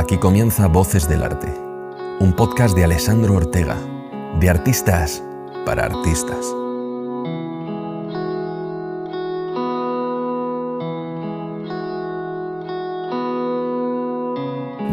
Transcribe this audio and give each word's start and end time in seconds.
Aquí 0.00 0.16
comienza 0.16 0.66
Voces 0.66 1.06
del 1.10 1.22
Arte, 1.22 1.52
un 2.20 2.32
podcast 2.34 2.74
de 2.74 2.84
Alessandro 2.84 3.34
Ortega, 3.34 3.76
de 4.40 4.48
artistas 4.48 5.22
para 5.66 5.84
artistas. 5.84 6.38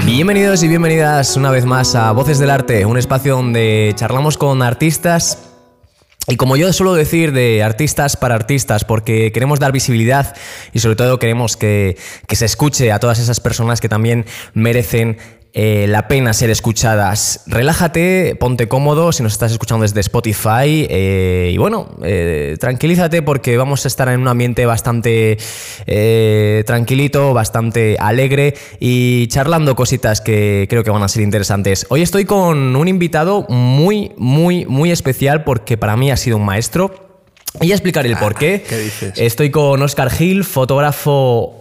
Bienvenidos 0.06 0.62
y 0.64 0.68
bienvenidas 0.68 1.38
una 1.38 1.52
vez 1.52 1.64
más 1.66 1.96
a 1.96 2.12
Voces 2.12 2.38
del 2.38 2.50
Arte, 2.50 2.86
un 2.86 2.98
espacio 2.98 3.38
donde 3.38 3.94
charlamos 3.96 4.38
con 4.38 4.62
artistas 4.62 5.57
y 6.30 6.36
como 6.36 6.58
yo 6.58 6.74
suelo 6.74 6.94
decir, 6.94 7.32
de 7.32 7.64
artistas 7.64 8.18
para 8.18 8.36
artistas, 8.36 8.84
porque 8.84 9.32
queremos 9.32 9.60
dar 9.60 9.72
visibilidad 9.72 10.36
y 10.74 10.80
sobre 10.80 10.98
todo 10.98 11.20
queremos 11.20 11.56
que, 11.56 11.96
que 12.28 12.36
se 12.36 12.44
escuche 12.44 12.92
a 12.92 13.00
todas 13.00 13.20
esas 13.20 13.40
personas 13.40 13.80
que 13.80 13.88
también 13.88 14.26
merecen 14.54 15.18
eh, 15.60 15.88
la 15.88 16.08
pena 16.08 16.34
ser 16.34 16.52
escuchadas. 16.52 17.42
Relájate, 17.48 18.36
ponte 18.40 18.68
cómodo 18.68 19.12
si 19.12 19.24
nos 19.24 19.32
estás 19.32 19.52
escuchando 19.52 19.82
desde 19.82 20.02
Spotify 20.02 20.86
eh, 20.88 21.50
y 21.52 21.58
bueno, 21.58 21.96
eh, 22.04 22.58
tranquilízate 22.60 23.24
porque 23.24 23.58
vamos 23.58 23.84
a 23.84 23.88
estar 23.88 24.08
en 24.10 24.20
un 24.20 24.28
ambiente 24.28 24.68
bastante 24.68 25.40
tranquilito, 26.64 27.34
bastante 27.34 27.98
alegre 28.00 28.54
y 28.80 29.26
charlando 29.30 29.76
cositas 29.76 30.22
que 30.22 30.68
creo 30.70 30.84
que 30.84 30.92
van 30.92 31.02
a 31.02 31.08
ser 31.08 31.24
interesantes. 31.24 31.88
Hoy 31.90 32.04
estoy 32.04 32.26
con 32.26 32.76
un 32.76 32.88
invitado 32.88 33.48
muy, 33.50 34.12
muy, 34.16 34.68
muy 34.68 34.92
especial 34.92 35.44
porque 35.44 35.76
para 35.76 35.98
mí 35.98 36.12
ha 36.12 36.18
sido 36.18 36.38
un 36.38 36.46
maestro. 36.46 36.94
Y 37.62 37.72
a 37.72 37.74
explicar 37.74 38.06
el 38.06 38.16
por 38.18 38.36
qué. 38.36 38.64
¿Qué 38.70 38.78
dices? 38.78 39.14
Estoy 39.16 39.50
con 39.50 39.82
Oscar 39.82 40.12
Gil, 40.12 40.44
fotógrafo 40.44 41.57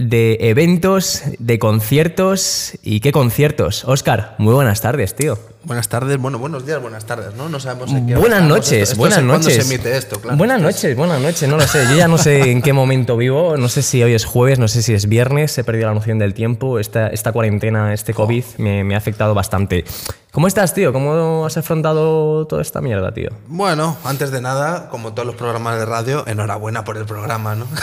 de 0.00 0.38
eventos, 0.40 1.22
de 1.38 1.58
conciertos. 1.58 2.72
¿Y 2.82 3.00
qué 3.00 3.12
conciertos? 3.12 3.84
Oscar, 3.84 4.34
muy 4.38 4.54
buenas 4.54 4.80
tardes, 4.80 5.14
tío. 5.14 5.38
Buenas 5.62 5.88
tardes, 5.90 6.16
bueno, 6.16 6.38
buenos 6.38 6.64
días, 6.64 6.80
buenas 6.80 7.04
tardes, 7.04 7.34
¿no? 7.34 7.50
No 7.50 7.60
sabemos 7.60 7.90
en 7.90 8.06
qué 8.06 8.14
Buenas 8.16 8.42
noches, 8.42 8.72
Esto- 8.72 8.82
esto 8.92 8.96
buenas 8.96 9.18
es 9.18 9.24
noches. 9.24 9.54
se 9.66 9.74
emite 9.74 9.94
esto, 9.94 10.18
claro. 10.18 10.38
Buenas 10.38 10.58
noches, 10.62 10.96
buenas 10.96 11.20
noches, 11.20 11.46
no 11.50 11.58
lo 11.58 11.66
sé. 11.66 11.84
Yo 11.90 11.96
ya 11.96 12.08
no 12.08 12.16
sé 12.16 12.50
en 12.50 12.62
qué 12.62 12.72
momento 12.72 13.18
vivo, 13.18 13.58
no 13.58 13.68
sé 13.68 13.82
si 13.82 14.02
hoy 14.02 14.14
es 14.14 14.24
jueves, 14.24 14.58
no 14.58 14.68
sé 14.68 14.82
si 14.82 14.94
es 14.94 15.06
viernes, 15.06 15.58
he 15.58 15.64
perdido 15.64 15.88
la 15.88 15.94
noción 15.94 16.18
del 16.18 16.32
tiempo. 16.32 16.78
Esta, 16.78 17.08
esta 17.08 17.32
cuarentena, 17.32 17.92
este 17.92 18.14
COVID 18.14 18.42
me, 18.56 18.84
me 18.84 18.94
ha 18.94 18.98
afectado 18.98 19.34
bastante. 19.34 19.84
¿Cómo 20.32 20.46
estás, 20.46 20.72
tío? 20.72 20.94
¿Cómo 20.94 21.44
has 21.44 21.58
afrontado 21.58 22.46
toda 22.46 22.62
esta 22.62 22.80
mierda, 22.80 23.12
tío? 23.12 23.28
Bueno, 23.48 23.98
antes 24.04 24.30
de 24.30 24.40
nada, 24.40 24.88
como 24.88 25.12
todos 25.12 25.26
los 25.26 25.36
programas 25.36 25.78
de 25.78 25.84
radio, 25.84 26.26
enhorabuena 26.26 26.84
por 26.84 26.96
el 26.96 27.04
programa, 27.04 27.54
¿no? 27.54 27.66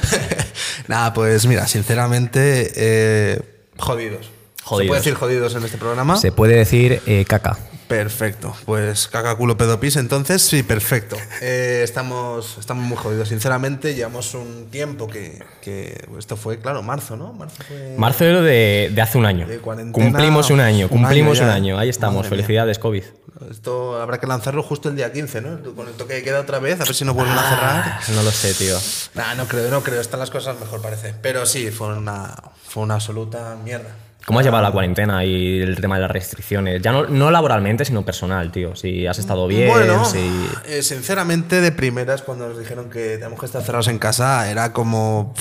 Nada, 0.88 1.12
pues 1.12 1.44
mira, 1.46 1.66
sinceramente, 1.66 2.72
eh, 2.76 3.42
jodidos. 3.76 4.30
¿Se 4.64 4.86
puede 4.86 5.00
decir 5.00 5.14
jodidos 5.14 5.54
en 5.54 5.64
este 5.64 5.78
programa? 5.78 6.16
Se 6.16 6.32
puede 6.32 6.56
decir 6.56 7.00
eh, 7.06 7.24
caca. 7.26 7.58
Perfecto, 7.88 8.56
pues 8.64 9.08
caca 9.08 9.36
culo 9.36 9.58
pedo 9.58 9.78
pis, 9.78 9.96
entonces 9.96 10.40
sí, 10.40 10.62
perfecto. 10.62 11.16
Eh, 11.42 11.82
estamos, 11.84 12.56
estamos 12.58 12.82
muy 12.84 12.96
jodidos, 12.96 13.28
sinceramente, 13.28 13.94
llevamos 13.94 14.32
un 14.34 14.68
tiempo 14.70 15.06
que, 15.06 15.44
que 15.60 16.02
esto 16.18 16.36
fue, 16.36 16.58
claro, 16.58 16.82
marzo, 16.82 17.16
¿no? 17.16 17.34
Marzo 17.34 17.62
fue... 17.68 17.94
Marzo 17.98 18.24
de, 18.24 18.90
de 18.92 19.02
hace 19.02 19.18
un 19.18 19.26
año. 19.26 19.46
De 19.46 19.58
Cumplimos 19.58 20.50
un 20.50 20.60
año, 20.60 20.86
un 20.86 20.88
cumplimos 20.88 21.40
año 21.40 21.48
un 21.48 21.54
año. 21.54 21.78
Ahí 21.78 21.90
estamos. 21.90 22.24
Madre 22.24 22.30
mía. 22.30 22.36
Felicidades, 22.36 22.78
COVID. 22.78 23.04
Esto 23.50 24.00
habrá 24.00 24.18
que 24.18 24.26
lanzarlo 24.26 24.62
justo 24.62 24.88
el 24.88 24.96
día 24.96 25.12
15, 25.12 25.40
¿no? 25.42 25.74
Con 25.74 25.88
el 25.88 25.94
toque 25.94 26.14
de 26.14 26.22
queda 26.22 26.40
otra 26.40 26.60
vez, 26.60 26.80
a 26.80 26.84
ver 26.84 26.94
si 26.94 27.04
nos 27.04 27.14
vuelven 27.14 27.36
a 27.36 27.48
cerrar. 27.50 28.00
No 28.14 28.22
lo 28.22 28.30
sé, 28.30 28.54
tío. 28.54 28.78
Nah, 29.14 29.34
no 29.34 29.46
creo, 29.46 29.70
no 29.70 29.82
creo, 29.82 30.00
están 30.00 30.20
las 30.20 30.30
cosas 30.30 30.58
mejor 30.58 30.80
parece. 30.80 31.14
Pero 31.20 31.44
sí, 31.44 31.70
fue 31.70 31.88
una, 31.96 32.34
fue 32.66 32.84
una 32.84 32.94
absoluta 32.94 33.56
mierda. 33.62 33.94
¿Cómo 34.26 34.38
has 34.38 34.44
llevado 34.46 34.62
la 34.62 34.72
cuarentena 34.72 35.24
y 35.24 35.60
el 35.60 35.78
tema 35.80 35.96
de 35.96 36.02
las 36.02 36.10
restricciones? 36.10 36.80
Ya 36.80 36.92
no, 36.92 37.06
no 37.06 37.30
laboralmente, 37.30 37.84
sino 37.84 38.04
personal, 38.04 38.50
tío. 38.50 38.74
Si 38.74 39.06
has 39.06 39.18
estado 39.18 39.46
bien, 39.46 39.68
bueno, 39.68 40.04
si... 40.06 40.48
eh, 40.66 40.82
sinceramente, 40.82 41.60
de 41.60 41.72
primeras, 41.72 42.22
cuando 42.22 42.48
nos 42.48 42.58
dijeron 42.58 42.88
que 42.88 43.18
tenemos 43.18 43.38
que 43.38 43.46
estar 43.46 43.62
cerrados 43.62 43.88
en 43.88 43.98
casa, 43.98 44.50
era 44.50 44.72
como. 44.72 45.34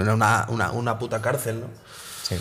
Era 0.00 0.14
una, 0.14 0.46
una, 0.48 0.70
una 0.70 0.98
puta 0.98 1.20
cárcel, 1.20 1.60
¿no? 1.60 1.66
Sí. 2.22 2.36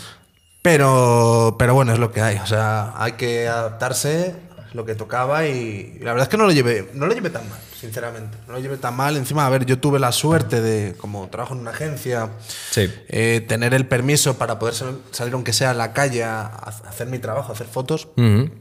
Pero, 0.62 1.56
pero 1.58 1.74
bueno, 1.74 1.94
es 1.94 2.00
lo 2.00 2.12
que 2.12 2.22
hay. 2.22 2.38
O 2.38 2.46
sea, 2.46 2.94
hay 2.96 3.13
que 3.13 3.47
adaptarse, 3.47 4.36
lo 4.74 4.85
que 4.85 4.96
tocaba 4.96 5.46
y, 5.47 5.96
y 5.96 6.00
la 6.03 6.12
verdad 6.13 6.24
es 6.24 6.30
que 6.30 6.38
no 6.38 6.46
lo 6.46 6.52
llevé, 6.52 6.90
no 6.94 7.07
lo 7.07 7.13
llevé 7.13 7.30
tan 7.30 7.47
mal, 7.50 7.59
sinceramente. 7.80 8.38
No 8.47 8.53
lo 8.53 8.59
llevé 8.59 8.78
tan 8.78 8.96
mal. 8.96 9.18
Encima, 9.18 9.46
a 9.46 9.50
ver, 9.50 9.66
yo 9.66 9.80
tuve 9.80 10.00
la 10.00 10.12
suerte 10.12 10.62
de, 10.62 10.94
como 10.96 11.28
trabajo 11.30 11.53
en 11.56 11.62
una 11.62 11.72
agencia, 11.72 12.30
Sí. 12.72 12.91
eh, 13.07 13.44
tener 13.47 13.74
el 13.74 13.88
permiso 13.88 14.38
para 14.38 14.59
poder 14.59 14.75
sal- 14.75 15.00
salir, 15.12 15.34
aunque 15.34 15.53
sea 15.53 15.72
a 15.72 15.74
la 15.74 15.94
calle, 15.94 16.24
a 16.24 16.41
a 16.46 16.69
hacer 16.90 17.07
mi 17.07 17.19
trabajo, 17.19 17.52
a 17.52 17.56
hacer 17.56 17.68
fotos. 17.68 18.09
Ujú. 18.18 18.52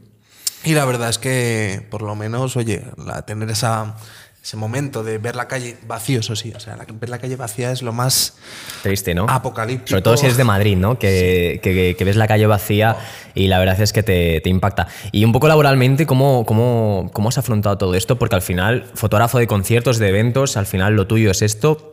Y 0.65 0.73
la 0.73 0.83
verdad 0.85 1.09
es 1.09 1.17
que, 1.19 1.87
por 1.89 2.01
lo 2.01 2.15
menos, 2.15 2.57
oye, 2.57 2.83
la- 2.97 3.21
tener 3.21 3.49
esa, 3.49 3.95
ese 4.41 4.55
momento 4.57 5.03
de 5.03 5.17
ver 5.17 5.35
la 5.35 5.47
calle 5.47 5.77
vacío, 5.85 6.21
eso 6.21 6.35
sí. 6.35 6.53
O 6.55 6.59
sea, 6.59 6.77
ver 6.89 7.09
la 7.09 7.17
calle 7.19 7.35
vacía 7.35 7.71
es 7.71 7.81
lo 7.81 7.91
más 7.93 8.37
Triste, 8.83 9.13
¿no? 9.13 9.25
apocalíptico. 9.29 9.89
Sobre 9.89 10.01
todo 10.01 10.17
si 10.17 10.25
eres 10.25 10.37
de 10.37 10.43
Madrid, 10.45 10.77
¿no? 10.77 10.97
Que, 10.97 11.59
que- 11.61 11.95
que 11.97 12.05
ves 12.05 12.15
la 12.15 12.27
calle 12.27 12.47
vacía 12.47 12.97
y 13.35 13.47
la 13.47 13.59
verdad 13.59 13.79
es 13.81 13.91
que 13.93 14.01
te, 14.03 14.41
te 14.41 14.49
impacta. 14.49 14.87
Y 15.11 15.25
un 15.25 15.31
poco 15.33 15.47
laboralmente, 15.47 16.05
¿cómo, 16.05 16.45
cómo, 16.45 17.09
¿cómo 17.13 17.29
has 17.29 17.37
afrontado 17.37 17.77
todo 17.77 17.95
esto? 17.95 18.17
Porque 18.17 18.35
al 18.35 18.41
final, 18.41 18.85
fotógrafo 18.95 19.37
de 19.39 19.47
conciertos, 19.47 19.97
de 19.99 20.07
eventos, 20.09 20.55
al 20.57 20.65
final 20.65 20.95
lo 20.95 21.05
tuyo 21.07 21.31
es 21.31 21.41
esto. 21.41 21.85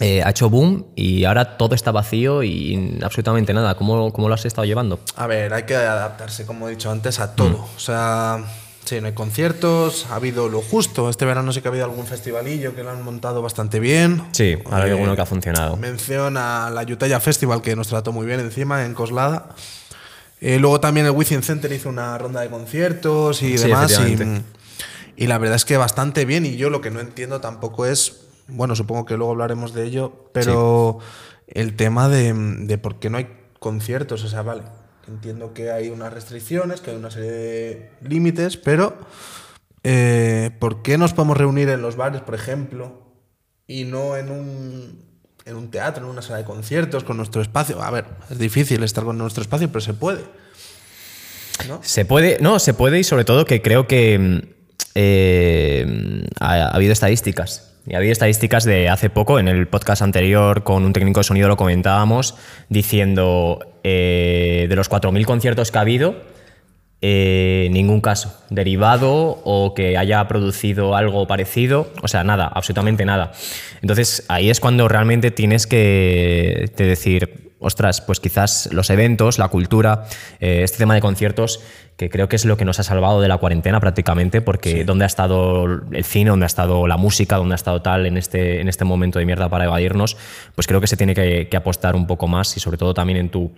eh, 0.00 0.22
ha 0.22 0.30
hecho 0.30 0.48
boom 0.50 0.86
y 0.94 1.24
ahora 1.24 1.56
todo 1.56 1.74
está 1.74 1.90
vacío 1.90 2.42
y 2.42 2.98
absolutamente 3.02 3.52
nada. 3.54 3.74
¿Cómo, 3.76 4.12
cómo 4.12 4.28
lo 4.28 4.34
has 4.34 4.44
estado 4.44 4.64
llevando? 4.66 5.00
A 5.16 5.26
ver, 5.26 5.52
hay 5.54 5.64
que 5.64 5.74
adaptarse, 5.74 6.46
como 6.46 6.68
he 6.68 6.72
dicho 6.72 6.90
antes, 6.90 7.18
a 7.18 7.34
todo. 7.34 7.48
Mm. 7.58 7.76
O 7.76 7.78
sea, 7.80 8.44
sí, 8.84 9.00
no 9.00 9.06
hay 9.08 9.12
conciertos, 9.14 10.06
ha 10.10 10.16
habido 10.16 10.48
lo 10.48 10.60
justo. 10.62 11.08
Este 11.10 11.24
verano 11.24 11.52
sí 11.52 11.60
que 11.60 11.68
ha 11.68 11.70
habido 11.70 11.84
algún 11.84 12.06
festivalillo 12.06 12.74
que 12.74 12.82
lo 12.82 12.90
han 12.90 13.02
montado 13.02 13.42
bastante 13.42 13.80
bien. 13.80 14.22
Sí, 14.32 14.56
ahora 14.66 14.84
hay 14.84 14.90
Eh, 14.90 14.92
alguno 14.94 15.14
que 15.16 15.22
ha 15.22 15.26
funcionado. 15.26 15.76
Mención 15.76 16.36
a 16.36 16.70
la 16.70 16.82
Utaya 16.82 17.20
Festival, 17.20 17.62
que 17.62 17.74
nos 17.76 17.88
trató 17.88 18.12
muy 18.12 18.26
bien 18.26 18.40
encima, 18.40 18.84
en 18.84 18.94
Coslada. 18.94 19.48
Eh, 20.40 20.58
luego 20.58 20.78
también 20.80 21.06
el 21.06 21.12
Within 21.12 21.42
Center 21.42 21.72
hizo 21.72 21.88
una 21.88 22.18
ronda 22.18 22.40
de 22.42 22.50
conciertos 22.50 23.42
y 23.42 23.56
Sí, 23.58 23.64
demás. 23.68 23.90
Y, 23.90 23.94
efectivamente. 23.94 24.42
y 25.16 25.26
la 25.26 25.38
verdad 25.38 25.56
es 25.56 25.64
que 25.64 25.76
bastante 25.76 26.24
bien. 26.24 26.44
Y 26.44 26.56
yo 26.56 26.70
lo 26.70 26.80
que 26.80 26.90
no 26.90 27.00
entiendo 27.00 27.40
tampoco 27.40 27.86
es, 27.86 28.20
bueno, 28.48 28.76
supongo 28.76 29.04
que 29.06 29.16
luego 29.16 29.32
hablaremos 29.32 29.72
de 29.72 29.84
ello, 29.84 30.28
pero 30.32 30.98
el 31.46 31.76
tema 31.76 32.08
de, 32.08 32.32
de 32.34 32.78
por 32.78 32.96
qué 32.98 33.08
no 33.10 33.16
hay 33.18 33.28
conciertos. 33.58 34.22
O 34.24 34.28
sea, 34.28 34.42
vale, 34.42 34.62
entiendo 35.08 35.54
que 35.54 35.70
hay 35.70 35.90
unas 35.90 36.12
restricciones, 36.12 36.80
que 36.80 36.90
hay 36.90 36.96
una 36.96 37.10
serie 37.10 37.30
de 37.30 37.90
límites, 38.02 38.56
pero 38.56 38.96
eh, 39.82 40.50
¿por 40.58 40.82
qué 40.82 40.98
nos 40.98 41.12
podemos 41.12 41.36
reunir 41.36 41.68
en 41.68 41.82
los 41.82 41.96
bares, 41.96 42.22
por 42.22 42.34
ejemplo, 42.34 43.02
y 43.66 43.84
no 43.84 44.16
en 44.16 44.30
un, 44.30 45.04
en 45.44 45.56
un 45.56 45.70
teatro, 45.70 46.04
en 46.04 46.10
una 46.10 46.22
sala 46.22 46.38
de 46.38 46.44
conciertos, 46.44 47.04
con 47.04 47.16
nuestro 47.16 47.42
espacio? 47.42 47.82
A 47.82 47.90
ver, 47.90 48.06
es 48.30 48.38
difícil 48.38 48.82
estar 48.82 49.04
con 49.04 49.18
nuestro 49.18 49.42
espacio, 49.42 49.68
pero 49.68 49.80
se 49.80 49.94
puede. 49.94 50.22
Se 51.82 52.04
puede, 52.04 52.38
no, 52.40 52.58
se 52.58 52.74
puede 52.74 52.98
y 52.98 53.04
sobre 53.04 53.24
todo 53.24 53.44
que 53.44 53.62
creo 53.62 53.86
que 53.86 54.18
mm, 54.18 54.38
eh, 54.94 56.26
ha 56.40 56.68
habido 56.68 56.92
estadísticas. 56.92 57.73
Y 57.86 57.94
ha 57.94 57.98
habido 57.98 58.12
estadísticas 58.12 58.64
de 58.64 58.88
hace 58.88 59.10
poco, 59.10 59.38
en 59.38 59.46
el 59.46 59.66
podcast 59.66 60.00
anterior 60.00 60.62
con 60.62 60.84
un 60.84 60.92
técnico 60.92 61.20
de 61.20 61.24
sonido 61.24 61.48
lo 61.48 61.56
comentábamos, 61.56 62.34
diciendo 62.70 63.58
eh, 63.82 64.66
de 64.68 64.76
los 64.76 64.90
4.000 64.90 65.24
conciertos 65.26 65.70
que 65.70 65.78
ha 65.78 65.82
habido, 65.82 66.16
eh, 67.06 67.68
ningún 67.70 68.00
caso 68.00 68.34
derivado 68.48 69.38
o 69.44 69.74
que 69.74 69.98
haya 69.98 70.26
producido 70.26 70.96
algo 70.96 71.26
parecido, 71.26 71.92
o 72.00 72.08
sea, 72.08 72.24
nada, 72.24 72.46
absolutamente 72.46 73.04
nada. 73.04 73.32
Entonces 73.82 74.24
ahí 74.28 74.48
es 74.48 74.58
cuando 74.58 74.88
realmente 74.88 75.30
tienes 75.30 75.66
que 75.66 76.72
te 76.74 76.84
decir, 76.84 77.52
ostras, 77.58 78.00
pues 78.00 78.20
quizás 78.20 78.70
los 78.72 78.88
eventos, 78.88 79.38
la 79.38 79.48
cultura, 79.48 80.06
eh, 80.40 80.62
este 80.62 80.78
tema 80.78 80.94
de 80.94 81.02
conciertos, 81.02 81.60
que 81.98 82.08
creo 82.08 82.30
que 82.30 82.36
es 82.36 82.46
lo 82.46 82.56
que 82.56 82.64
nos 82.64 82.80
ha 82.80 82.84
salvado 82.84 83.20
de 83.20 83.28
la 83.28 83.36
cuarentena 83.36 83.80
prácticamente, 83.80 84.40
porque 84.40 84.86
dónde 84.86 85.04
ha 85.04 85.06
estado 85.06 85.66
el 85.66 86.04
cine, 86.04 86.30
dónde 86.30 86.46
ha 86.46 86.46
estado 86.46 86.86
la 86.86 86.96
música, 86.96 87.36
dónde 87.36 87.52
ha 87.52 87.56
estado 87.56 87.82
tal 87.82 88.06
en 88.06 88.16
este, 88.16 88.62
en 88.62 88.68
este 88.68 88.86
momento 88.86 89.18
de 89.18 89.26
mierda 89.26 89.50
para 89.50 89.66
evadirnos, 89.66 90.16
pues 90.54 90.66
creo 90.66 90.80
que 90.80 90.86
se 90.86 90.96
tiene 90.96 91.14
que, 91.14 91.48
que 91.50 91.56
apostar 91.58 91.96
un 91.96 92.06
poco 92.06 92.28
más 92.28 92.56
y 92.56 92.60
sobre 92.60 92.78
todo 92.78 92.94
también 92.94 93.18
en 93.18 93.28
tu 93.28 93.52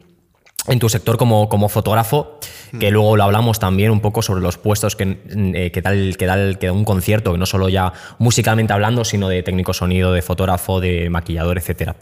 en 0.69 0.81
tu 0.81 0.89
sector 0.89 1.17
como, 1.17 1.49
como 1.49 1.69
fotógrafo, 1.69 2.41
que 2.81 2.91
luego 2.91 3.17
lo 3.17 3.23
hablamos 3.23 3.61
también 3.61 3.93
un 3.93 4.01
poco 4.01 4.21
sobre 4.21 4.41
los 4.41 4.59
puestos 4.59 4.97
que, 4.97 5.19
eh, 5.55 5.71
que 5.71 5.81
tal 5.81 6.17
que 6.17 6.27
da, 6.27 6.35
el- 6.35 6.59
que 6.59 6.67
da 6.67 6.73
un 6.73 6.85
concierto, 6.85 7.31
que 7.33 7.39
no 7.39 7.47
solo 7.47 7.69
ya 7.69 7.93
musicalmente 8.19 8.73
hablando, 8.73 9.05
sino 9.05 9.29
de 9.29 9.45
técnico 9.45 9.73
sonido, 9.73 10.13
de 10.13 10.23
fotógrafo, 10.23 10.81
de 10.81 11.09
maquillador, 11.09 11.57
etc. 11.59 11.93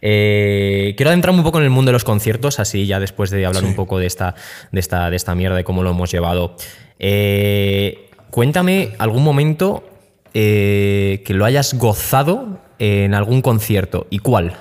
quiero 0.00 1.10
adentrarme 1.10 1.40
un 1.40 1.44
poco 1.44 1.58
en 1.58 1.64
el 1.64 1.70
mundo 1.70 1.90
de 1.90 1.94
los 1.94 2.04
conciertos, 2.04 2.60
así 2.60 2.86
ya 2.86 2.98
después 2.98 3.28
de 3.30 3.44
hablar 3.44 3.64
un 3.64 3.74
poco 3.74 3.98
de 3.98 4.06
esta, 4.06 4.34
de, 4.72 4.80
esta, 4.80 5.10
de 5.10 5.16
esta 5.16 5.34
mierda, 5.34 5.56
de 5.56 5.64
cómo 5.64 5.82
lo 5.82 5.90
hemos 5.90 6.10
llevado. 6.10 6.56
Eh, 6.98 8.08
cuéntame 8.30 8.94
algún 8.98 9.22
momento 9.22 9.84
eh, 10.32 11.22
que 11.26 11.34
lo 11.34 11.44
hayas 11.44 11.74
gozado 11.74 12.58
en 12.78 13.12
algún 13.12 13.42
concierto 13.42 14.06
y 14.08 14.18
cuál. 14.20 14.56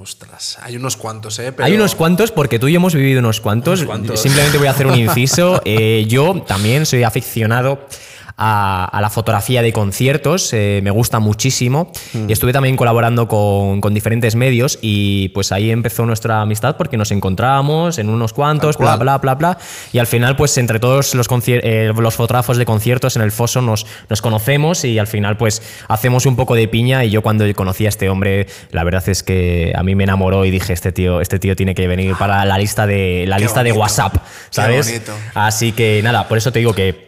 Ostras, 0.00 0.58
hay 0.62 0.76
unos 0.76 0.96
cuantos, 0.96 1.38
¿eh? 1.40 1.52
Pero- 1.52 1.66
Hay 1.66 1.74
unos 1.74 1.94
cuantos, 1.94 2.30
porque 2.30 2.58
tú 2.58 2.68
y 2.68 2.72
yo 2.72 2.76
hemos 2.76 2.94
vivido 2.94 3.18
unos 3.20 3.40
cuantos. 3.40 3.80
Unos 3.80 3.86
cuantos. 3.88 4.20
Simplemente 4.20 4.56
voy 4.58 4.68
a 4.68 4.70
hacer 4.70 4.86
un 4.86 4.94
inciso. 4.94 5.60
Eh, 5.64 6.06
yo 6.08 6.42
también 6.46 6.86
soy 6.86 7.02
aficionado 7.02 7.86
a, 8.38 8.84
a 8.84 9.00
la 9.00 9.10
fotografía 9.10 9.62
de 9.62 9.72
conciertos, 9.72 10.52
eh, 10.52 10.80
me 10.82 10.92
gusta 10.92 11.18
muchísimo. 11.18 11.90
Mm. 12.12 12.30
Y 12.30 12.32
estuve 12.32 12.52
también 12.52 12.76
colaborando 12.76 13.26
con, 13.26 13.80
con 13.80 13.92
diferentes 13.92 14.36
medios 14.36 14.78
y 14.80 15.30
pues 15.30 15.50
ahí 15.50 15.70
empezó 15.70 16.06
nuestra 16.06 16.40
amistad 16.40 16.76
porque 16.76 16.96
nos 16.96 17.10
encontrábamos 17.10 17.98
en 17.98 18.08
unos 18.08 18.32
cuantos, 18.32 18.78
bla, 18.78 18.96
bla, 18.96 19.18
bla, 19.18 19.34
bla. 19.34 19.58
Y 19.92 19.98
al 19.98 20.06
final, 20.06 20.36
pues 20.36 20.56
entre 20.56 20.78
todos 20.78 21.16
los, 21.16 21.26
eh, 21.48 21.92
los 21.96 22.14
fotógrafos 22.14 22.56
de 22.56 22.64
conciertos 22.64 23.16
en 23.16 23.22
el 23.22 23.32
Foso 23.32 23.60
nos, 23.60 23.86
nos 24.08 24.22
conocemos 24.22 24.84
y 24.84 24.98
al 25.00 25.08
final, 25.08 25.36
pues 25.36 25.60
hacemos 25.88 26.24
un 26.24 26.36
poco 26.36 26.54
de 26.54 26.68
piña. 26.68 27.04
Y 27.04 27.10
yo 27.10 27.22
cuando 27.22 27.44
conocí 27.54 27.86
a 27.86 27.88
este 27.88 28.08
hombre, 28.08 28.46
la 28.70 28.84
verdad 28.84 29.08
es 29.08 29.24
que 29.24 29.72
a 29.74 29.82
mí 29.82 29.96
me 29.96 30.04
enamoró 30.04 30.44
y 30.44 30.52
dije, 30.52 30.72
este 30.72 30.92
tío, 30.92 31.20
este 31.20 31.40
tío 31.40 31.56
tiene 31.56 31.74
que 31.74 31.88
venir 31.88 32.14
para 32.16 32.44
la 32.44 32.56
lista 32.56 32.86
de, 32.86 33.24
la 33.26 33.36
Qué 33.36 33.42
lista 33.42 33.64
de 33.64 33.72
bonito, 33.72 33.80
WhatsApp, 33.80 34.12
qué 34.14 34.20
¿sabes? 34.50 35.02
Así 35.34 35.72
que 35.72 36.00
nada, 36.04 36.28
por 36.28 36.38
eso 36.38 36.52
te 36.52 36.60
digo 36.60 36.72
que 36.72 37.07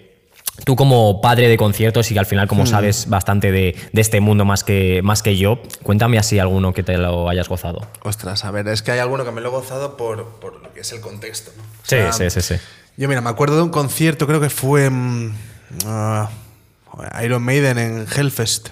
Tú 0.65 0.77
como 0.77 1.21
padre 1.21 1.49
de 1.49 1.57
conciertos 1.57 2.11
y 2.11 2.15
que 2.15 2.21
al 2.21 2.27
final 2.27 2.47
Hmm. 2.47 2.49
como 2.49 2.67
sabes 2.67 3.09
bastante 3.09 3.51
de, 3.53 3.75
de 3.93 4.01
este 4.01 4.21
mundo 4.21 4.45
más 4.45 4.63
que, 4.65 5.01
más 5.03 5.23
que 5.23 5.37
yo, 5.37 5.61
cuéntame 5.83 6.19
así 6.19 6.39
alguno 6.39 6.73
que 6.73 6.83
te 6.83 6.97
lo 6.99 7.29
hayas 7.29 7.49
gozado. 7.49 7.87
Ostras, 8.03 8.45
a 8.45 8.51
ver, 8.51 8.69
es 8.69 8.83
que 8.83 8.93
hay 8.93 8.99
alguno 8.99 9.25
que 9.25 9.31
me 9.33 9.41
lo 9.41 9.49
he 9.49 9.53
gozado 9.53 9.97
por, 9.97 10.27
por 10.41 10.63
lo 10.63 10.73
que 10.73 10.81
es 10.81 10.93
el 10.93 11.01
contexto. 11.01 11.51
O 11.51 11.63
Sí, 11.85 11.97
sea, 11.97 12.13
sí, 12.13 12.31
sí, 12.31 12.41
sí. 12.41 12.55
Yo, 12.97 13.09
mira, 13.09 13.21
me 13.21 13.31
acuerdo 13.31 13.57
de 13.57 13.63
un 13.63 13.71
concierto, 13.71 14.27
creo 14.27 14.41
que 14.41 14.51
fue 14.51 14.91
ah, 15.87 16.29
Iron 17.23 17.43
Maiden 17.43 17.79
en 17.79 18.07
Hellfest. 18.15 18.69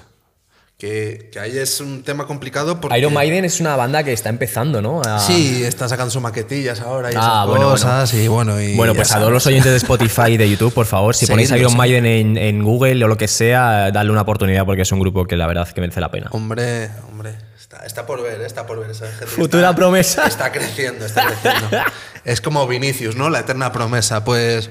Que, 0.78 1.28
que 1.32 1.40
ahí 1.40 1.58
es 1.58 1.80
un 1.80 2.04
tema 2.04 2.24
complicado 2.28 2.80
porque. 2.80 2.96
Iron 2.96 3.12
Maiden 3.12 3.44
es 3.44 3.58
una 3.58 3.74
banda 3.74 4.04
que 4.04 4.12
está 4.12 4.28
empezando, 4.28 4.80
¿no? 4.80 5.02
A- 5.04 5.18
Sí, 5.18 5.64
está 5.64 5.88
sacando 5.88 6.12
sus 6.12 6.22
maquetillas 6.22 6.80
ahora 6.80 7.10
y 7.10 7.14
Ah, 7.16 7.18
esas 7.42 7.46
bueno, 7.48 7.70
cosas. 7.70 8.14
Y 8.14 8.28
bueno, 8.28 8.60
y 8.60 8.76
Bueno, 8.76 8.94
pues 8.94 9.10
a 9.10 9.18
todos 9.18 9.32
los 9.32 9.44
oyentes 9.48 9.72
de 9.72 9.76
Spotify 9.78 10.34
y 10.34 10.36
de 10.36 10.48
YouTube, 10.48 10.72
por 10.72 10.86
favor, 10.86 11.16
si 11.16 11.26
ponéis 11.26 11.50
Iron 11.50 11.72
eh. 11.72 11.76
Maiden 11.76 12.06
en, 12.06 12.36
en 12.36 12.62
Google 12.62 13.04
o 13.04 13.08
lo 13.08 13.16
que 13.16 13.26
sea, 13.26 13.90
dadle 13.90 14.12
una 14.12 14.20
oportunidad 14.20 14.64
porque 14.64 14.82
es 14.82 14.92
un 14.92 15.00
grupo 15.00 15.26
que 15.26 15.34
la 15.36 15.48
verdad 15.48 15.66
es 15.66 15.74
que 15.74 15.80
merece 15.80 16.00
la 16.00 16.12
pena. 16.12 16.28
Hombre, 16.30 16.90
hombre. 17.10 17.34
Está, 17.58 17.84
está 17.84 18.06
por 18.06 18.22
ver, 18.22 18.40
está 18.42 18.64
por 18.64 18.78
ver. 18.78 18.92
Esa 18.92 19.08
gente 19.08 19.26
Futura 19.26 19.70
está- 19.70 19.74
promesa. 19.76 20.26
Está 20.28 20.52
creciendo, 20.52 21.04
está 21.06 21.26
creciendo. 21.26 21.70
es 22.24 22.40
como 22.40 22.68
Vinicius, 22.68 23.16
¿no? 23.16 23.30
La 23.30 23.40
eterna 23.40 23.72
promesa. 23.72 24.24
Pues. 24.24 24.70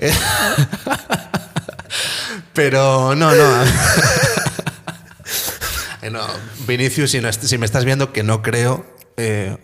eh, 0.00 0.12
Pero 2.54 3.14
no, 3.14 3.32
no. 3.32 3.44
Eh, 6.04 6.10
no, 6.10 6.20
Vinicius, 6.66 7.10
si, 7.10 7.20
no 7.20 7.28
est- 7.28 7.42
si 7.42 7.58
me 7.58 7.66
estás 7.66 7.84
viendo, 7.84 8.12
que 8.12 8.22
no 8.22 8.42
creo. 8.42 8.84
eh, 9.16 9.56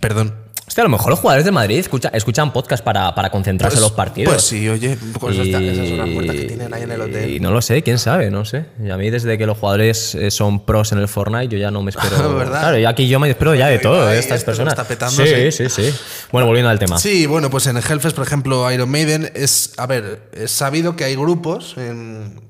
perdón. 0.00 0.34
Hostia, 0.66 0.82
a 0.82 0.84
lo 0.84 0.90
mejor 0.90 1.08
los 1.08 1.18
jugadores 1.18 1.46
de 1.46 1.50
Madrid 1.50 1.78
escucha- 1.78 2.10
escuchan 2.12 2.52
podcast 2.52 2.84
para, 2.84 3.14
para 3.14 3.30
concentrarse 3.30 3.78
en 3.78 3.82
los 3.82 3.92
partidos. 3.92 4.34
Pues 4.34 4.44
sí, 4.44 4.68
oye, 4.68 4.98
pues 5.18 5.38
esta- 5.38 5.62
esas 5.62 5.88
son 5.88 5.96
las 5.96 6.08
puertas 6.10 6.36
que 6.36 6.44
tienen 6.44 6.74
ahí 6.74 6.82
en 6.82 6.92
el 6.92 7.00
hotel. 7.00 7.30
Y 7.30 7.40
no 7.40 7.50
lo 7.52 7.62
sé, 7.62 7.82
quién 7.82 7.98
sabe, 7.98 8.30
no 8.30 8.44
sé. 8.44 8.66
Y 8.84 8.90
a 8.90 8.98
mí 8.98 9.08
desde 9.08 9.38
que 9.38 9.46
los 9.46 9.56
jugadores 9.56 10.14
eh, 10.14 10.30
son 10.30 10.66
pros 10.66 10.92
en 10.92 10.98
el 10.98 11.08
Fortnite, 11.08 11.48
yo 11.48 11.56
ya 11.58 11.70
no 11.70 11.82
me 11.82 11.88
espero. 11.90 12.34
¿Verdad? 12.36 12.60
Claro, 12.60 12.76
yo 12.78 12.86
aquí 12.90 13.08
yo 13.08 13.18
me 13.18 13.30
espero 13.30 13.54
ya 13.54 13.68
de 13.68 13.78
todo, 13.78 14.04
de 14.06 14.12
ahí 14.12 14.18
estas 14.18 14.44
personas. 14.44 14.74
está 14.74 14.84
petando, 14.86 15.24
sí, 15.24 15.50
sí. 15.52 15.70
sí. 15.70 15.90
Bueno, 16.32 16.46
volviendo 16.46 16.68
al 16.68 16.78
tema. 16.78 16.98
Sí, 16.98 17.24
bueno, 17.24 17.48
pues 17.48 17.66
en 17.66 17.78
el 17.78 17.82
Hellfest, 17.82 18.14
por 18.14 18.26
ejemplo, 18.26 18.70
Iron 18.70 18.90
Maiden 18.90 19.32
es, 19.34 19.72
a 19.78 19.86
ver, 19.86 20.20
es 20.34 20.50
sabido 20.50 20.96
que 20.96 21.04
hay 21.04 21.16
grupos 21.16 21.76
en- 21.78 22.46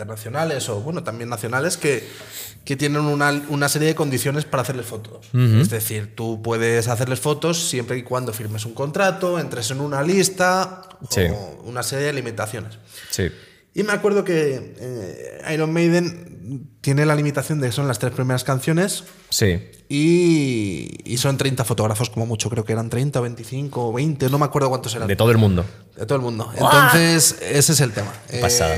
internacionales 0.00 0.68
o, 0.68 0.80
bueno, 0.80 1.02
también 1.02 1.28
nacionales 1.28 1.76
que, 1.76 2.08
que 2.64 2.76
tienen 2.76 3.02
una, 3.02 3.30
una 3.48 3.68
serie 3.68 3.88
de 3.88 3.94
condiciones 3.94 4.44
para 4.44 4.62
hacerles 4.62 4.86
fotos. 4.86 5.26
Es 5.34 5.68
decir, 5.70 6.14
tú 6.16 6.40
puedes 6.42 6.88
hacerles 6.88 7.20
fotos 7.20 7.68
siempre 7.68 7.98
y 7.98 8.02
cuando 8.02 8.32
firmes 8.32 8.64
un 8.64 8.72
contrato, 8.74 9.38
entres 9.38 9.70
en 9.70 9.80
una 9.80 10.02
lista 10.02 10.82
Sí. 11.08 11.22
o 11.32 11.62
una 11.64 11.82
serie 11.82 12.06
de 12.06 12.12
limitaciones. 12.14 12.78
Sí. 13.10 13.28
Y 13.72 13.82
me 13.84 13.92
acuerdo 13.92 14.24
que 14.24 14.74
eh, 14.80 15.42
Iron 15.54 15.72
Maiden 15.72 16.68
tiene 16.80 17.06
la 17.06 17.14
limitación 17.14 17.60
de 17.60 17.68
que 17.68 17.72
son 17.72 17.86
las 17.88 17.98
tres 17.98 18.12
primeras 18.12 18.42
canciones 18.44 19.04
Sí. 19.30 19.62
y, 19.88 20.90
y 21.04 21.16
son 21.18 21.38
30 21.38 21.64
fotógrafos 21.64 22.10
como 22.10 22.26
mucho, 22.26 22.50
creo 22.50 22.64
que 22.64 22.72
eran 22.72 22.90
30 22.90 23.20
o 23.20 23.22
25 23.22 23.88
o 23.88 23.92
20, 23.92 24.28
no 24.28 24.38
me 24.38 24.44
acuerdo 24.44 24.68
cuántos 24.68 24.94
eran. 24.94 25.06
De 25.08 25.16
todo 25.16 25.30
el 25.30 25.38
mundo. 25.38 25.64
De 25.96 26.04
todo 26.04 26.16
el 26.16 26.22
mundo. 26.22 26.50
Entonces, 26.54 27.36
ese 27.42 27.72
es 27.72 27.80
el 27.80 27.92
tema. 27.92 28.12
Eh, 28.28 28.40
pasada. 28.40 28.76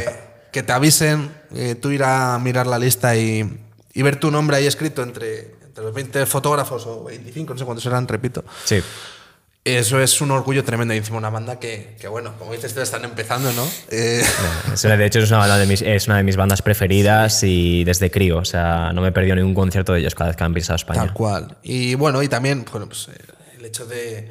Que 0.52 0.62
te 0.62 0.72
avisen, 0.72 1.32
eh, 1.54 1.74
tú 1.74 1.90
ir 1.90 2.04
a 2.04 2.38
mirar 2.38 2.66
la 2.66 2.78
lista 2.78 3.16
y, 3.16 3.58
y 3.94 4.02
ver 4.02 4.16
tu 4.16 4.30
nombre 4.30 4.56
ahí 4.58 4.66
escrito 4.66 5.02
entre, 5.02 5.54
entre 5.64 5.82
los 5.82 5.92
20 5.94 6.26
fotógrafos 6.26 6.86
o 6.86 7.04
25, 7.04 7.54
no 7.54 7.58
sé 7.58 7.64
cuántos 7.64 7.86
eran, 7.86 8.06
repito. 8.06 8.44
Sí. 8.64 8.80
Eso 9.64 10.00
es 10.00 10.20
un 10.20 10.32
orgullo 10.32 10.64
tremendo. 10.64 10.92
Y 10.92 10.96
encima 10.96 11.18
una 11.18 11.30
banda 11.30 11.60
que, 11.60 11.96
que 12.00 12.08
bueno, 12.08 12.34
como 12.36 12.52
dices, 12.52 12.74
te 12.74 12.82
están 12.82 13.04
empezando, 13.04 13.52
¿no? 13.52 13.64
Eh, 13.90 14.22
una- 14.84 14.96
de 14.96 15.06
hecho, 15.06 15.20
es 15.20 15.30
una, 15.30 15.38
banda 15.38 15.56
de 15.56 15.66
mis, 15.66 15.82
es 15.82 16.06
una 16.08 16.16
de 16.16 16.24
mis 16.24 16.36
bandas 16.36 16.62
preferidas 16.62 17.42
y 17.44 17.84
desde 17.84 18.10
crío. 18.10 18.38
O 18.38 18.44
sea, 18.44 18.92
no 18.92 19.00
me 19.02 19.08
he 19.08 19.12
perdido 19.12 19.36
ningún 19.36 19.54
concierto 19.54 19.92
de 19.92 20.00
ellos 20.00 20.16
cada 20.16 20.30
vez 20.30 20.36
que 20.36 20.42
han 20.44 20.52
pisado 20.52 20.76
España. 20.76 21.00
Tal 21.00 21.12
cual. 21.12 21.56
Y 21.62 21.94
bueno, 21.94 22.22
y 22.24 22.28
también, 22.28 22.64
bueno, 22.72 22.86
pues 22.88 23.08
eh, 23.08 23.12
el 23.58 23.64
hecho 23.64 23.86
de 23.86 24.28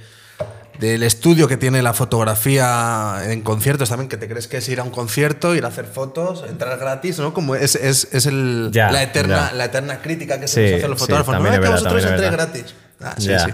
del 0.80 1.04
estudio 1.04 1.48
que 1.48 1.58
tiene 1.58 1.82
la 1.82 1.94
fotografía 1.94 3.22
en 3.32 3.42
conciertos 3.42 3.90
también, 3.90 4.10
que 4.10 4.18
te 4.18 4.28
crees 4.28 4.48
que 4.48 4.58
es 4.58 4.70
ir 4.70 4.80
a 4.80 4.84
un 4.84 4.90
concierto, 4.90 5.54
ir 5.56 5.66
a 5.66 5.68
hacer 5.68 5.86
fotos, 5.86 6.44
entrar 6.50 6.78
gratis, 6.80 7.20
¿no? 7.20 7.34
Como 7.34 7.56
es, 7.56 7.76
es, 7.76 8.08
es 8.12 8.26
el, 8.26 8.70
Ya, 8.72 8.92
la, 8.92 9.04
eterna, 9.04 9.50
ya. 9.52 9.56
la 9.56 9.66
eterna 9.66 10.02
crítica 10.02 10.40
que 10.40 10.48
Sí, 10.48 10.56
se 10.56 10.62
nos 10.72 10.78
hacen 10.80 10.90
los 10.90 11.00
sí, 11.00 11.06
fotógrafos. 11.06 11.34
también 11.36 11.56
no, 11.56 11.62
es 11.62 11.64
es 11.64 11.70
que 11.70 11.74
verdad, 11.74 11.92
vosotros 11.92 12.12
entréis 12.12 12.32
gratis. 12.32 12.76
Ah, 13.02 13.16
sí, 13.18 13.30
sí. 13.46 13.52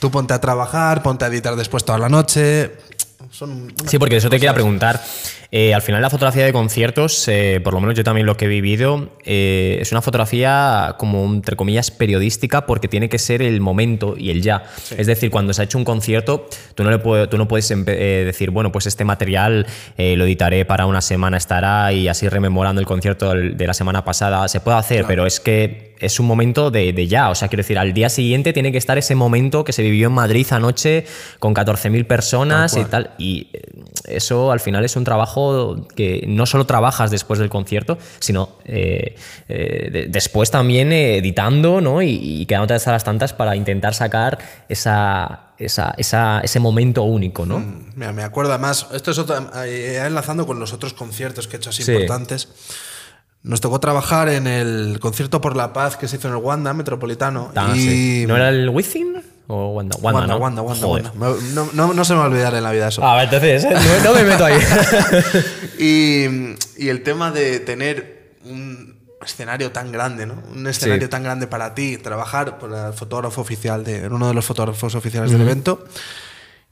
Tú 0.00 0.10
ponte 0.10 0.34
a 0.34 0.40
trabajar, 0.40 1.02
ponte 1.02 1.24
a 1.24 1.28
editar 1.28 1.54
después 1.56 1.84
toda 1.84 1.98
la 1.98 2.08
noche. 2.08 2.72
Son 3.30 3.72
Sí, 3.86 3.98
porque 3.98 4.16
eso 4.16 4.30
te 4.30 4.36
quería 4.36 4.54
preguntar. 4.54 5.02
Eh, 5.50 5.72
al 5.72 5.80
final 5.80 6.02
la 6.02 6.10
fotografía 6.10 6.44
de 6.44 6.52
conciertos, 6.52 7.26
eh, 7.26 7.60
por 7.64 7.72
lo 7.72 7.80
menos 7.80 7.94
yo 7.96 8.04
también 8.04 8.26
lo 8.26 8.36
que 8.36 8.44
he 8.44 8.48
vivido, 8.48 9.08
eh, 9.24 9.78
es 9.80 9.92
una 9.92 10.02
fotografía 10.02 10.96
como 10.98 11.24
entre 11.24 11.56
comillas 11.56 11.90
periodística 11.90 12.66
porque 12.66 12.86
tiene 12.86 13.08
que 13.08 13.18
ser 13.18 13.40
el 13.40 13.62
momento 13.62 14.14
y 14.18 14.28
el 14.28 14.42
ya. 14.42 14.64
Es 14.98 15.06
decir, 15.06 15.30
cuando 15.30 15.54
se 15.54 15.62
ha 15.62 15.64
hecho 15.64 15.78
un 15.78 15.84
concierto, 15.84 16.46
tú 16.74 16.84
no, 16.84 16.90
le 16.90 16.98
puedo- 16.98 17.30
tú 17.30 17.38
no 17.38 17.48
puedes 17.48 17.70
eh, 17.70 17.76
decir, 18.26 18.50
bueno, 18.50 18.70
pues 18.72 18.84
este 18.86 19.04
material 19.06 19.66
lo 19.96 20.24
editaré 20.26 20.66
para 20.66 20.84
una 20.84 21.00
semana, 21.00 21.38
estará 21.38 21.92
y 21.94 22.08
así 22.08 22.28
rememorando 22.28 22.80
el 22.80 22.86
concierto 22.86 23.32
de 23.32 23.66
la 23.66 23.72
semana 23.74 24.04
pasada. 24.04 24.46
Se 24.48 24.60
puede 24.60 24.76
hacer, 24.76 25.06
pero 25.06 25.24
es 25.24 25.40
que 25.40 25.88
es 25.98 26.20
un 26.20 26.26
momento 26.26 26.70
de, 26.70 26.92
de 26.92 27.06
ya. 27.08 27.30
O 27.30 27.34
sea, 27.34 27.48
quiero 27.48 27.60
decir, 27.62 27.78
al 27.78 27.92
día 27.94 28.08
siguiente 28.10 28.52
tiene 28.52 28.70
que 28.70 28.78
estar 28.78 28.98
ese 28.98 29.14
momento 29.14 29.64
que 29.64 29.72
se 29.72 29.82
vivió 29.82 30.08
en 30.08 30.12
Madrid 30.14 30.46
anoche 30.50 31.06
con 31.38 31.54
14.000 31.54 32.04
personas 32.06 32.76
y 32.76 32.84
tal. 32.84 33.10
Y 33.18 33.48
eso 34.06 34.52
al 34.52 34.60
final 34.60 34.84
es 34.84 34.94
un 34.94 35.04
trabajo 35.04 35.37
que 35.94 36.24
no 36.28 36.46
solo 36.46 36.64
trabajas 36.66 37.10
después 37.10 37.38
del 37.38 37.48
concierto, 37.48 37.98
sino 38.18 38.50
eh, 38.64 39.16
eh, 39.48 39.88
de- 39.92 40.06
después 40.08 40.50
también 40.50 40.92
editando 40.92 41.80
¿no? 41.80 42.02
y, 42.02 42.10
y 42.40 42.46
quedándote 42.46 42.74
hasta 42.74 42.92
las 42.92 43.04
tantas 43.04 43.32
para 43.32 43.56
intentar 43.56 43.94
sacar 43.94 44.38
esa, 44.68 45.52
esa- 45.58 45.94
esa- 45.98 46.40
ese 46.40 46.60
momento 46.60 47.02
único. 47.02 47.44
¿no? 47.46 47.58
Mira, 47.96 48.12
me 48.12 48.22
acuerdo 48.22 48.52
además, 48.52 48.86
esto 48.92 49.10
es 49.10 49.18
otro, 49.18 49.36
eh, 49.64 50.02
enlazando 50.04 50.46
con 50.46 50.58
los 50.60 50.72
otros 50.72 50.92
conciertos 50.94 51.48
que 51.48 51.56
he 51.56 51.58
hecho 51.58 51.70
así 51.70 51.82
Sí. 51.82 51.92
importantes. 51.92 52.48
Nos 53.44 53.60
tocó 53.60 53.78
trabajar 53.78 54.28
en 54.28 54.48
el 54.48 54.98
concierto 55.00 55.40
por 55.40 55.54
la 55.56 55.72
paz 55.72 55.96
que 55.96 56.08
se 56.08 56.16
hizo 56.16 56.26
en 56.28 56.34
el 56.34 56.40
Wanda 56.42 56.74
Metropolitano. 56.74 57.52
Ah, 57.54 57.72
y 57.74 57.78
sí. 57.80 58.24
¿No 58.26 58.34
era 58.36 58.48
el 58.48 58.68
Within? 58.68 59.17
¿O 59.50 59.68
Wanda? 59.72 59.96
Wanda, 60.02 60.36
Wanda, 60.36 60.60
¿no? 60.62 60.66
Wanda, 60.68 61.12
No, 61.54 61.68
no- 61.72 61.94
no 61.94 62.04
se 62.04 62.12
me 62.12 62.18
va 62.18 62.26
a 62.26 62.28
olvidar 62.28 62.54
en 62.54 62.62
la 62.62 62.70
vida 62.70 62.88
eso. 62.88 63.02
Ah, 63.02 63.14
vale, 63.14 63.24
entonces 63.24 63.64
¿eh? 63.64 64.00
no, 64.04 64.12
me 64.14 64.22
meto 64.22 64.44
ahí. 64.44 64.58
Y, 65.78 66.24
y 66.76 66.88
el 66.88 67.02
tema 67.02 67.30
de 67.30 67.60
tener 67.60 68.34
un 68.44 68.98
escenario 69.24 69.72
tan 69.72 69.90
grande, 69.92 70.26
¿no? 70.26 70.42
Un 70.52 70.66
escenario 70.66 71.06
Sí. 71.06 71.10
tan 71.10 71.22
grande 71.22 71.46
para 71.46 71.74
ti, 71.74 71.96
trabajar 71.98 72.58
por 72.58 72.72
el 72.74 72.92
fotógrafo 72.92 73.40
oficial, 73.40 73.84
de, 73.84 74.06
uno 74.08 74.28
de 74.28 74.34
los 74.34 74.44
fotógrafos 74.44 74.94
oficiales 74.94 75.30
del 75.30 75.40
evento. 75.42 75.84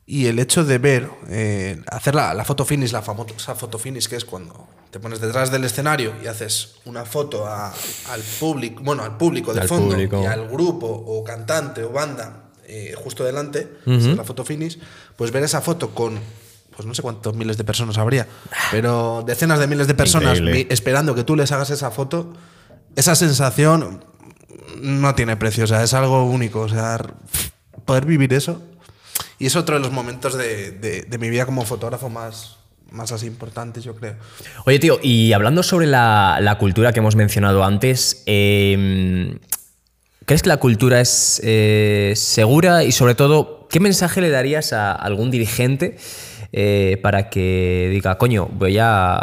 Y 0.09 0.27
el 0.27 0.39
hecho 0.39 0.65
de 0.65 0.79
ver, 0.79 1.09
eh, 1.29 1.81
hacer 1.91 2.15
la, 2.15 2.33
la 2.35 2.45
foto 2.45 2.65
finish, 2.65 2.93
la 2.93 3.03
famosa 3.03 3.55
foto 3.57 3.79
finish, 3.79 4.07
que 4.09 4.15
es 4.17 4.25
cuando 4.25 4.69
te 4.91 5.01
pones 5.01 5.21
detrás 5.21 5.51
del 5.51 5.65
escenario 5.65 6.13
y 6.23 6.29
haces 6.29 6.77
una 6.85 7.05
foto 7.05 7.45
a- 7.47 7.71
al 8.13 8.21
público, 8.39 8.83
bueno, 8.85 9.03
al 9.03 9.17
público 9.17 9.53
de 9.53 9.63
Al 9.63 9.69
fondo 9.69 9.95
público. 9.95 10.21
y 10.23 10.27
al 10.27 10.47
grupo 10.49 10.87
o 10.87 11.25
cantante 11.25 11.83
o 11.83 11.91
banda 11.91 12.45
eh, 12.67 12.95
justo 12.97 13.25
delante, 13.25 13.69
es 13.87 14.07
la 14.07 14.25
foto 14.25 14.45
finish, 14.45 14.79
pues 15.17 15.31
ver 15.31 15.43
esa 15.45 15.61
foto 15.61 15.91
con, 15.95 16.19
pues 16.75 16.87
no 16.87 16.95
sé 16.95 17.03
cuántos 17.03 17.35
miles 17.35 17.57
de 17.57 17.65
personas 17.65 17.97
habría, 17.99 18.27
pero 18.71 19.23
decenas 19.27 19.59
de 19.59 19.67
miles 19.67 19.87
de 19.87 19.95
personas 19.95 20.39
Increíble. 20.39 20.67
esperando 20.75 21.15
que 21.15 21.25
tú 21.25 21.37
les 21.37 21.53
hagas 21.53 21.71
esa 21.71 21.91
foto, 21.91 22.33
esa 22.97 23.15
sensación 23.15 24.05
no 24.81 25.15
tiene 25.15 25.37
precio, 25.37 25.65
o 25.65 25.67
sea, 25.67 25.83
es 25.83 25.95
algo 25.95 26.25
único, 26.25 26.61
o 26.61 26.69
sea, 26.69 26.99
poder 27.85 28.05
vivir 28.07 28.33
eso. 28.35 28.61
Y 29.39 29.47
es 29.47 29.57
otro 29.57 29.77
de 29.77 29.81
los 29.83 29.93
momentos 29.93 30.37
de, 30.37 30.71
de- 30.73 31.03
de 31.03 31.19
mi 31.19 31.29
vida 31.31 31.45
como 31.47 31.65
fotógrafo 31.65 32.09
más, 32.09 32.57
más 32.91 33.13
así 33.13 33.27
importantes, 33.27 33.85
yo 33.85 33.95
creo. 33.95 34.17
Oye, 34.65 34.79
tío, 34.79 34.99
y 35.03 35.33
hablando 35.35 35.63
sobre 35.63 35.87
la, 35.87 36.39
la 36.41 36.57
cultura 36.59 36.93
que 36.93 37.01
hemos 37.01 37.17
mencionado 37.17 37.63
antes, 37.65 38.23
eh, 38.27 39.39
¿Crees 40.27 40.43
que 40.43 40.49
la 40.49 40.57
cultura 40.57 41.01
es 41.01 41.41
eh, 41.45 42.13
segura 42.17 42.83
y 42.83 42.91
sobre 42.91 43.15
todo, 43.15 43.69
qué 43.71 43.79
mensaje 43.79 44.21
le 44.21 44.29
darías 44.29 44.73
a 44.73 44.91
algún 44.91 45.31
dirigente 45.31 45.99
eh, 46.53 46.99
para 47.01 47.31
que 47.31 47.89
diga, 47.93 48.19
coño, 48.19 48.49
voy 48.53 48.77
a, 48.81 49.21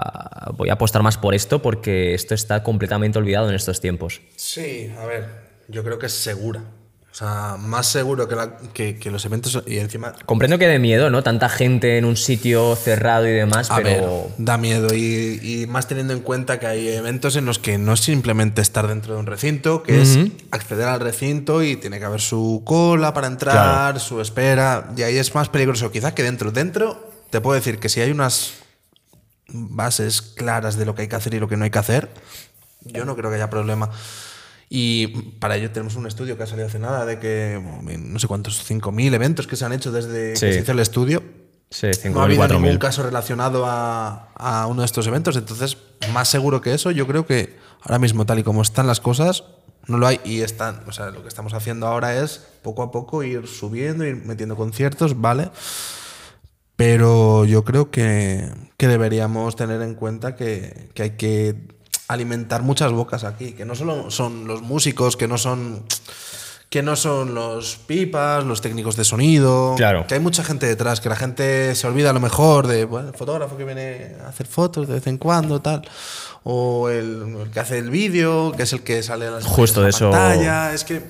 voy 0.55 0.69
a 0.69 0.73
apostar 0.73 1.03
más 1.03 1.17
por 1.17 1.35
esto 1.35 1.61
porque 1.61 2.13
esto 2.13 2.33
está 2.33 2.63
completamente 2.63 3.19
olvidado 3.19 3.49
en 3.49 3.55
estos 3.55 3.81
tiempos? 3.81 4.21
Sí, 4.37 4.93
a 4.97 5.05
ver, 5.05 5.25
yo 5.67 5.83
creo 5.83 5.99
que 5.99 6.05
es 6.05 6.13
segura. 6.13 6.63
O 7.13 7.15
sea, 7.15 7.57
más 7.59 7.85
seguro 7.85 8.27
que, 8.27 8.33
la- 8.35 8.57
que- 8.73 8.97
que 8.97 9.11
los 9.11 9.23
eventos 9.25 9.61
y 9.67 9.77
encima... 9.77 10.13
Comprendo 10.25 10.57
que 10.57 10.65
de 10.65 10.79
miedo, 10.79 11.11
¿no? 11.11 11.21
Tanta 11.21 11.47
gente 11.47 11.99
en 11.99 12.05
un 12.05 12.17
sitio 12.17 12.75
cerrado 12.75 13.27
y 13.27 13.31
demás, 13.31 13.69
A 13.69 13.75
pero... 13.75 13.85
ver, 13.85 14.03
da 14.39 14.57
miedo 14.57 14.95
y, 14.95 15.39
y 15.43 15.67
más 15.67 15.87
teniendo 15.87 16.13
en 16.13 16.21
cuenta 16.21 16.59
que 16.59 16.65
hay 16.65 16.87
eventos 16.87 17.35
en 17.35 17.45
los 17.45 17.59
que 17.59 17.77
no 17.77 17.93
es 17.93 17.99
simplemente 17.99 18.63
estar 18.63 18.87
dentro 18.87 19.13
de 19.13 19.19
un 19.19 19.27
recinto, 19.27 19.83
que 19.83 20.01
es 20.01 20.17
acceder 20.49 20.87
al 20.87 21.01
recinto 21.01 21.61
y 21.61 21.75
tiene 21.75 21.99
que 21.99 22.05
haber 22.05 22.19
su 22.19 22.63
cola 22.65 23.13
para 23.13 23.27
entrar, 23.27 23.99
su 23.99 24.19
espera, 24.19 24.89
y 24.97 25.03
ahí 25.03 25.17
es 25.17 25.35
más 25.35 25.49
peligroso 25.49 25.91
quizá 25.91 26.15
que 26.15 26.23
dentro. 26.23 26.51
Dentro 26.51 27.11
te 27.29 27.39
puedo 27.41 27.53
decir 27.53 27.77
que 27.77 27.89
si 27.89 28.01
hay 28.01 28.09
unas 28.09 28.53
bases 29.49 30.23
claras 30.23 30.77
de 30.77 30.85
lo 30.85 30.95
que 30.95 31.03
hay 31.03 31.07
que 31.09 31.15
hacer 31.15 31.35
y 31.35 31.39
lo 31.39 31.47
que 31.47 31.57
no 31.57 31.63
hay 31.65 31.69
que 31.69 31.77
hacer, 31.77 32.09
yo 32.81 33.05
no 33.05 33.15
creo 33.15 33.29
que 33.29 33.35
haya 33.35 33.51
problema. 33.51 33.91
Y 34.75 35.05
para 35.39 35.55
ello 35.55 35.69
tenemos 35.69 35.95
un 35.95 36.07
estudio 36.07 36.35
que 36.35 36.41
ha 36.41 36.47
salido 36.47 36.65
hace 36.65 36.79
nada 36.79 37.05
de 37.05 37.19
que 37.19 37.61
no 37.99 38.17
sé 38.17 38.25
cuántos, 38.27 38.67
5.000 38.67 39.13
eventos 39.13 39.45
que 39.45 39.55
se 39.55 39.65
han 39.65 39.71
hecho 39.71 39.91
desde 39.91 40.35
Sí. 40.35 40.47
que 40.47 40.53
se 40.53 40.59
hizo 40.61 40.71
el 40.71 40.79
estudio 40.79 41.21
Sí, 41.69 41.85
no 42.09 42.21
ha 42.23 42.25
5.000, 42.27 42.41
habido 42.41 42.47
ningún 42.59 42.63
4.000. 42.71 42.79
caso 42.79 43.03
relacionado 43.03 43.65
a, 43.67 44.29
a 44.33 44.65
uno 44.65 44.81
de 44.81 44.85
estos 44.87 45.05
eventos. 45.05 45.35
Entonces, 45.37 45.77
más 46.11 46.27
seguro 46.27 46.59
que 46.61 46.73
eso, 46.73 46.89
yo 46.89 47.05
creo 47.05 47.27
que 47.27 47.55
ahora 47.81 47.99
mismo, 47.99 48.25
tal 48.25 48.39
y 48.39 48.43
como 48.43 48.63
están 48.63 48.87
las 48.87 48.99
cosas, 48.99 49.43
no 49.85 49.99
lo 49.99 50.07
hay. 50.07 50.19
Y 50.25 50.41
están, 50.41 50.81
o 50.87 50.91
sea, 50.91 51.11
lo 51.11 51.21
que 51.21 51.27
estamos 51.27 51.53
haciendo 51.53 51.85
ahora 51.85 52.15
es 52.23 52.43
poco 52.63 52.81
a 52.81 52.91
poco 52.91 53.21
ir 53.21 53.45
subiendo, 53.47 54.05
ir 54.05 54.15
metiendo 54.25 54.55
conciertos, 54.55 55.21
¿vale? 55.21 55.49
Pero 56.75 57.45
yo 57.45 57.63
creo 57.63 57.91
que, 57.91 58.49
que 58.77 58.87
deberíamos 58.87 59.55
tener 59.55 59.81
en 59.83 59.93
cuenta 59.93 60.35
que, 60.35 60.89
que 60.95 61.03
hay 61.03 61.11
que 61.11 61.55
alimentar 62.13 62.61
muchas 62.61 62.91
bocas 62.91 63.23
aquí, 63.23 63.51
que 63.53 63.65
no 63.65 63.75
solo 63.75 64.09
son 64.11 64.47
los 64.47 64.61
músicos, 64.61 65.17
que 65.17 65.27
no 65.27 65.37
son 65.37 65.83
que 66.69 66.81
no 66.81 66.95
son 66.95 67.35
los 67.35 67.75
pipas, 67.85 68.43
los 68.45 68.61
técnicos 68.61 68.95
de 68.95 69.03
sonido, 69.03 69.75
Claro. 69.77 70.07
que 70.07 70.15
hay 70.15 70.19
mucha 70.19 70.43
gente 70.43 70.65
detrás, 70.65 71.01
que 71.01 71.07
la 71.09 71.15
gente 71.15 71.75
se 71.75 71.85
olvida 71.85 72.09
a 72.09 72.13
lo 72.13 72.19
mejor 72.19 72.65
de 72.65 72.85
bueno, 72.85 73.09
el 73.09 73.13
fotógrafo 73.13 73.57
que 73.57 73.63
viene 73.63 74.15
a 74.25 74.29
hacer 74.29 74.47
fotos 74.47 74.87
de 74.87 74.95
vez 74.95 75.05
en 75.05 75.19
cuando, 75.19 75.61
tal, 75.61 75.87
o 76.43 76.89
el, 76.89 77.35
el 77.43 77.51
que 77.51 77.59
hace 77.59 77.77
el 77.77 77.91
vídeo, 77.91 78.53
que 78.57 78.63
es 78.63 78.73
el 78.73 78.81
que 78.81 79.03
sale 79.03 79.27
a 79.27 79.31
las 79.31 79.45
Justo 79.45 79.81
en 79.81 79.83
la 79.83 79.85
de 79.85 79.89
eso- 79.91 80.09
pantalla. 80.09 80.73
Es 80.73 80.83
que 80.83 81.03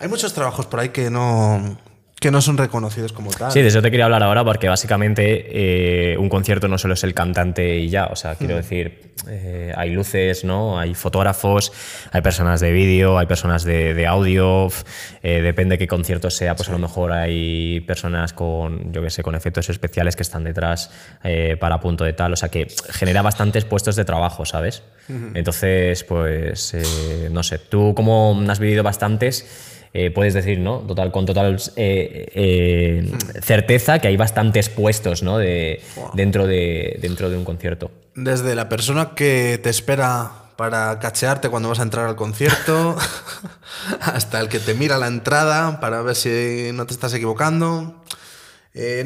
hay 0.00 0.08
muchos 0.08 0.32
trabajos 0.34 0.66
por 0.66 0.80
ahí 0.80 0.88
que 0.88 1.08
no 1.08 1.78
que 2.18 2.30
no 2.30 2.40
son 2.40 2.56
reconocidos 2.56 3.12
como 3.12 3.30
tal. 3.30 3.52
Sí, 3.52 3.60
de 3.60 3.68
eso 3.68 3.82
te 3.82 3.90
quería 3.90 4.06
hablar 4.06 4.22
ahora 4.22 4.42
porque 4.42 4.68
básicamente 4.70 6.12
eh, 6.12 6.16
un 6.16 6.30
concierto 6.30 6.66
no 6.66 6.78
solo 6.78 6.94
es 6.94 7.04
el 7.04 7.12
cantante 7.12 7.76
y 7.76 7.90
ya, 7.90 8.06
o 8.06 8.16
sea, 8.16 8.32
Mm. 8.32 8.36
quiero 8.36 8.56
decir, 8.56 9.12
eh, 9.28 9.72
hay 9.76 9.90
luces, 9.90 10.42
¿no? 10.42 10.78
Hay 10.78 10.94
fotógrafos, 10.94 11.72
hay 12.12 12.22
personas 12.22 12.60
de 12.60 12.72
vídeo, 12.72 13.18
hay 13.18 13.26
personas 13.26 13.64
de, 13.64 13.92
de 13.92 14.06
audio, 14.06 14.68
eh, 15.22 15.42
depende 15.42 15.76
qué 15.76 15.86
concierto 15.86 16.30
sea, 16.30 16.56
pues 16.56 16.70
a 16.70 16.72
lo 16.72 16.78
mejor 16.78 17.12
hay 17.12 17.80
personas 17.80 18.32
con, 18.32 18.92
yo 18.94 19.02
qué 19.02 19.10
sé, 19.10 19.22
con 19.22 19.34
efectos 19.34 19.68
especiales 19.68 20.16
que 20.16 20.22
están 20.22 20.42
detrás 20.42 20.90
para 21.60 21.80
punto 21.80 22.04
de 22.04 22.14
tal, 22.14 22.32
o 22.32 22.36
sea, 22.36 22.48
que 22.48 22.66
genera 22.90 23.20
bastantes 23.20 23.66
puestos 23.66 23.94
de 23.94 24.06
trabajo, 24.06 24.46
¿sabes? 24.46 24.82
Entonces, 25.34 26.02
pues, 26.04 26.74
no 27.30 27.42
sé, 27.42 27.58
tú 27.58 27.92
como 27.94 28.42
has 28.48 28.58
vivido 28.58 28.82
bastantes... 28.82 29.74
Eh, 29.98 30.10
puedes 30.10 30.34
decir, 30.34 30.58
¿no? 30.58 30.80
Total, 30.80 31.10
con 31.10 31.24
total 31.24 31.56
eh, 31.76 32.28
eh, 32.34 33.12
certeza 33.40 33.98
que 33.98 34.08
hay 34.08 34.16
bastantes 34.18 34.68
puestos, 34.68 35.22
¿no? 35.22 35.38
De, 35.38 35.80
dentro, 36.12 36.46
de, 36.46 36.98
dentro 37.00 37.30
de 37.30 37.38
un 37.38 37.46
concierto. 37.46 37.90
Desde 38.14 38.54
la 38.54 38.68
persona 38.68 39.14
que 39.14 39.58
te 39.62 39.70
espera 39.70 40.32
para 40.56 40.98
cachearte 40.98 41.48
cuando 41.48 41.70
vas 41.70 41.80
a 41.80 41.82
entrar 41.82 42.06
al 42.06 42.14
concierto, 42.14 42.94
hasta 44.02 44.38
el 44.40 44.50
que 44.50 44.58
te 44.58 44.74
mira 44.74 44.98
la 44.98 45.06
entrada 45.06 45.80
para 45.80 46.02
ver 46.02 46.14
si 46.14 46.72
no 46.74 46.84
te 46.84 46.92
estás 46.92 47.14
equivocando. 47.14 48.02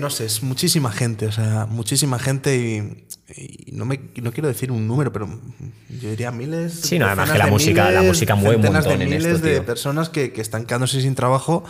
No 0.01 0.11
sé, 0.11 0.25
es 0.25 0.43
muchísima 0.43 0.91
gente, 0.91 1.27
o 1.27 1.33
sea, 1.33 1.67
muchísima 1.67 2.19
gente 2.19 2.57
y, 2.57 3.07
y 3.37 3.73
no, 3.73 3.85
me, 3.85 4.01
no 4.23 4.33
quiero 4.33 4.49
decir 4.49 4.71
un 4.73 4.87
número, 4.89 5.13
pero 5.13 5.29
yo 5.89 6.11
diría 6.11 6.31
miles. 6.31 6.73
Sí, 6.83 6.99
no, 6.99 7.07
además 7.07 7.31
que 7.31 7.39
la 7.39 7.47
música- 7.47 7.91
la 7.91 8.03
música 8.03 8.35
mueve 8.35 8.57
un 8.57 8.73
montón 8.73 8.99
de 8.99 9.05
en 9.05 9.11
miles 9.11 9.25
esto, 9.35 9.47
de 9.47 9.53
tío. 9.55 9.65
personas 9.67 10.09
que, 10.09 10.33
que 10.33 10.41
están 10.41 10.67
quedándose 10.67 11.01
sin 11.01 11.15
trabajo. 11.15 11.65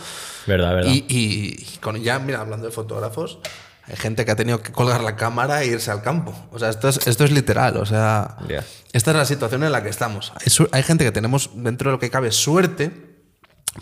¿Verdad, 0.47 0.75
verdad? 0.75 0.91
Y, 0.91 1.05
y 1.07 1.77
con, 1.81 2.01
ya, 2.01 2.19
mira, 2.19 2.41
hablando 2.41 2.65
de 2.65 2.71
fotógrafos, 2.71 3.39
hay 3.87 3.95
gente 3.95 4.25
que 4.25 4.31
ha 4.31 4.35
tenido 4.35 4.61
que 4.61 4.71
colgar 4.71 5.01
la 5.03 5.15
cámara 5.15 5.63
e 5.63 5.67
irse 5.67 5.91
al 5.91 6.01
campo. 6.01 6.33
O 6.51 6.59
sea, 6.59 6.69
esto 6.69 6.87
es, 6.89 7.05
esto 7.07 7.23
es 7.25 7.31
literal. 7.31 7.77
O 7.77 7.85
sea, 7.85 8.37
Ya. 8.47 8.63
esta 8.93 9.11
es 9.11 9.17
la 9.17 9.25
situación 9.25 9.63
en 9.63 9.71
la 9.71 9.83
que 9.83 9.89
estamos. 9.89 10.31
Hay, 10.35 10.67
hay 10.71 10.83
gente 10.83 11.03
que 11.03 11.11
tenemos 11.11 11.49
dentro 11.55 11.89
de 11.89 11.95
lo 11.95 11.99
que 11.99 12.09
cabe 12.09 12.31
suerte, 12.31 12.91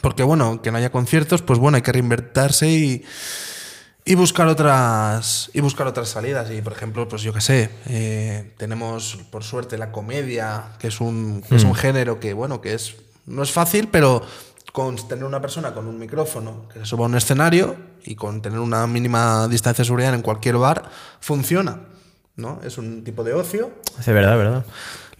porque 0.01 0.23
bueno, 0.23 0.61
que 0.61 0.71
no 0.71 0.77
haya 0.77 0.91
conciertos, 0.91 1.41
pues 1.41 1.59
bueno, 1.59 1.75
hay 1.77 1.81
que 1.81 1.91
reinvertirse 1.91 2.69
y, 2.69 3.03
y 4.09 4.15
buscar 4.15 4.47
otras 4.47 5.51
y 5.53 5.61
buscar 5.61 5.85
otras 5.85 6.09
salidas. 6.09 6.49
Y 6.49 6.63
por 6.63 6.73
ejemplo, 6.73 7.07
pues 7.07 7.21
yo 7.21 7.31
qué 7.31 7.41
sé, 7.41 7.69
eh, 7.85 8.55
tenemos 8.57 9.19
por 9.29 9.43
suerte 9.43 9.77
la 9.77 9.91
comedia, 9.91 10.71
que 10.79 10.87
es 10.87 10.99
un, 10.99 11.43
que 11.47 11.55
es 11.55 11.63
un 11.63 11.75
género 11.75 12.19
que 12.19 12.33
bueno, 12.33 12.59
que 12.59 12.73
es 12.73 12.95
no 13.27 13.43
es 13.43 13.51
fácil, 13.51 13.87
pero 13.89 14.23
con 14.73 14.95
tener 15.07 15.25
una 15.25 15.39
persona 15.39 15.75
con 15.75 15.85
un 15.85 15.99
micrófono 15.99 16.67
que 16.73 16.79
se 16.79 16.85
suba 16.87 17.05
a 17.05 17.09
un 17.09 17.15
escenario 17.17 17.75
y 18.03 18.15
con 18.15 18.41
tener 18.41 18.57
una 18.57 18.87
mínima 18.87 19.47
distancia 19.47 19.83
de 19.83 19.85
seguridad 19.85 20.15
en 20.15 20.23
cualquier 20.23 20.57
bar, 20.57 20.89
funciona. 21.19 21.81
¿no? 22.35 22.61
Es 22.63 22.79
un 22.79 23.03
tipo 23.03 23.23
de 23.23 23.33
ocio 23.33 23.69
Es 23.99 24.07
verdad, 24.07 24.37
verdad. 24.37 24.65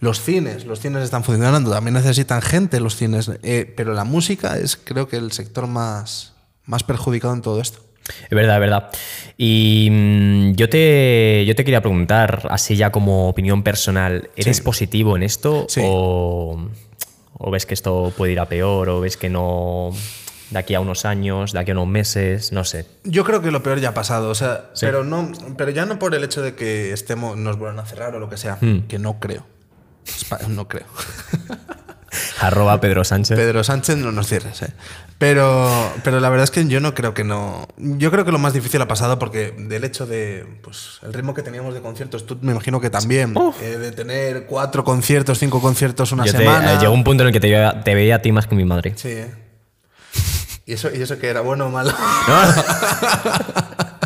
los 0.00 0.20
cines, 0.20 0.64
los 0.64 0.80
cines 0.80 1.04
están 1.04 1.22
funcionando, 1.22 1.70
también 1.70 1.94
necesitan 1.94 2.42
gente 2.42 2.80
los 2.80 2.96
cines, 2.96 3.30
eh, 3.44 3.72
pero 3.76 3.94
la 3.94 4.02
música 4.02 4.58
es 4.58 4.76
creo 4.76 5.06
que 5.06 5.16
el 5.16 5.30
sector 5.30 5.68
más, 5.68 6.32
más 6.64 6.82
perjudicado 6.82 7.34
en 7.34 7.42
todo 7.42 7.60
esto. 7.60 7.89
Es 8.24 8.30
verdad, 8.30 8.56
es 8.56 8.60
verdad. 8.60 8.90
Y 9.36 9.88
mm, 9.90 10.52
yo, 10.54 10.68
te, 10.68 11.44
yo 11.46 11.54
te 11.54 11.64
quería 11.64 11.80
preguntar, 11.80 12.46
así 12.50 12.76
ya 12.76 12.90
como 12.90 13.28
opinión 13.28 13.62
personal, 13.62 14.30
¿eres 14.36 14.58
Sí. 14.58 14.62
positivo 14.62 15.16
en 15.16 15.22
esto? 15.22 15.66
Sí. 15.68 15.80
O, 15.84 16.68
¿O 17.42 17.50
ves 17.50 17.64
que 17.64 17.72
esto 17.74 18.12
puede 18.16 18.32
ir 18.32 18.40
a 18.40 18.46
peor? 18.46 18.88
¿O 18.90 19.00
ves 19.00 19.16
que 19.16 19.30
no 19.30 19.90
de 20.50 20.58
aquí 20.58 20.74
a 20.74 20.80
unos 20.80 21.04
años, 21.06 21.52
de 21.52 21.58
aquí 21.60 21.70
a 21.70 21.74
unos 21.74 21.86
meses? 21.88 22.52
No 22.52 22.64
sé. 22.64 22.84
Yo 23.04 23.24
creo 23.24 23.40
que 23.40 23.50
lo 23.50 23.62
peor 23.62 23.80
ya 23.80 23.90
ha 23.90 23.94
pasado, 23.94 24.28
o 24.28 24.34
sea, 24.34 24.66
Sí. 24.74 24.84
pero 24.84 25.04
no, 25.04 25.32
pero 25.56 25.70
ya 25.70 25.86
no 25.86 25.98
por 25.98 26.14
el 26.14 26.22
hecho 26.22 26.42
de 26.42 26.54
que 26.54 26.92
estemos, 26.92 27.38
nos 27.38 27.56
vuelvan 27.58 27.78
a 27.78 27.86
cerrar 27.86 28.14
o 28.14 28.18
lo 28.18 28.28
que 28.28 28.36
sea, 28.36 28.58
Hmm. 28.60 28.80
que 28.88 28.98
no 28.98 29.18
creo. 29.20 29.46
No 30.48 30.68
creo. 30.68 30.84
Arroba 32.40 32.80
Pedro 32.80 33.04
Sánchez. 33.04 33.36
Pedro 33.38 33.62
Sánchez 33.64 33.96
no 33.96 34.12
nos 34.12 34.26
cierres, 34.26 34.62
¿eh? 34.62 34.72
Pero, 35.20 35.92
pero 36.02 36.18
la 36.18 36.30
verdad 36.30 36.44
es 36.44 36.50
que 36.50 36.66
yo 36.66 36.80
no 36.80 36.94
creo 36.94 37.12
que 37.12 37.24
no. 37.24 37.68
Yo 37.76 38.10
creo 38.10 38.24
que 38.24 38.32
lo 38.32 38.38
más 38.38 38.54
difícil 38.54 38.80
ha 38.80 38.88
pasado 38.88 39.18
porque 39.18 39.52
del 39.54 39.84
hecho 39.84 40.06
de. 40.06 40.46
Pues 40.62 40.98
el 41.02 41.12
ritmo 41.12 41.34
que 41.34 41.42
teníamos 41.42 41.74
de 41.74 41.82
conciertos, 41.82 42.24
tú 42.24 42.38
me 42.40 42.52
imagino 42.52 42.80
que 42.80 42.88
también. 42.88 43.34
eh, 43.60 43.76
de 43.76 43.92
tener 43.92 44.46
cuatro 44.46 44.82
conciertos, 44.82 45.38
cinco 45.38 45.60
conciertos 45.60 46.10
una 46.12 46.24
Yo 46.24 46.32
te- 46.32 46.38
semana. 46.38 46.72
eh, 46.72 46.78
llegó 46.80 46.94
un 46.94 47.04
punto 47.04 47.22
en 47.22 47.26
el 47.26 47.32
que 47.34 47.40
te, 47.40 47.48
veía- 47.48 47.84
te 47.84 47.94
veía 47.94 48.14
a 48.16 48.22
ti 48.22 48.32
más 48.32 48.46
que 48.46 48.54
mi 48.54 48.64
madre. 48.64 48.94
Sí, 48.96 49.08
¿eh? 49.10 49.30
¿Y 50.64 50.72
eso, 50.72 50.88
¿Y 50.90 51.02
eso 51.02 51.18
que 51.18 51.28
era 51.28 51.42
bueno 51.42 51.66
o 51.66 51.70
malo? 51.70 51.92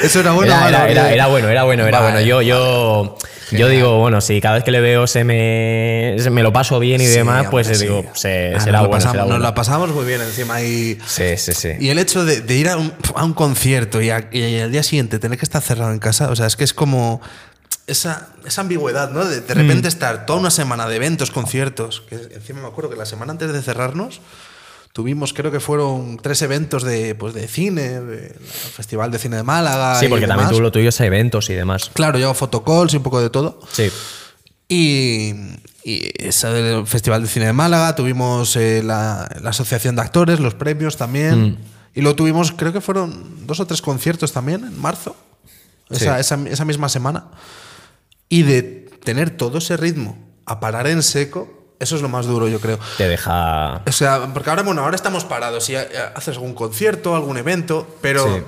eso 0.00 0.20
era 0.20 0.32
bueno 0.32 0.52
Era, 0.52 0.60
malo. 0.60 0.76
era- 0.76 0.88
era- 0.90 1.00
porque- 1.02 1.14
era 1.14 1.26
bueno, 1.26 1.48
era 1.48 1.62
bueno, 1.64 1.86
era 1.86 2.00
Vale, 2.00 2.12
bueno. 2.12 2.26
Yo, 2.26 2.42
yo, 2.42 3.18
yo 3.52 3.68
digo, 3.68 3.98
bueno, 3.98 4.20
si 4.20 4.40
cada 4.40 4.56
vez 4.56 4.64
que 4.64 4.70
le 4.70 4.80
veo 4.80 5.06
se 5.06 5.24
me, 5.24 6.16
se 6.18 6.30
me 6.30 6.42
lo 6.42 6.52
paso 6.52 6.78
bien 6.78 7.00
y 7.00 7.06
Sí, 7.06 7.12
demás, 7.12 7.46
pues 7.50 7.66
sí. 7.68 7.84
digo, 7.84 8.04
se- 8.14 8.54
Ah, 8.56 8.60
será 8.60 8.78
nos 8.80 8.88
bueno, 8.88 9.04
pasamos- 9.04 9.12
será 9.12 9.26
Nos 9.26 9.40
la 9.40 9.54
pasamos 9.54 9.90
muy 9.90 10.04
bien 10.04 10.20
encima 10.20 10.60
y. 10.62 10.98
Sí, 11.06 11.36
sí, 11.36 11.52
sí. 11.52 11.70
Y 11.80 11.88
el 11.88 11.98
hecho 11.98 12.24
de, 12.24 12.40
de 12.40 12.54
ir 12.56 12.68
a 12.68 12.76
un, 12.76 12.92
a 13.14 13.24
un 13.24 13.34
concierto 13.34 14.00
y, 14.00 14.10
a- 14.10 14.28
y 14.30 14.60
al 14.60 14.70
día 14.72 14.82
siguiente 14.82 15.18
tener 15.18 15.38
que 15.38 15.44
estar 15.44 15.62
cerrado 15.62 15.92
en 15.92 15.98
casa, 15.98 16.30
o 16.30 16.36
sea, 16.36 16.46
es 16.46 16.56
que 16.56 16.64
es 16.64 16.72
como 16.74 17.20
esa, 17.86 18.28
esa 18.46 18.60
ambigüedad, 18.60 19.10
¿no? 19.10 19.24
De, 19.24 19.40
de 19.40 19.54
repente 19.54 19.84
Mm. 19.84 19.88
estar 19.88 20.26
toda 20.26 20.38
una 20.38 20.50
semana 20.52 20.86
de 20.88 20.94
eventos, 20.96 21.30
conciertos, 21.32 22.02
que 22.08 22.14
encima 22.34 22.60
me 22.60 22.68
acuerdo 22.68 22.88
que 22.90 22.96
la 22.96 23.06
semana 23.06 23.32
antes 23.32 23.52
de 23.52 23.60
cerrarnos 23.62 24.20
tuvimos, 24.92 25.32
creo 25.32 25.50
que 25.50 25.60
fueron 25.60 26.18
tres 26.22 26.42
eventos 26.42 26.82
de, 26.82 27.14
pues, 27.14 27.34
de 27.34 27.46
cine, 27.48 28.00
del 28.00 28.34
Festival 28.40 29.10
de 29.10 29.18
Cine 29.18 29.36
de 29.36 29.42
Málaga. 29.42 29.98
Sí, 29.98 30.06
y 30.06 30.08
porque 30.08 30.26
también 30.26 30.48
demás. 30.48 30.56
tú 30.56 30.60
lo 30.62 30.72
tuyo 30.72 30.88
es 30.88 31.00
eventos 31.00 31.48
y 31.50 31.54
demás. 31.54 31.90
Claro, 31.94 32.18
yo 32.18 32.26
hago 32.26 32.34
fotocalls 32.34 32.92
y 32.94 32.96
un 32.98 33.02
poco 33.02 33.20
de 33.20 33.30
todo. 33.30 33.60
Sí. 33.72 33.90
Y, 34.68 35.34
y 35.84 36.00
del 36.42 36.86
Festival 36.86 37.22
de 37.22 37.28
Cine 37.28 37.46
de 37.46 37.52
Málaga, 37.52 37.94
tuvimos 37.96 38.54
eh, 38.56 38.82
la, 38.84 39.28
la 39.42 39.50
Asociación 39.50 39.96
de 39.96 40.02
Actores, 40.02 40.38
los 40.40 40.54
premios 40.54 40.96
también. 40.96 41.40
Mm. 41.52 41.56
Y 41.94 42.00
luego 42.02 42.16
tuvimos, 42.16 42.52
creo 42.52 42.72
que 42.72 42.80
fueron 42.80 43.46
dos 43.46 43.58
o 43.58 43.66
tres 43.66 43.82
conciertos 43.82 44.32
también 44.32 44.64
en 44.64 44.80
marzo, 44.80 45.16
esa, 45.88 46.14
Sí. 46.14 46.20
esa, 46.20 46.38
esa 46.48 46.64
misma 46.64 46.88
semana. 46.88 47.26
Y 48.28 48.42
de 48.44 48.62
tener 49.02 49.30
todo 49.30 49.58
ese 49.58 49.76
ritmo 49.76 50.16
a 50.46 50.60
parar 50.60 50.86
en 50.86 51.02
seco, 51.02 51.59
Eso 51.80 51.96
es 51.96 52.02
lo 52.02 52.08
más 52.08 52.26
duro, 52.26 52.46
yo 52.46 52.60
creo. 52.60 52.78
Te 52.98 53.08
deja. 53.08 53.82
O 53.86 53.92
sea, 53.92 54.28
porque 54.32 54.50
ahora, 54.50 54.62
bueno, 54.62 54.82
ahora 54.82 54.94
estamos 54.96 55.24
parados 55.24 55.68
y 55.70 55.74
eh, 55.76 55.88
haces 56.14 56.36
algún 56.36 56.54
concierto, 56.54 57.16
algún 57.16 57.38
evento, 57.38 57.96
pero 58.02 58.24
Sí. 58.26 58.42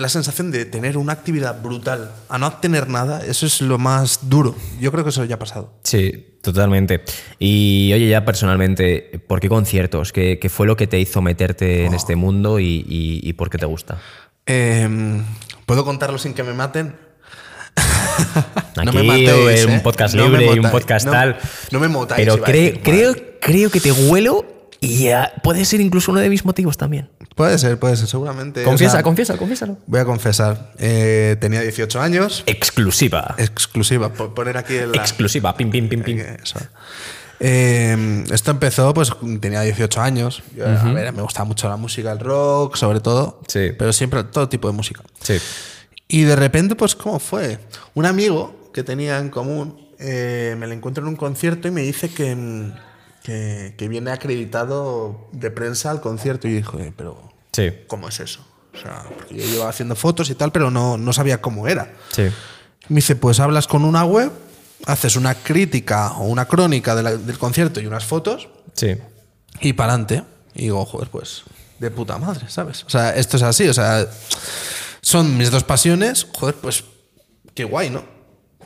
la 0.00 0.08
sensación 0.08 0.50
de 0.50 0.64
tener 0.64 0.96
una 0.96 1.12
actividad 1.12 1.60
brutal 1.62 2.10
a 2.30 2.38
no 2.38 2.50
tener 2.54 2.88
nada, 2.88 3.22
eso 3.24 3.44
es 3.46 3.60
lo 3.60 3.76
más 3.78 4.28
duro. 4.30 4.56
Yo 4.80 4.90
creo 4.90 5.04
que 5.04 5.10
eso 5.10 5.24
ya 5.24 5.34
ha 5.36 5.38
pasado. 5.38 5.70
Sí, 5.84 6.38
totalmente. 6.42 7.02
Y 7.38 7.92
oye, 7.94 8.08
ya 8.08 8.24
personalmente, 8.24 9.20
¿por 9.28 9.38
qué 9.40 9.48
conciertos? 9.50 10.12
¿Qué, 10.12 10.38
qué 10.38 10.48
fue 10.48 10.66
lo 10.66 10.76
que 10.78 10.86
te 10.86 10.98
hizo 10.98 11.20
meterte 11.20 11.84
en 11.84 11.92
este 11.94 12.16
mundo 12.16 12.58
y, 12.58 12.84
y- 12.88 13.20
y 13.22 13.32
por 13.34 13.50
qué 13.50 13.58
te 13.58 13.66
gusta? 13.66 13.98
Eh, 14.46 15.22
¿Puedo 15.66 15.84
contarlo 15.84 16.16
sin 16.18 16.32
que 16.32 16.42
me 16.42 16.54
maten? 16.54 16.94
Aquí 17.76 18.96
matéis, 19.06 19.64
un 19.66 19.72
¿eh? 19.72 19.80
podcast 19.82 20.14
No 20.14 20.28
me 20.28 20.38
libre 20.38 20.56
y 20.56 20.58
un 20.58 20.70
podcast 20.70 21.06
no- 21.06 21.12
tal. 21.12 21.36
no 21.70 21.80
me 21.80 21.88
motáis, 21.88 22.20
Pero 22.26 22.42
creo, 22.42 22.76
madre. 23.12 23.38
creo 23.40 23.70
que 23.70 23.80
te 23.80 23.92
huelo 23.92 24.44
y 24.80 25.08
puede 25.42 25.64
ser 25.64 25.80
incluso 25.80 26.10
uno 26.12 26.20
de 26.20 26.28
mis 26.28 26.44
motivos 26.44 26.76
también. 26.76 27.08
Puede 27.34 27.58
ser, 27.58 27.78
puede 27.78 27.96
ser, 27.96 28.08
seguramente. 28.08 28.62
Confiesa, 28.62 28.92
O 28.92 28.96
sea, 28.96 29.02
confiesa, 29.02 29.36
confiésalo. 29.36 29.78
Voy 29.86 30.00
a 30.00 30.04
confesar. 30.04 30.72
eh, 30.78 31.36
tenía 31.40 31.60
18 31.60 32.00
años. 32.00 32.42
Exclusiva. 32.46 33.34
Exclusiva. 33.38 34.12
po- 34.12 34.34
Poner 34.34 34.56
aquí 34.56 34.74
el. 34.74 34.94
Exclusiva. 34.94 35.54
Pim, 35.56 35.70
pim, 35.70 35.88
pim, 35.88 36.02
pim. 36.02 36.18
Eso. 36.20 36.58
Eh, 37.38 38.24
esto 38.32 38.50
empezó, 38.52 38.94
pues 38.94 39.12
tenía 39.40 39.60
18 39.60 40.00
años. 40.00 40.42
Yo, 40.56 40.66
A 40.66 40.92
ver, 40.92 41.12
me 41.12 41.20
gustaba 41.22 41.44
mucho 41.44 41.68
la 41.68 41.76
música, 41.76 42.12
el 42.12 42.20
rock, 42.20 42.76
sobre 42.76 43.00
todo. 43.00 43.40
Sí. 43.48 43.72
Pero 43.78 43.92
siempre 43.92 44.24
todo 44.24 44.48
tipo 44.48 44.68
de 44.68 44.74
música. 44.74 45.02
Sí. 45.20 45.36
Y 46.08 46.22
de 46.22 46.36
repente, 46.36 46.74
pues, 46.76 46.94
¿cómo 46.94 47.18
fue? 47.18 47.58
Un 47.94 48.06
amigo 48.06 48.70
que 48.72 48.82
tenía 48.84 49.18
en 49.18 49.28
común 49.30 49.86
eh, 49.98 50.54
me 50.58 50.66
lo 50.66 50.72
encuentro 50.74 51.02
en 51.02 51.08
un 51.08 51.16
concierto 51.16 51.66
y 51.68 51.70
me 51.70 51.80
dice 51.82 52.10
que, 52.10 52.36
mm, 52.36 52.74
que, 53.22 53.74
que 53.78 53.88
viene 53.88 54.10
acreditado 54.10 55.28
de 55.32 55.50
prensa 55.50 55.90
al 55.90 56.00
concierto. 56.00 56.46
Y 56.48 56.52
yo 56.52 56.56
dije, 56.58 56.92
pero 56.96 57.32
Sí. 57.52 57.70
¿cómo 57.86 58.08
es 58.08 58.20
eso? 58.20 58.44
O 58.74 58.78
sea, 58.78 59.04
porque 59.16 59.34
yo 59.36 59.44
llevaba 59.46 59.70
haciendo 59.70 59.96
fotos 59.96 60.28
y 60.28 60.34
tal, 60.34 60.52
pero 60.52 60.70
no, 60.70 60.98
no 60.98 61.12
sabía 61.14 61.40
cómo 61.40 61.66
era. 61.66 61.90
Sí. 62.12 62.24
Me 62.88 62.96
dice, 62.96 63.16
pues 63.16 63.40
hablas 63.40 63.66
con 63.66 63.84
una 63.84 64.04
web, 64.04 64.30
haces 64.86 65.16
una 65.16 65.34
crítica 65.34 66.12
o 66.18 66.24
una 66.26 66.44
crónica 66.44 66.94
de 66.94 67.02
la- 67.02 67.16
del 67.16 67.38
concierto 67.38 67.80
y 67.80 67.86
unas 67.86 68.04
fotos 68.04 68.48
Sí. 68.74 68.96
y 69.62 69.72
para 69.72 69.94
adelante. 69.94 70.22
Y 70.54 70.64
digo, 70.64 70.84
joder, 70.84 71.08
pues 71.08 71.42
de 71.78 71.90
puta 71.90 72.18
madre, 72.18 72.48
¿sabes? 72.50 72.84
O 72.84 72.90
sea, 72.90 73.16
esto 73.16 73.38
es 73.38 73.42
así, 73.42 73.66
o 73.66 73.72
sea, 73.74 74.06
son 75.06 75.38
mis 75.38 75.52
dos 75.52 75.62
pasiones, 75.62 76.26
joder, 76.36 76.56
pues 76.56 76.82
qué 77.54 77.62
guay, 77.62 77.90
¿no? 77.90 78.02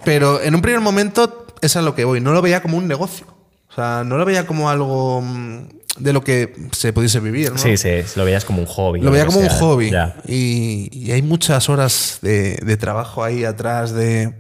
Pero 0.07 0.41
en 0.41 0.55
un 0.55 0.63
primer 0.63 0.81
momento 0.81 1.47
es 1.61 1.77
a 1.77 1.83
lo 1.83 1.95
que 1.95 2.05
voy, 2.05 2.23
no 2.23 2.33
lo 2.33 2.41
veía 2.41 2.63
como 2.63 2.79
un 2.79 2.89
negocio. 2.89 3.27
O 3.71 3.75
sea, 3.75 4.05
no 4.07 4.17
lo 4.17 4.25
veía 4.25 4.47
como 4.47 4.71
algo 4.71 5.21
mm, 5.21 5.69
de 5.99 6.13
lo 6.15 6.25
que 6.25 6.55
se 6.73 6.95
pudiese 6.95 7.21
vivir, 7.21 7.53
¿no? 7.53 7.59
Sí, 7.59 7.77
sí, 7.77 7.91
lo 8.17 8.25
veías 8.25 8.47
como 8.47 8.61
un 8.61 8.67
hobby. 8.67 9.03
Lo 9.03 9.11
veía 9.11 9.27
como 9.27 9.41
un 9.41 9.51
hobby. 9.51 9.93
Y, 10.27 10.89
y 10.91 11.13
hay 11.13 11.21
muchas 11.21 11.69
horas 11.69 12.21
de, 12.23 12.55
de 12.63 12.77
trabajo 12.79 13.23
ahí 13.23 13.45
atrás, 13.45 13.93
de, 13.93 14.33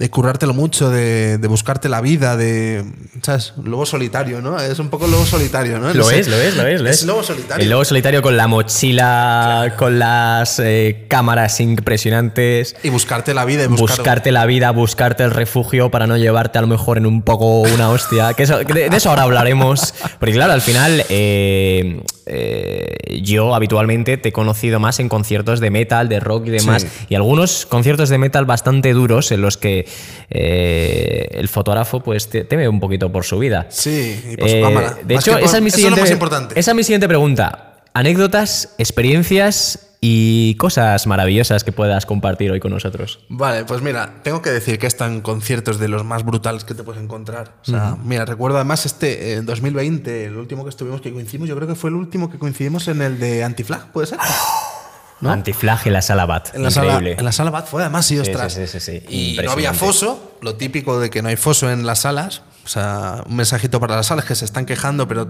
de 0.00 0.08
currártelo 0.08 0.54
mucho, 0.54 0.88
de, 0.88 1.36
de 1.36 1.46
buscarte 1.46 1.90
la 1.90 2.00
vida, 2.00 2.34
de. 2.34 2.84
¿Sabes? 3.20 3.52
Lobo 3.62 3.84
solitario, 3.84 4.40
¿no? 4.40 4.58
Es 4.58 4.78
un 4.78 4.88
poco 4.88 5.06
lobo 5.06 5.26
solitario, 5.26 5.78
¿no? 5.78 5.88
Lo 5.92 6.04
No 6.04 6.10
es, 6.10 6.26
lo 6.26 6.36
es, 6.40 6.56
lo 6.56 6.66
es, 6.66 6.80
lo 6.80 6.88
Es 6.88 7.00
es. 7.02 7.06
lobo 7.06 7.22
solitario. 7.22 7.62
El 7.62 7.68
lobo 7.70 7.84
solitario 7.84 8.22
con 8.22 8.34
la 8.38 8.46
mochila, 8.48 9.74
con 9.76 9.98
las 9.98 10.58
eh, 10.58 11.04
cámaras 11.08 11.60
impresionantes. 11.60 12.76
Y 12.82 12.88
buscarte 12.88 13.34
la 13.34 13.44
vida 13.44 13.64
y 13.64 13.66
buscar. 13.66 13.98
Buscarte 13.98 14.32
la 14.32 14.46
vida, 14.46 14.70
buscarte 14.70 15.22
el 15.22 15.32
refugio 15.32 15.90
para 15.90 16.06
no 16.06 16.16
llevarte 16.16 16.56
a 16.56 16.62
lo 16.62 16.66
mejor 16.66 16.96
en 16.96 17.04
un 17.04 17.20
poco 17.20 17.60
una 17.60 17.90
hostia. 17.90 18.32
Que 18.32 18.44
eso- 18.44 18.56
de, 18.58 18.88
de 18.88 18.96
eso 18.96 19.10
ahora 19.10 19.24
hablaremos. 19.24 19.92
Porque 20.18 20.32
claro, 20.34 20.54
al 20.54 20.62
final 20.62 21.04
eh, 21.10 22.02
eh, 22.24 23.20
yo 23.22 23.54
habitualmente 23.54 24.16
te 24.16 24.30
he 24.30 24.32
conocido 24.32 24.80
más 24.80 24.98
en 24.98 25.10
conciertos 25.10 25.60
de 25.60 25.70
metal, 25.70 26.08
de 26.08 26.20
rock 26.20 26.46
y 26.46 26.50
demás. 26.50 26.82
Sí. 26.82 26.88
Y 27.10 27.14
algunos 27.16 27.66
conciertos 27.66 28.08
de 28.08 28.16
metal 28.16 28.46
bastante 28.46 28.94
duros 28.94 29.30
en 29.30 29.42
los 29.42 29.58
que 29.58 29.86
eh, 30.30 31.28
el 31.32 31.48
fotógrafo 31.48 32.00
pues 32.00 32.28
te, 32.28 32.44
teme 32.44 32.68
un 32.68 32.80
poquito 32.80 33.10
por 33.10 33.24
su 33.24 33.38
vida. 33.38 33.66
Sí, 33.70 34.22
y 34.32 34.36
por 34.36 34.48
su 34.48 34.56
Eh, 34.56 34.62
cámara. 34.62 34.96
De 35.04 35.14
Más 35.14 35.24
hecho, 35.26 35.32
por- 35.36 35.42
esa 35.42 35.56
es 35.58 35.62
mi 35.62 35.70
siguiente, 35.70 36.12
importante. 36.12 36.58
esa 36.58 36.70
es 36.70 36.74
mi 36.76 36.82
siguiente 36.84 37.08
pregunta. 37.08 37.66
Anécdotas, 37.92 38.74
experiencias 38.78 39.86
y 40.00 40.54
cosas 40.54 41.06
maravillosas 41.06 41.62
que 41.64 41.72
puedas 41.72 42.06
compartir 42.06 42.50
hoy 42.52 42.60
con 42.60 42.70
nosotros. 42.70 43.18
Vale, 43.28 43.64
pues 43.64 43.82
mira, 43.82 44.14
tengo 44.22 44.40
que 44.40 44.50
decir 44.50 44.78
que 44.78 44.86
están 44.86 45.20
conciertos 45.20 45.78
de 45.78 45.88
los 45.88 46.04
más 46.04 46.24
brutales 46.24 46.64
que 46.64 46.74
te 46.74 46.84
puedes 46.84 47.02
encontrar. 47.02 47.52
O 47.62 47.70
sea, 47.70 47.96
mira, 48.02 48.24
recuerdo 48.24 48.56
además 48.56 48.86
este 48.86 49.32
eh, 49.34 49.42
2020, 49.42 50.24
el 50.26 50.36
último 50.36 50.62
que 50.64 50.70
estuvimos 50.70 51.00
que 51.02 51.12
coincidimos, 51.12 51.48
yo 51.48 51.56
creo 51.56 51.68
que 51.68 51.74
fue 51.74 51.90
el 51.90 51.96
último 51.96 52.30
que 52.30 52.38
coincidimos 52.38 52.88
en 52.88 53.02
el 53.02 53.18
de 53.18 53.42
Antiflag, 53.44 53.90
¿puede 53.92 54.06
ser? 54.06 54.18
¿No? 55.20 55.30
Antiflag 55.30 55.86
en 55.86 55.92
la 55.92 56.02
sala 56.02 56.24
BAT. 56.24 56.54
En 56.54 56.62
la, 56.62 56.70
sala, 56.70 56.92
Increíble. 56.92 57.16
en 57.18 57.24
la 57.24 57.32
sala 57.32 57.50
Bat 57.50 57.66
fue 57.66 57.82
además, 57.82 58.06
sí, 58.06 58.18
ostras. 58.18 58.54
sí, 58.54 58.66
sí, 58.66 58.80
sí, 58.80 59.02
sí. 59.06 59.36
Y 59.36 59.42
no 59.42 59.50
había 59.50 59.74
foso, 59.74 60.36
lo 60.40 60.56
típico 60.56 60.98
de 60.98 61.10
que 61.10 61.22
no 61.22 61.28
hay 61.28 61.36
foso 61.36 61.70
en 61.70 61.86
las 61.86 62.00
salas. 62.00 62.42
O 62.64 62.68
sea, 62.68 63.22
un 63.26 63.36
mensajito 63.36 63.80
para 63.80 63.96
las 63.96 64.06
salas 64.06 64.24
que 64.24 64.34
se 64.34 64.44
están 64.44 64.64
quejando, 64.64 65.08
pero 65.08 65.28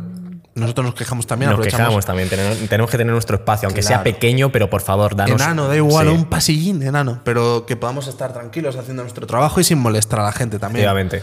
nosotros 0.55 0.87
nos 0.87 0.95
quejamos 0.95 1.27
también. 1.27 1.51
Nos 1.51 1.61
quejamos 1.61 2.05
también. 2.05 2.29
Tenemos, 2.29 2.91
que 2.91 2.99
tener 2.99 3.13
nuestro 3.13 3.37
espacio, 3.37 3.69
aunque 3.69 3.83
sea 3.83 4.03
pequeño, 4.03 4.53
pero 4.53 4.69
por 4.69 4.83
favor, 4.83 5.17
danos. 5.17 5.41
Enano, 5.41 5.69
da 5.69 5.77
igual, 5.77 6.09
Sí, 6.09 6.15
un 6.15 6.25
pasillín 6.27 6.83
enano, 6.83 7.21
pero 7.25 7.67
que 7.67 7.77
podamos 7.77 8.07
estar 8.09 8.33
tranquilos 8.33 8.77
haciendo 8.77 9.03
nuestro 9.03 9.27
trabajo 9.27 9.61
y 9.61 9.65
sin 9.65 9.79
molestar 9.79 10.21
a 10.21 10.25
la 10.25 10.33
gente 10.33 10.59
también. 10.59 10.85
Efectivamente. 10.85 11.23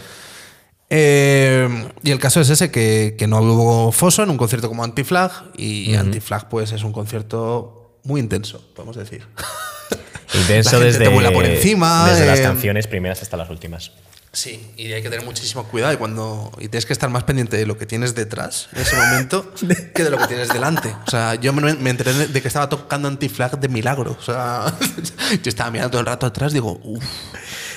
Eh, 0.90 1.90
y 2.02 2.10
el 2.10 2.18
caso 2.18 2.40
es 2.40 2.48
ese, 2.48 2.70
que, 2.70 3.14
que 3.18 3.26
no 3.26 3.40
hubo 3.40 3.92
foso 3.92 4.22
en 4.22 4.30
un 4.30 4.38
concierto 4.38 4.68
como 4.68 4.84
Antiflag, 4.84 5.30
y 5.56 5.94
Antiflag 5.94 6.48
pues 6.48 6.72
es 6.72 6.82
un 6.82 6.92
concierto 6.92 7.77
muy 8.04 8.20
intenso, 8.20 8.64
podemos 8.74 8.96
decir. 8.96 9.26
Intenso 10.34 10.78
desde, 10.78 11.04
te 11.04 11.08
vuela 11.08 11.32
por 11.32 11.44
encima, 11.44 12.10
desde 12.10 12.26
las 12.26 12.40
eh, 12.40 12.42
canciones 12.42 12.86
primeras 12.86 13.22
hasta 13.22 13.36
las 13.36 13.48
últimas. 13.48 13.92
Sí, 14.30 14.72
y 14.76 14.92
hay 14.92 15.02
que 15.02 15.08
tener 15.08 15.24
muchísimo 15.24 15.64
cuidado 15.64 15.94
y 15.94 15.96
cuando 15.96 16.52
y 16.58 16.68
tienes 16.68 16.84
que 16.84 16.92
estar 16.92 17.08
más 17.08 17.24
pendiente 17.24 17.56
de 17.56 17.64
lo 17.64 17.78
que 17.78 17.86
tienes 17.86 18.14
detrás 18.14 18.68
en 18.74 18.82
ese 18.82 18.94
momento 18.94 19.52
que 19.94 20.04
de 20.04 20.10
lo 20.10 20.18
que 20.18 20.26
tienes 20.26 20.48
delante. 20.48 20.94
O 21.06 21.10
sea, 21.10 21.34
yo 21.36 21.52
me, 21.54 21.74
me 21.74 21.90
enteré 21.90 22.12
de 22.12 22.42
que 22.42 22.46
estaba 22.46 22.68
tocando 22.68 23.08
Antiflag 23.08 23.58
de 23.58 23.68
milagro. 23.68 24.16
O 24.18 24.22
sea, 24.22 24.66
yo 25.42 25.48
estaba 25.48 25.70
mirando 25.70 25.92
todo 25.92 26.00
el 26.00 26.06
rato 26.06 26.26
atrás, 26.26 26.52
digo, 26.52 26.78
uff. 26.84 27.04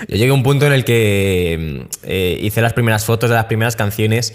Yo 0.07 0.17
llegué 0.17 0.31
a 0.31 0.34
un 0.34 0.43
punto 0.43 0.65
en 0.65 0.73
el 0.73 0.84
que 0.84 1.88
mm, 1.88 1.89
eh, 2.03 2.39
hice 2.41 2.62
las 2.62 2.73
primeras 2.73 3.05
fotos 3.05 3.29
de 3.29 3.38
las 3.38 3.45
primeras 3.45 3.77
canciones. 3.77 4.34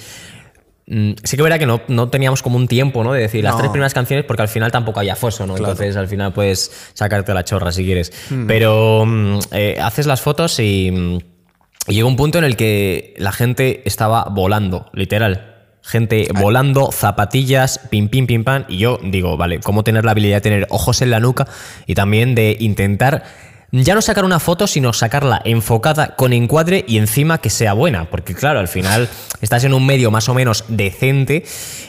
Mm, 0.89 1.13
Sí 1.25 1.37
que 1.37 1.43
verá 1.43 1.59
que 1.59 1.67
no, 1.67 1.81
no 1.89 2.09
teníamos 2.11 2.43
como 2.43 2.57
un 2.57 2.69
tiempo, 2.69 3.03
¿no? 3.03 3.13
De 3.13 3.21
decir 3.21 3.43
las 3.43 3.55
No. 3.55 3.59
tres 3.59 3.71
primeras 3.71 3.93
canciones 3.95 4.25
porque 4.25 4.43
al 4.43 4.49
final 4.49 4.71
tampoco 4.71 5.01
había 5.01 5.17
foso, 5.17 5.47
¿no? 5.47 5.57
Entonces 5.57 5.97
al 5.97 6.07
final 6.09 6.33
puedes 6.33 6.71
sacarte 6.95 7.35
la 7.35 7.45
chorra 7.45 7.73
si 7.73 7.85
quieres. 7.85 8.13
Pero 8.47 9.05
mm, 9.07 9.39
eh, 9.53 9.79
haces 9.83 10.07
las 10.07 10.21
fotos 10.21 10.59
y, 10.61 10.91
mm, 10.93 11.19
y 11.89 11.95
llegó 11.95 12.09
un 12.09 12.17
punto 12.17 12.39
en 12.39 12.45
el 12.45 12.57
que 12.57 13.15
la 13.19 13.33
gente 13.33 13.83
estaba 13.85 14.25
volando, 14.31 14.87
literal. 14.93 15.53
Gente 15.83 16.29
volando, 16.35 16.91
zapatillas, 16.91 17.79
pim, 17.91 18.09
pim, 18.09 18.27
pim, 18.27 18.43
pam. 18.43 18.65
Y 18.69 18.79
yo 18.79 18.99
digo, 19.05 19.37
vale, 19.37 19.61
¿cómo 19.61 19.85
tener 19.85 20.05
la 20.05 20.11
habilidad 20.13 20.39
de 20.39 20.41
tener 20.41 20.67
ojos 20.71 21.01
en 21.03 21.11
la 21.11 21.21
nuca 21.21 21.47
y 21.87 21.95
también 21.95 22.35
de 22.35 22.57
intentar 22.59 23.23
ya 23.85 23.95
no 23.95 24.03
sacar 24.03 24.25
una 24.25 24.39
foto, 24.41 24.67
sino 24.67 24.93
sacarla 24.93 25.41
enfocada 25.45 26.17
con 26.17 26.33
encuadre 26.33 26.85
y 26.87 26.99
encima 26.99 27.39
que 27.39 27.51
sea 27.51 27.73
buena. 27.73 28.11
Porque 28.11 28.35
claro, 28.35 28.59
al 28.59 28.69
final 28.69 29.09
estás 29.41 29.65
en 29.65 29.75
un 29.75 29.85
medio 29.85 30.11
más 30.11 30.29
o 30.29 30.35
menos 30.35 30.65
decente, 30.69 31.45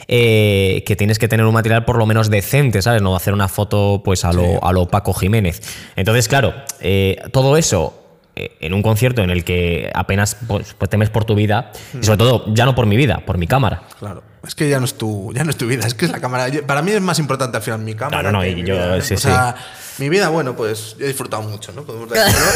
eh, 0.08 0.82
que 0.86 0.96
tienes 0.96 1.18
que 1.18 1.28
tener 1.28 1.46
un 1.46 1.54
material 1.54 1.84
por 1.84 1.98
lo 1.98 2.06
menos 2.06 2.30
decente, 2.30 2.82
¿sabes? 2.82 3.02
No 3.02 3.14
hacer 3.16 3.34
una 3.34 3.48
foto 3.48 4.02
pues 4.04 4.24
a 4.24 4.32
lo, 4.32 4.64
a 4.64 4.72
lo 4.72 4.88
Paco 4.88 5.12
Jiménez. 5.12 5.60
Entonces, 5.96 6.28
claro, 6.28 6.54
eh, 6.80 7.16
todo 7.32 7.56
eso 7.56 7.98
eh, 8.36 8.56
en 8.60 8.72
un 8.72 8.82
concierto 8.82 9.22
en 9.22 9.30
el 9.30 9.44
que 9.44 9.90
apenas 9.94 10.36
pues, 10.46 10.74
pues 10.78 10.88
temes 10.88 11.10
por 11.10 11.24
tu 11.24 11.34
vida, 11.34 11.72
y 12.00 12.04
sobre 12.04 12.18
todo 12.18 12.44
ya 12.54 12.64
no 12.66 12.74
por 12.74 12.86
mi 12.86 12.96
vida, 12.96 13.22
por 13.26 13.36
mi 13.36 13.46
cámara. 13.48 13.82
Claro. 13.98 14.22
Es 14.46 14.54
que 14.54 14.68
ya 14.68 14.78
no 14.78 14.84
es 14.84 14.94
tu, 14.96 15.32
ya 15.34 15.44
no 15.44 15.50
es 15.50 15.56
tu 15.56 15.66
vida, 15.66 15.86
es 15.86 15.94
que 15.94 16.04
es 16.04 16.10
la 16.12 16.20
cámara. 16.20 16.48
Yo- 16.48 16.66
Para 16.66 16.80
mí 16.82 16.92
es 16.92 17.00
más 17.00 17.18
importante 17.18 17.56
al 17.56 17.62
final 17.62 17.80
mi 17.80 17.94
cámara. 17.94 18.22
No, 18.22 18.32
no, 18.32 18.38
no, 18.38 18.44
que 18.44 18.50
y 18.50 18.54
mi 18.54 18.64
yo- 18.64 18.74
vida, 18.74 18.96
¿no? 18.96 19.02
sí, 19.02 19.14
o 19.14 19.18
sea, 19.18 19.56
mi 19.98 20.08
vida, 20.08 20.28
bueno, 20.28 20.54
pues 20.56 20.94
yo 20.98 21.04
he 21.04 21.08
disfrutado 21.08 21.42
mucho, 21.42 21.72
¿no? 21.72 21.82
Podemos 21.82 22.08
decirlo. 22.08 22.46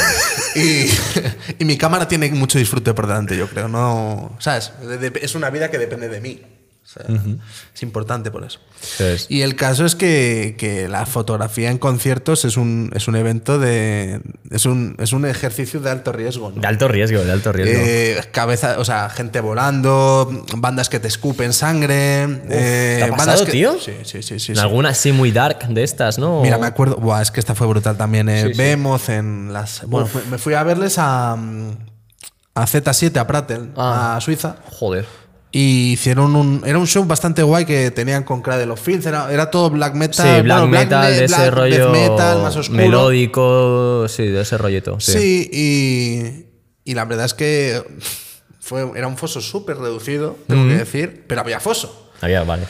y, 0.55 0.90
y 1.59 1.64
mi 1.64 1.77
cámara 1.77 2.07
tiene 2.07 2.31
mucho 2.31 2.59
disfrute 2.59 2.95
por 2.95 3.07
delante, 3.07 3.37
yo 3.37 3.49
creo. 3.49 3.66
No, 3.68 4.37
¿sabes? 4.38 4.73
De- 4.81 4.99
de- 5.11 5.21
es 5.23 5.35
una 5.35 5.51
vida 5.51 5.71
que 5.71 5.79
depende 5.79 6.09
de 6.09 6.21
mí. 6.21 6.42
Es 7.74 7.83
importante 7.83 8.31
por 8.31 8.44
eso. 8.44 8.59
Y 9.28 9.42
el 9.42 9.55
caso 9.57 9.85
es 9.87 9.94
que, 9.94 10.57
que 10.59 10.88
la 10.88 11.07
fotografía 11.07 11.70
en 11.70 11.78
conciertos 11.78 12.44
es 12.44 12.57
un, 12.57 12.90
es 12.94 13.07
un 13.09 13.16
evento 13.16 13.59
de. 13.59 14.20
Es 14.50 14.66
un, 14.66 14.96
es 14.98 15.12
un 15.12 15.24
ejercicio 15.24 15.81
de 15.81 15.90
alto 15.90 16.12
riesgo. 16.12 16.50
¿no? 16.50 16.61
de 16.61 16.66
alto 16.66 16.88
riesgo, 16.88 17.24
de 17.24 17.31
alto 17.33 17.52
riesgo. 17.52 17.74
Eh, 17.85 18.20
cabeza, 18.33 18.76
o 18.78 18.85
sea, 18.85 19.09
gente 19.09 19.40
volando, 19.40 20.44
bandas 20.57 20.88
que 20.88 20.98
te 21.00 21.09
escupen 21.09 21.52
sangre. 21.52 22.24
eh, 22.24 22.96
¿te 22.98 23.02
ha 23.05 23.07
bandas 23.09 23.26
pasado, 23.26 23.44
que- 23.46 23.52
tío? 23.52 23.74
Sí, 23.78 23.92
sí, 24.05 24.22
sí. 24.22 24.38
sí, 24.40 24.52
En 24.52 24.57
sí. 24.57 24.62
muy 25.12 25.31
dark 25.31 25.66
de 25.68 25.83
estas, 25.85 26.18
¿no? 26.18 26.42
Mira, 26.42 26.59
me 26.59 26.66
acuerdo. 26.66 26.96
Buah, 26.96 27.22
es 27.22 27.31
que 27.31 27.40
esta 27.40 27.55
fue 27.55 27.66
brutal 27.68 27.96
también. 27.96 28.28
Eh, 28.28 28.48
Sí, 28.48 28.52
en 29.09 29.52
las. 29.52 29.87
Bueno, 29.87 30.09
me- 30.14 30.31
me 30.33 30.38
fui 30.38 30.55
a 30.55 30.62
verles 30.62 30.96
a. 30.98 31.37
A 32.55 32.66
Z7, 32.66 33.16
a 33.18 33.26
Pratel, 33.26 33.70
Ah. 33.76 34.16
a 34.16 34.20
Suiza. 34.20 34.57
Joder. 34.72 35.07
Y 35.55 35.93
hicieron 35.93 36.35
un. 36.35 36.62
Era 36.65 36.79
un 36.79 36.87
show 36.87 37.05
bastante 37.05 37.43
guay 37.43 37.67
que 37.67 37.91
tenían 37.91 38.25
con 38.25 38.41
Cradle 38.41 38.73
of 38.73 38.81
Filth. 38.81 39.05
Era, 39.07 39.31
era 39.31 39.51
todo 39.51 39.69
black 39.69 39.95
metal. 39.95 40.27
Sí, 40.37 40.43
black 40.43 40.61
bueno, 40.61 40.67
metal, 40.79 41.03
me- 41.11 41.11
de 41.19 41.25
ese 41.27 41.37
black 41.37 41.55
rollo 41.55 41.91
metal, 41.91 42.43
más 42.43 42.57
oscuro. 42.57 42.79
melódico, 42.83 44.07
sí, 44.09 44.27
de 44.29 44.41
ese 44.41 44.57
rollito. 44.57 44.99
Sí. 44.99 45.12
Sí, 45.12 45.51
y, 45.53 46.91
y 46.91 46.95
la 46.95 47.05
verdad 47.05 47.27
es 47.27 47.35
que 47.35 47.83
fue, 48.61 48.91
era 48.97 49.07
un 49.09 49.19
foso 49.19 49.41
súper 49.43 49.77
reducido, 49.77 50.38
tengo 50.49 50.69
que 50.69 50.77
decir, 50.79 51.25
pero 51.27 51.43
había 51.43 51.61
foso. 51.61 52.11
Había, 52.23 52.45
vale. 52.45 52.65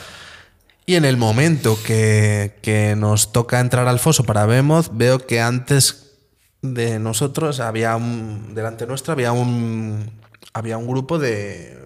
Y 0.85 0.95
en 0.95 1.05
el 1.05 1.15
momento 1.15 1.77
que, 1.85 2.57
que 2.61 2.97
nos 2.97 3.31
toca 3.31 3.61
entrar 3.61 3.87
al 3.87 3.99
foso 3.99 4.25
para 4.25 4.45
Behemoth, 4.45 4.87
veo 4.91 5.25
que 5.25 5.39
antes 5.39 6.17
de 6.61 6.99
nosotros 6.99 7.61
había 7.61 7.95
un. 7.95 8.53
delante 8.53 8.85
nuestro 8.85 9.13
había 9.13 9.31
un. 9.31 10.11
había 10.53 10.77
un 10.77 10.85
grupo 10.87 11.17
de. 11.17 11.81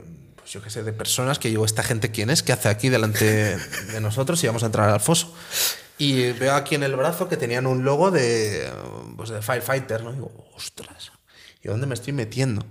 Pues 0.47 0.53
yo 0.53 0.61
qué 0.61 0.69
sé, 0.69 0.81
de 0.81 0.93
personas 0.93 1.39
que 1.39 1.49
digo, 1.49 1.65
¿esta 1.65 1.83
gente 1.83 2.09
quién 2.09 2.29
es? 2.29 2.41
¿Qué 2.41 2.53
hace 2.53 2.69
aquí 2.69 2.87
delante 2.87 3.57
de 3.57 3.99
nosotros 3.99 4.41
y 4.41 4.47
vamos 4.47 4.63
a 4.63 4.67
entrar 4.67 4.89
al 4.89 5.01
foso? 5.01 5.33
Y 5.97 6.31
veo 6.31 6.55
aquí 6.55 6.75
en 6.75 6.83
el 6.83 6.95
brazo 6.95 7.27
que 7.27 7.35
tenían 7.35 7.67
un 7.67 7.83
logo 7.83 8.11
de. 8.11 8.65
pues 9.17 9.27
de 9.27 9.41
Firefighter, 9.41 10.05
¿no? 10.05 10.11
Y 10.11 10.13
digo, 10.13 10.31
ostras, 10.55 11.11
¿y 11.61 11.67
dónde 11.67 11.85
me 11.85 11.95
estoy 11.95 12.13
metiendo? 12.13 12.65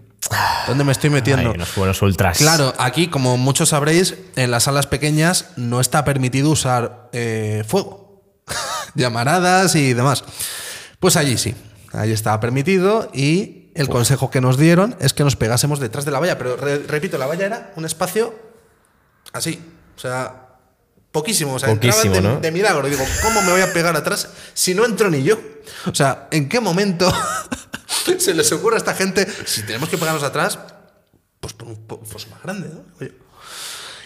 ¿Dónde 0.67 0.85
me 0.85 0.93
estoy 0.93 1.11
metiendo? 1.11 1.51
Ay, 1.51 1.55
unos 1.55 1.75
buenos 1.75 2.01
ultras. 2.01 2.39
Claro, 2.39 2.73
aquí, 2.79 3.09
como 3.09 3.37
muchos 3.37 3.69
sabréis, 3.69 4.15
en 4.37 4.51
las 4.51 4.63
salas 4.63 4.87
pequeñas 4.87 5.51
no 5.57 5.79
está 5.79 6.03
permitido 6.03 6.49
usar 6.49 7.11
eh, 7.13 7.63
fuego, 7.69 8.41
llamaradas 8.95 9.75
y 9.75 9.93
demás. 9.93 10.25
Pues 10.99 11.17
allí 11.17 11.37
sí, 11.37 11.55
allí 11.93 12.13
estaba 12.13 12.41
permitido 12.41 13.11
y 13.13 13.66
el 13.77 13.89
consejo 13.89 14.31
que 14.31 14.41
nos 14.41 14.57
dieron 14.59 14.97
es 15.01 15.13
que 15.13 15.25
nos 15.25 15.37
pegásemos 15.37 15.79
detrás 15.81 16.05
de 16.05 16.11
la 16.11 16.19
valla. 16.21 16.37
Pero 16.39 16.57
re- 16.57 16.79
repito, 16.87 17.19
la 17.19 17.27
valla 17.27 17.47
era 17.47 17.73
un 17.77 17.85
espacio 17.85 18.35
así, 19.33 19.63
o 19.97 20.01
sea, 20.01 20.49
poquísimo. 21.13 21.55
O 21.55 21.59
sea, 21.59 21.69
Poquísimo, 21.71 22.15
de, 22.15 22.21
¿no? 22.21 22.41
de 22.41 22.51
milagro. 22.51 22.87
Digo, 22.89 23.05
¿cómo 23.23 23.43
me 23.43 23.53
voy 23.53 23.61
a 23.61 23.73
pegar 23.73 23.97
atrás 23.97 24.29
si 24.55 24.75
no 24.75 24.85
entro 24.85 25.11
ni 25.11 25.23
yo? 25.23 25.39
O 25.91 25.95
sea, 25.95 26.29
¿en 26.31 26.49
qué 26.49 26.61
momento 26.61 27.13
se 28.19 28.35
les 28.35 28.51
ocurre 28.53 28.77
a 28.77 28.79
esta 28.79 28.95
gente, 28.95 29.27
si 29.47 29.63
tenemos 29.63 29.89
que 29.89 29.99
pegarnos 29.99 30.23
atrás, 30.23 30.59
pues 31.41 31.53
por 31.55 31.69
un 31.69 32.07
foso 32.07 32.29
más 32.31 32.43
grande, 32.43 32.69
¿no? 32.73 32.81
Oye. 33.01 33.13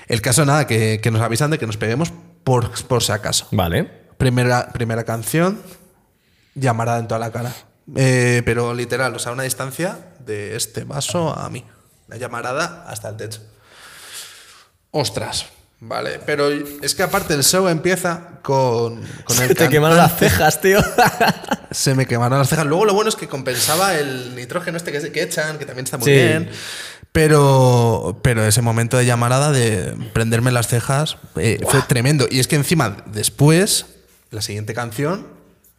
El 0.09 0.21
caso, 0.23 0.45
nada, 0.45 0.67
que, 0.67 1.01
que 1.01 1.11
nos 1.13 1.21
avisan 1.23 1.51
de 1.53 1.59
que 1.59 1.67
nos 1.67 1.77
peguemos 1.77 2.13
por, 2.43 2.71
por 2.87 3.03
si 3.03 3.13
acaso. 3.13 3.47
Vale. 3.53 3.85
Primera, 4.19 4.71
primera 4.73 5.05
canción, 5.05 5.61
llamarada 6.55 6.99
en 6.99 7.07
toda 7.09 7.21
la 7.21 7.31
cara. 7.31 7.53
Eh, 7.97 8.43
pero 8.45 8.73
literal, 8.75 9.15
o 9.15 9.19
sea, 9.19 9.33
una 9.33 9.43
distancia 9.43 9.99
de 10.25 10.57
este 10.57 10.85
vaso 10.85 11.37
a 11.37 11.49
mí. 11.51 11.65
La 12.09 12.17
llamarada 12.17 12.85
hasta 12.89 13.09
el 13.09 13.17
techo. 13.17 13.41
Ostras, 14.91 15.47
vale. 15.81 16.21
Pero 16.27 16.49
es 16.51 16.95
que 16.95 17.03
aparte 17.03 17.35
el 17.35 17.45
show 17.45 17.69
empieza 17.69 18.41
con, 18.43 19.03
con 19.25 19.43
el 19.43 19.55
Te 19.55 19.69
quemaron 19.69 19.97
las 19.97 20.17
cejas, 20.19 20.61
tío. 20.61 20.81
Se 21.71 21.95
me 21.95 22.07
quemaron 22.07 22.39
las 22.39 22.49
cejas. 22.49 22.67
Luego 22.67 22.85
lo 22.85 22.95
bueno 22.95 23.09
es 23.09 23.17
que 23.17 23.29
compensaba 23.29 23.95
el 23.95 24.35
nitrógeno 24.35 24.77
este 24.77 24.91
que, 24.93 25.13
que 25.13 25.23
echan, 25.23 25.59
que 25.59 25.67
también 25.67 25.85
está 25.85 25.97
muy 25.99 26.07
Sí. 26.07 26.13
bien. 26.13 26.51
Pero, 27.13 28.21
pero 28.23 28.45
ese 28.45 28.63
momento 28.63 28.97
de 28.97 29.05
llamarada, 29.05 29.51
de 29.51 29.95
prenderme 30.13 30.53
las 30.53 30.69
cejas, 30.69 31.17
eh, 31.37 31.59
fue 31.69 31.83
tremendo. 31.83 32.27
Y 32.31 32.39
es 32.39 32.47
que 32.47 32.55
encima, 32.57 32.99
después, 33.07 33.87
la 34.31 34.43
siguiente 34.43 34.75
canción, 34.75 35.27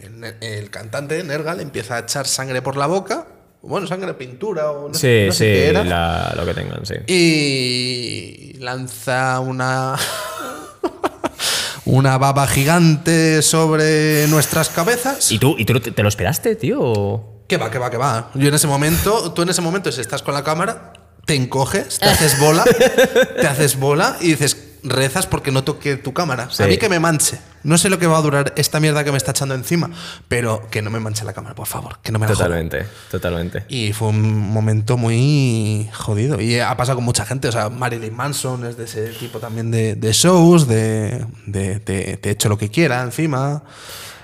el, 0.02 0.36
el 0.42 0.70
cantante, 0.70 1.24
Nergal, 1.24 1.60
empieza 1.60 1.96
a 1.96 2.00
echar 2.00 2.28
sangre 2.28 2.62
por 2.62 2.76
la 2.78 2.88
boca. 2.88 3.28
Bueno, 3.62 3.86
sangre, 3.86 4.14
pintura 4.16 4.72
o 4.72 4.88
no, 4.90 4.94
sí, 4.96 5.26
no 5.28 5.32
sé 5.34 5.38
sí, 5.38 5.44
qué 5.46 5.68
era. 5.68 5.84
la- 5.84 6.34
lo 6.36 6.46
que 6.46 6.54
tengan, 6.56 6.84
sí. 6.86 6.96
Y 7.08 8.54
lanza 8.60 9.40
una. 9.40 9.96
una 11.86 12.18
baba 12.18 12.48
gigante 12.48 13.42
sobre 13.42 14.28
nuestras 14.28 14.70
cabezas. 14.70 15.32
¿Y 15.32 15.40
tú, 15.40 15.56
¿Y 15.58 15.66
tú 15.66 15.80
te, 15.80 16.04
lo 16.04 16.10
esperaste, 16.10 16.56
tío? 16.56 17.44
Que 17.48 17.58
va, 17.58 17.70
que 17.70 17.80
va, 17.80 17.90
que 17.90 17.98
va. 17.98 18.32
Yo 18.36 18.48
en 18.48 18.54
ese 18.54 18.68
momento, 18.68 19.34
tú 19.34 19.42
en 19.42 19.50
ese 19.50 19.62
momento, 19.62 19.92
si 19.92 20.02
estás 20.02 20.22
con 20.24 20.34
la 20.34 20.44
cámara, 20.44 20.94
te 21.26 21.36
encoges, 21.36 22.00
te 22.00 22.06
haces 22.06 22.40
bola, 22.40 22.64
te 23.40 23.48
haces 23.48 23.78
bola 23.80 24.18
y 24.22 24.30
dices, 24.30 24.56
rezas 24.84 25.28
porque 25.28 25.52
no 25.52 25.64
toque 25.64 25.96
tu 25.98 26.14
cámara. 26.14 26.48
Sí. 26.52 26.64
A 26.64 26.68
mí 26.68 26.78
que 26.78 26.90
me 26.90 27.00
manche. 27.00 27.40
No 27.64 27.78
sé 27.78 27.90
lo 27.90 28.00
que 28.00 28.08
va 28.08 28.18
a 28.18 28.22
durar 28.22 28.54
esta 28.58 28.80
mierda 28.80 29.04
que 29.04 29.12
me 29.12 29.18
está 29.18 29.32
echando 29.32 29.54
encima, 29.54 29.92
pero 30.28 30.68
que 30.72 30.82
no 30.82 30.90
me 30.90 31.00
manche 31.00 31.24
la 31.26 31.34
cámara, 31.34 31.54
por 31.54 31.68
favor, 31.68 32.00
que 32.02 32.12
no 32.12 32.18
me 32.18 32.26
la 32.26 32.34
joda. 32.34 32.46
Totalmente, 32.46 32.86
totalmente. 33.12 33.66
Y 33.70 33.94
fue 33.94 34.08
un 34.08 34.40
momento 34.52 34.98
muy 34.98 35.88
jodido. 35.94 36.42
Y 36.42 36.60
ha 36.60 36.76
pasado 36.76 36.96
con 36.98 37.06
mucha 37.06 37.26
gente. 37.26 37.48
O 37.48 37.52
sea, 37.52 37.70
Marilyn 37.70 38.16
Manson 38.16 38.66
es 38.66 38.78
de 38.78 38.86
ese 38.86 39.08
tipo 39.10 39.40
también 39.40 39.70
de, 39.70 39.96
de 39.96 40.12
shows, 40.14 40.68
de, 40.68 41.26
de, 41.46 41.80
de- 41.80 42.20
de 42.22 42.30
hecho 42.32 42.50
lo 42.50 42.58
que 42.58 42.70
quiera 42.70 43.02
encima. 43.04 43.64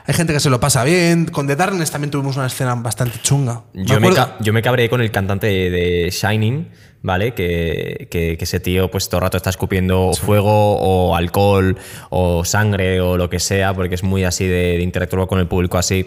Hay 0.08 0.13
gente 0.13 0.32
que 0.34 0.39
se 0.39 0.50
lo 0.50 0.60
pasa 0.60 0.84
bien. 0.86 1.26
Con 1.26 1.48
The 1.48 1.56
Darkness 1.58 1.91
también 1.91 2.10
tuvimos 2.12 2.38
una 2.38 2.48
escena 2.48 2.74
bastante 2.76 3.20
chunga. 3.22 3.63
Yo 3.74 4.00
me, 4.00 4.08
acuerdo- 4.08 4.15
ca- 4.15 4.38
yo 4.39 4.54
me 4.54 4.62
cabré 4.62 4.89
con 4.89 5.02
el 5.02 5.12
cantante 5.12 5.48
de 5.48 6.10
Shining, 6.12 6.70
¿vale? 7.02 7.34
Que, 7.34 8.08
que- 8.10 8.38
que 8.38 8.44
ese 8.44 8.60
tío, 8.60 8.90
pues 8.92 9.08
todo 9.10 9.20
el 9.20 9.24
rato 9.24 9.38
está 9.38 9.50
escupiendo 9.50 10.12
fuego 10.14 10.78
o 10.78 11.16
alcohol 11.16 11.78
o 12.10 12.44
sangre 12.46 13.02
o 13.02 13.18
lo 13.18 13.30
que 13.30 13.40
sea, 13.40 13.74
porque 13.74 13.96
es 13.96 14.04
muy 14.04 14.24
así 14.24 14.46
de, 14.46 14.78
de 14.78 14.82
interactuar 14.84 15.28
con 15.28 15.40
el 15.40 15.48
público 15.48 15.78
así. 15.78 16.06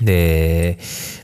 De, 0.00 0.76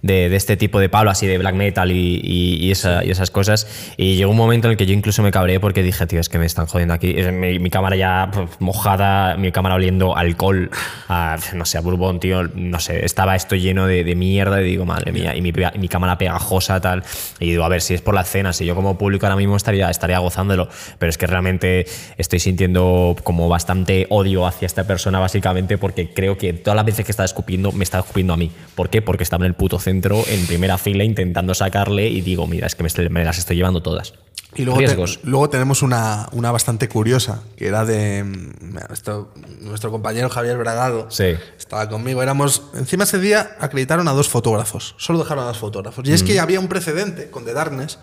de- 0.02 0.36
este 0.36 0.56
tipo 0.56 0.78
de 0.78 0.88
palo, 0.88 1.10
así 1.10 1.26
de 1.26 1.36
black 1.38 1.54
metal 1.56 1.90
y, 1.90 2.20
y- 2.22 2.66
y 2.66 2.70
y 2.70 2.70
esas 3.10 3.30
cosas. 3.32 3.66
Y 3.96 4.14
llegó 4.14 4.30
un 4.30 4.36
momento 4.36 4.68
en 4.68 4.72
el 4.72 4.76
que 4.76 4.86
yo 4.86 4.94
incluso 4.94 5.22
me 5.24 5.32
cabreé 5.32 5.58
porque 5.58 5.82
dije, 5.82 6.06
tío, 6.06 6.20
es 6.20 6.28
que 6.28 6.38
me 6.38 6.46
están 6.46 6.66
jodiendo 6.66 6.94
aquí. 6.94 7.12
Mi, 7.32 7.68
cámara 7.70 7.96
ya 7.96 8.30
mojada, 8.60 9.36
mi 9.36 9.50
cámara 9.50 9.74
oliendo 9.74 10.16
alcohol, 10.16 10.70
a, 11.08 11.36
no 11.54 11.64
sé, 11.64 11.78
a 11.78 11.80
bourbon, 11.80 12.20
tío, 12.20 12.44
no 12.54 12.78
sé, 12.80 13.04
estaba 13.04 13.34
esto 13.34 13.56
lleno 13.56 13.86
de, 13.86 14.04
mierda 14.14 14.60
y 14.60 14.64
digo, 14.64 14.84
madre 14.86 15.12
mía, 15.12 15.34
y 15.36 15.40
mi, 15.42 15.52
mi 15.78 15.88
cámara 15.88 16.16
pegajosa, 16.18 16.80
tal. 16.80 17.02
Y 17.40 17.50
digo, 17.50 17.64
a 17.64 17.68
ver, 17.68 17.80
si 17.80 17.94
es 17.94 18.02
por 18.02 18.14
la 18.14 18.24
cena, 18.24 18.52
si 18.52 18.64
yo 18.66 18.74
como 18.76 18.96
público 18.98 19.26
ahora 19.26 19.36
mismo 19.36 19.56
estaría, 19.56 19.90
estaría 19.90 20.18
gozándolo, 20.20 20.68
pero 20.98 21.10
es 21.10 21.18
que 21.18 21.26
realmente 21.26 21.86
estoy 22.18 22.38
sintiendo 22.38 23.16
como 23.24 23.48
bastante 23.48 24.06
odio 24.10 24.46
hacia 24.46 24.66
esta 24.66 24.84
persona, 24.84 25.18
básicamente, 25.18 25.76
porque 25.78 26.10
creo 26.12 26.38
que 26.38 26.52
todas 26.52 26.76
las 26.76 26.84
veces 26.84 27.04
que 27.04 27.10
está 27.12 27.24
escupiendo, 27.24 27.72
me 27.72 27.82
está 27.84 27.98
escupiendo 27.98 28.32
a 28.32 28.36
mí. 28.36 28.50
¿Por 28.74 28.90
qué? 28.90 29.02
Porque 29.02 29.22
estaba 29.24 29.44
en 29.44 29.50
el 29.50 29.54
puto 29.56 29.78
centro, 29.78 30.22
en 30.28 30.46
primera 30.46 30.78
fila, 30.78 31.04
intentando 31.04 31.54
sacarle 31.54 32.08
y 32.08 32.20
digo, 32.20 32.46
mira, 32.46 32.66
es 32.66 32.74
que 32.74 32.84
me, 33.10 33.24
las 33.24 33.38
estoy 33.38 33.56
llevando 33.56 33.82
todas. 33.82 34.14
Y 34.56 34.64
luego, 34.64 34.80
te- 34.80 34.86
Riesgos. 34.86 35.20
luego 35.22 35.48
tenemos 35.48 35.82
una, 35.82 36.28
una 36.32 36.50
bastante 36.50 36.88
curiosa, 36.88 37.42
que 37.56 37.68
era 37.68 37.84
de 37.84 38.24
mm, 38.24 38.78
esto- 38.92 39.32
nuestro 39.60 39.90
compañero 39.92 40.28
Javier 40.28 40.56
Bragado. 40.58 41.08
Sí. 41.10 41.34
Estaba 41.56 41.88
conmigo. 41.88 42.20
Éramos. 42.22 42.62
Encima 42.74 43.04
ese 43.04 43.20
día 43.20 43.56
acreditaron 43.60 44.08
a 44.08 44.12
dos 44.12 44.28
fotógrafos. 44.28 44.94
Solo 44.98 45.20
dejaron 45.20 45.44
a 45.44 45.48
dos 45.48 45.58
fotógrafos. 45.58 46.08
Y 46.08 46.12
es 46.12 46.22
que 46.24 46.40
había 46.40 46.58
un 46.58 46.66
precedente 46.68 47.30
con 47.30 47.44
The 47.44 47.52
Darkness, 47.52 47.98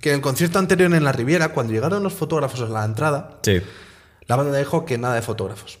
que 0.00 0.10
en 0.10 0.16
el 0.16 0.20
concierto 0.22 0.58
anterior 0.58 0.94
en 0.94 1.04
la 1.04 1.12
Riviera, 1.12 1.50
cuando 1.50 1.74
llegaron 1.74 2.02
los 2.02 2.14
fotógrafos 2.14 2.60
a 2.62 2.66
la 2.68 2.84
entrada, 2.86 3.38
Sí. 3.42 3.60
la 4.26 4.36
banda 4.36 4.56
dijo 4.56 4.86
que 4.86 4.96
nada 4.96 5.14
de 5.16 5.22
fotógrafos. 5.22 5.78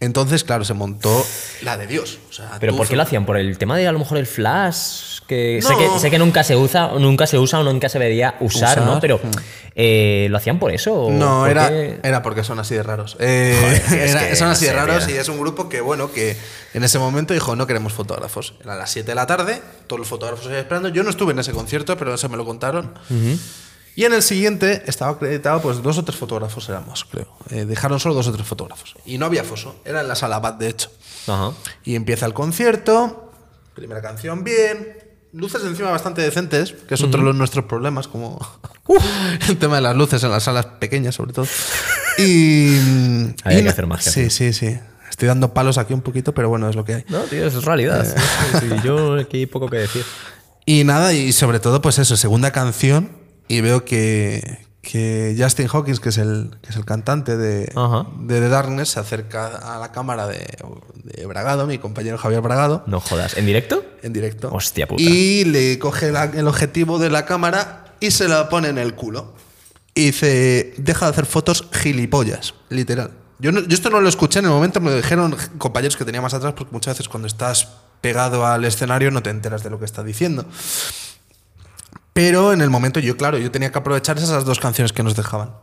Entonces, 0.00 0.44
claro, 0.44 0.64
se 0.64 0.74
montó 0.74 1.26
la 1.62 1.76
de 1.76 1.86
Dios. 1.88 2.18
O 2.30 2.32
sea, 2.32 2.56
¿Pero 2.60 2.76
por 2.76 2.86
qué 2.86 2.94
lo 2.94 3.02
hacían? 3.02 3.26
¿Por 3.26 3.36
el 3.36 3.58
tema 3.58 3.76
de 3.76 3.88
a 3.88 3.92
lo 3.92 3.98
mejor 3.98 4.18
el 4.18 4.26
flash? 4.26 5.18
Que, 5.26 5.60
sé, 5.60 5.76
que 5.76 5.98
sé 5.98 6.10
que 6.10 6.18
nunca 6.18 6.42
se 6.42 6.56
usa, 6.56 6.92
nunca 6.98 7.26
se 7.26 7.36
usa 7.38 7.58
o 7.58 7.62
nunca 7.62 7.88
se 7.90 7.98
debería 7.98 8.36
usar, 8.40 8.78
Usar, 8.78 8.86
¿no? 8.86 8.98
Pero 9.00 9.20
eh, 9.74 10.26
¿lo 10.30 10.38
hacían 10.38 10.58
por 10.58 10.70
eso? 10.72 11.08
No, 11.10 11.40
por 11.40 11.50
era, 11.50 11.68
qué? 11.68 11.98
era 12.02 12.22
porque 12.22 12.44
son 12.44 12.58
así 12.60 12.74
de 12.74 12.82
raros. 12.82 13.16
Eh, 13.18 13.54
Joder, 13.88 14.00
es 14.04 14.10
era- 14.12 14.28
que 14.28 14.36
son 14.36 14.46
no 14.48 14.52
así 14.52 14.64
de 14.66 14.72
raros 14.72 15.06
y 15.08 15.12
es 15.12 15.28
un 15.28 15.38
grupo 15.38 15.68
que, 15.68 15.80
bueno, 15.82 16.10
que 16.12 16.34
en 16.72 16.82
ese 16.84 16.98
momento 16.98 17.34
dijo, 17.34 17.56
no 17.56 17.66
queremos 17.66 17.92
fotógrafos. 17.92 18.54
Era 18.62 18.72
a 18.74 18.76
las 18.76 18.90
7 18.90 19.06
de 19.10 19.14
la 19.16 19.26
tarde, 19.26 19.60
todos 19.86 19.98
los 20.00 20.08
fotógrafos 20.08 20.46
ahí 20.46 20.54
esperando. 20.56 20.88
Yo 20.88 21.02
no 21.02 21.10
estuve 21.10 21.32
en 21.32 21.40
ese 21.40 21.52
concierto, 21.52 21.98
pero 21.98 22.14
eso 22.14 22.28
me 22.30 22.36
lo 22.38 22.46
contaron. 22.46 22.94
Y 23.96 24.04
en 24.04 24.12
el 24.12 24.22
siguiente 24.22 24.82
estaba 24.86 25.12
acreditado, 25.12 25.60
pues 25.60 25.82
dos 25.82 25.98
o 25.98 26.04
tres 26.04 26.16
fotógrafos 26.16 26.68
éramos, 26.68 27.04
creo. 27.04 27.26
Eh, 27.50 27.64
dejaron 27.64 27.98
solo 27.98 28.14
dos 28.14 28.28
o 28.28 28.32
tres 28.32 28.46
fotógrafos. 28.46 28.94
Y 29.04 29.18
no 29.18 29.26
había 29.26 29.44
foso, 29.44 29.76
era 29.84 30.00
en 30.00 30.08
la 30.08 30.14
sala 30.14 30.38
BAT, 30.38 30.58
de 30.58 30.68
hecho. 30.68 30.90
Ajá. 31.26 31.52
Y 31.84 31.96
empieza 31.96 32.26
el 32.26 32.34
concierto, 32.34 33.32
primera 33.74 34.00
canción 34.00 34.44
bien, 34.44 34.98
luces 35.32 35.62
encima 35.64 35.90
bastante 35.90 36.22
decentes, 36.22 36.74
que 36.86 36.94
es 36.94 37.02
otro 37.02 37.20
de 37.20 37.26
los 37.26 37.36
nuestros 37.36 37.64
problemas, 37.64 38.08
como 38.08 38.38
el 39.48 39.56
tema 39.58 39.76
de 39.76 39.82
las 39.82 39.96
luces 39.96 40.22
en 40.22 40.30
las 40.30 40.44
salas 40.44 40.66
pequeñas 40.66 41.14
sobre 41.14 41.32
todo. 41.32 41.46
Y... 42.18 42.76
Hay 43.44 43.58
y 43.58 43.62
que 43.62 43.68
hacer 43.68 43.86
magia, 43.86 44.10
Sí, 44.10 44.28
sí, 44.28 44.52
sí. 44.52 44.76
Estoy 45.08 45.28
dando 45.28 45.54
palos 45.54 45.78
aquí 45.78 45.94
un 45.94 46.00
poquito, 46.02 46.34
pero 46.34 46.48
bueno, 46.48 46.68
es 46.68 46.74
lo 46.74 46.84
que 46.84 46.94
hay. 46.94 47.04
No, 47.08 47.20
tío, 47.20 47.46
eso 47.46 47.60
es 47.60 47.64
realidad. 47.64 48.04
Sí, 48.04 48.58
sí, 48.58 48.66
sí, 48.68 48.76
Yo 48.82 49.14
aquí 49.14 49.38
hay 49.38 49.46
poco 49.46 49.68
que 49.68 49.76
decir. 49.76 50.04
Y 50.66 50.84
nada, 50.84 51.12
y 51.12 51.32
sobre 51.32 51.60
todo, 51.60 51.80
pues 51.80 51.98
eso, 51.98 52.16
segunda 52.16 52.50
canción, 52.50 53.10
y 53.48 53.60
veo 53.60 53.84
que, 53.84 54.66
que 54.82 55.34
Justin 55.38 55.68
Hawkins, 55.72 56.00
que 56.00 56.10
es 56.10 56.18
el, 56.18 56.56
que 56.62 56.70
es 56.70 56.76
el 56.76 56.84
cantante 56.84 57.36
de, 57.36 57.60
de 58.20 58.40
The 58.40 58.48
Darkness, 58.48 58.90
se 58.90 59.00
acerca 59.00 59.46
a 59.56 59.78
la 59.78 59.92
cámara 59.92 60.26
de, 60.26 60.46
de 61.04 61.26
Bragado, 61.26 61.66
mi 61.66 61.78
compañero 61.78 62.18
Javier 62.18 62.40
Bragado, 62.42 62.84
No 62.86 63.00
jodas. 63.00 63.36
¿En 63.36 63.46
directo? 63.46 63.84
en 64.02 64.12
directo. 64.12 64.50
Hostia 64.52 64.86
puta. 64.86 65.02
Y 65.02 65.44
le 65.44 65.78
coge 65.78 66.12
la- 66.12 66.24
el 66.24 66.46
objetivo 66.46 66.98
de 66.98 67.10
la 67.10 67.24
cámara 67.26 67.94
y 68.00 68.10
se 68.12 68.28
la 68.28 68.48
pone 68.48 68.68
en 68.68 68.78
el 68.78 68.94
culo. 68.94 69.34
y 69.94 70.06
dice, 70.06 70.74
deja 70.78 71.06
de 71.06 71.10
hacer 71.10 71.26
fotos 71.26 71.68
gilipollas, 71.72 72.54
literal. 72.68 73.10
Yo, 73.40 73.50
no- 73.50 73.60
yo 73.62 73.74
esto 73.74 73.90
no 73.90 74.00
lo 74.00 74.08
escuché 74.08 74.38
en 74.38 74.44
el 74.44 74.52
momento, 74.52 74.80
me 74.80 74.90
lo 74.90 74.96
dijeron 74.96 75.34
compañeros 75.58 75.96
que 75.96 76.04
tenía 76.04 76.20
más 76.22 76.34
atrás, 76.34 76.54
porque 76.56 76.72
muchas 76.72 76.94
veces 76.94 77.08
cuando 77.08 77.26
estás 77.26 77.68
pegado 78.00 78.46
al 78.46 78.64
escenario 78.64 79.10
no 79.10 79.22
te 79.24 79.30
enteras 79.30 79.64
de 79.64 79.70
lo 79.70 79.80
que 79.80 79.84
está 79.86 80.04
diciendo. 80.04 80.44
Pero 82.18 82.52
en 82.52 82.60
el 82.62 82.68
momento 82.68 82.98
yo, 82.98 83.16
claro, 83.16 83.38
yo 83.38 83.52
tenía 83.52 83.70
que 83.70 83.78
aprovechar 83.78 84.18
esas 84.18 84.44
dos 84.44 84.58
canciones 84.58 84.92
que 84.92 85.04
nos 85.04 85.14
dejaban. 85.14 85.54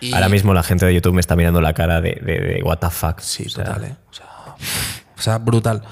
Y- 0.00 0.12
Ahora 0.12 0.28
mismo 0.28 0.52
la 0.52 0.64
gente 0.64 0.84
de 0.84 0.92
YouTube 0.92 1.14
me 1.14 1.20
está 1.20 1.36
mirando 1.36 1.60
la 1.60 1.72
cara 1.72 2.00
de, 2.00 2.20
de, 2.20 2.40
de 2.40 2.62
what 2.64 2.78
the 2.78 2.90
fuck. 2.90 3.20
Sí, 3.20 3.44
O 3.46 3.50
sea, 3.50 3.64
total, 3.64 3.84
¿eh? 3.84 3.96
O 4.10 4.12
sea, 4.12 4.26
o 5.16 5.20
sea, 5.22 5.38
brutal. 5.38 5.82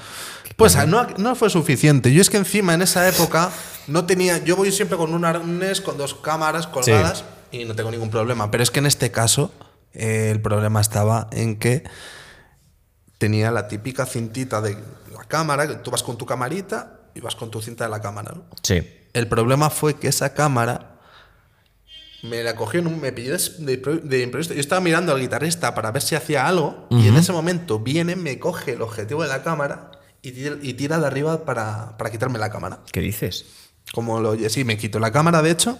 Pues 0.57 0.75
no, 0.87 1.07
no 1.17 1.35
fue 1.35 1.49
suficiente. 1.49 2.11
Yo 2.11 2.19
es 2.19 2.29
que 2.29 2.35
encima 2.35 2.73
en 2.73 2.81
esa 2.81 3.07
época 3.07 3.49
no 3.87 4.05
tenía. 4.05 4.43
Yo 4.43 4.57
voy 4.57 4.73
siempre 4.73 4.97
con 4.97 5.13
un 5.13 5.23
arnés 5.23 5.79
con 5.79 5.97
dos 5.97 6.15
cámaras 6.15 6.67
colgadas 6.67 7.23
y 7.53 7.63
no 7.63 7.73
tengo 7.73 7.89
ningún 7.89 8.09
problema. 8.09 8.51
Pero 8.51 8.61
es 8.61 8.71
que 8.71 8.79
en 8.79 8.87
este 8.87 9.09
caso 9.09 9.53
eh, 9.93 10.31
el 10.31 10.41
problema 10.41 10.81
estaba 10.81 11.29
en 11.31 11.55
que 11.57 11.85
tenía 13.19 13.51
la 13.51 13.69
típica 13.69 14.05
cintita 14.05 14.59
de 14.59 14.73
la 15.15 15.23
cámara. 15.29 15.65
que 15.65 15.75
Tú 15.75 15.91
vas 15.91 16.03
con 16.03 16.17
tu 16.17 16.25
camarita 16.25 16.99
y 17.15 17.19
vas 17.21 17.35
con 17.35 17.49
tu 17.51 17.61
cinta 17.61 17.83
de 17.85 17.89
la 17.91 18.01
cámara. 18.01 18.33
¿no? 18.35 18.43
Sí. 18.61 18.81
El 19.13 19.27
problema 19.27 19.69
fue 19.69 19.95
que 19.95 20.07
esa 20.07 20.33
cámara 20.33 20.89
me 22.23 22.41
la 22.41 22.55
cogió, 22.55 22.79
en 22.79 22.87
un- 22.87 23.01
me 23.01 23.11
pilló 23.11 23.37
de, 23.37 23.77
de- 23.77 23.97
de 24.03 24.21
imprevisto. 24.23 24.53
Yo 24.53 24.59
estaba 24.61 24.79
mirando 24.81 25.11
al 25.13 25.19
guitarrista 25.19 25.75
para 25.75 25.91
ver 25.91 26.01
si 26.01 26.15
hacía 26.15 26.47
algo 26.47 26.87
y 26.89 27.07
en 27.07 27.15
ese 27.17 27.31
momento 27.33 27.79
viene, 27.79 28.15
me 28.15 28.39
coge 28.39 28.73
el 28.73 28.81
objetivo 28.81 29.23
de 29.23 29.29
la 29.29 29.43
cámara 29.43 29.91
y 30.21 30.31
tira, 30.31 30.55
y 30.61 30.73
tira 30.73 30.97
de 30.99 31.05
arriba 31.05 31.43
para, 31.45 31.97
para 31.97 32.09
quitarme 32.11 32.39
la 32.39 32.49
cámara. 32.49 32.79
¿Qué 32.91 33.01
dices? 33.01 33.45
Como 33.91 34.21
lo 34.21 34.29
oye, 34.31 34.49
sí, 34.49 34.63
me 34.63 34.77
quito 34.77 34.99
la 34.99 35.11
cámara 35.11 35.41
de 35.41 35.51
hecho 35.51 35.77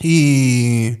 y, 0.00 0.96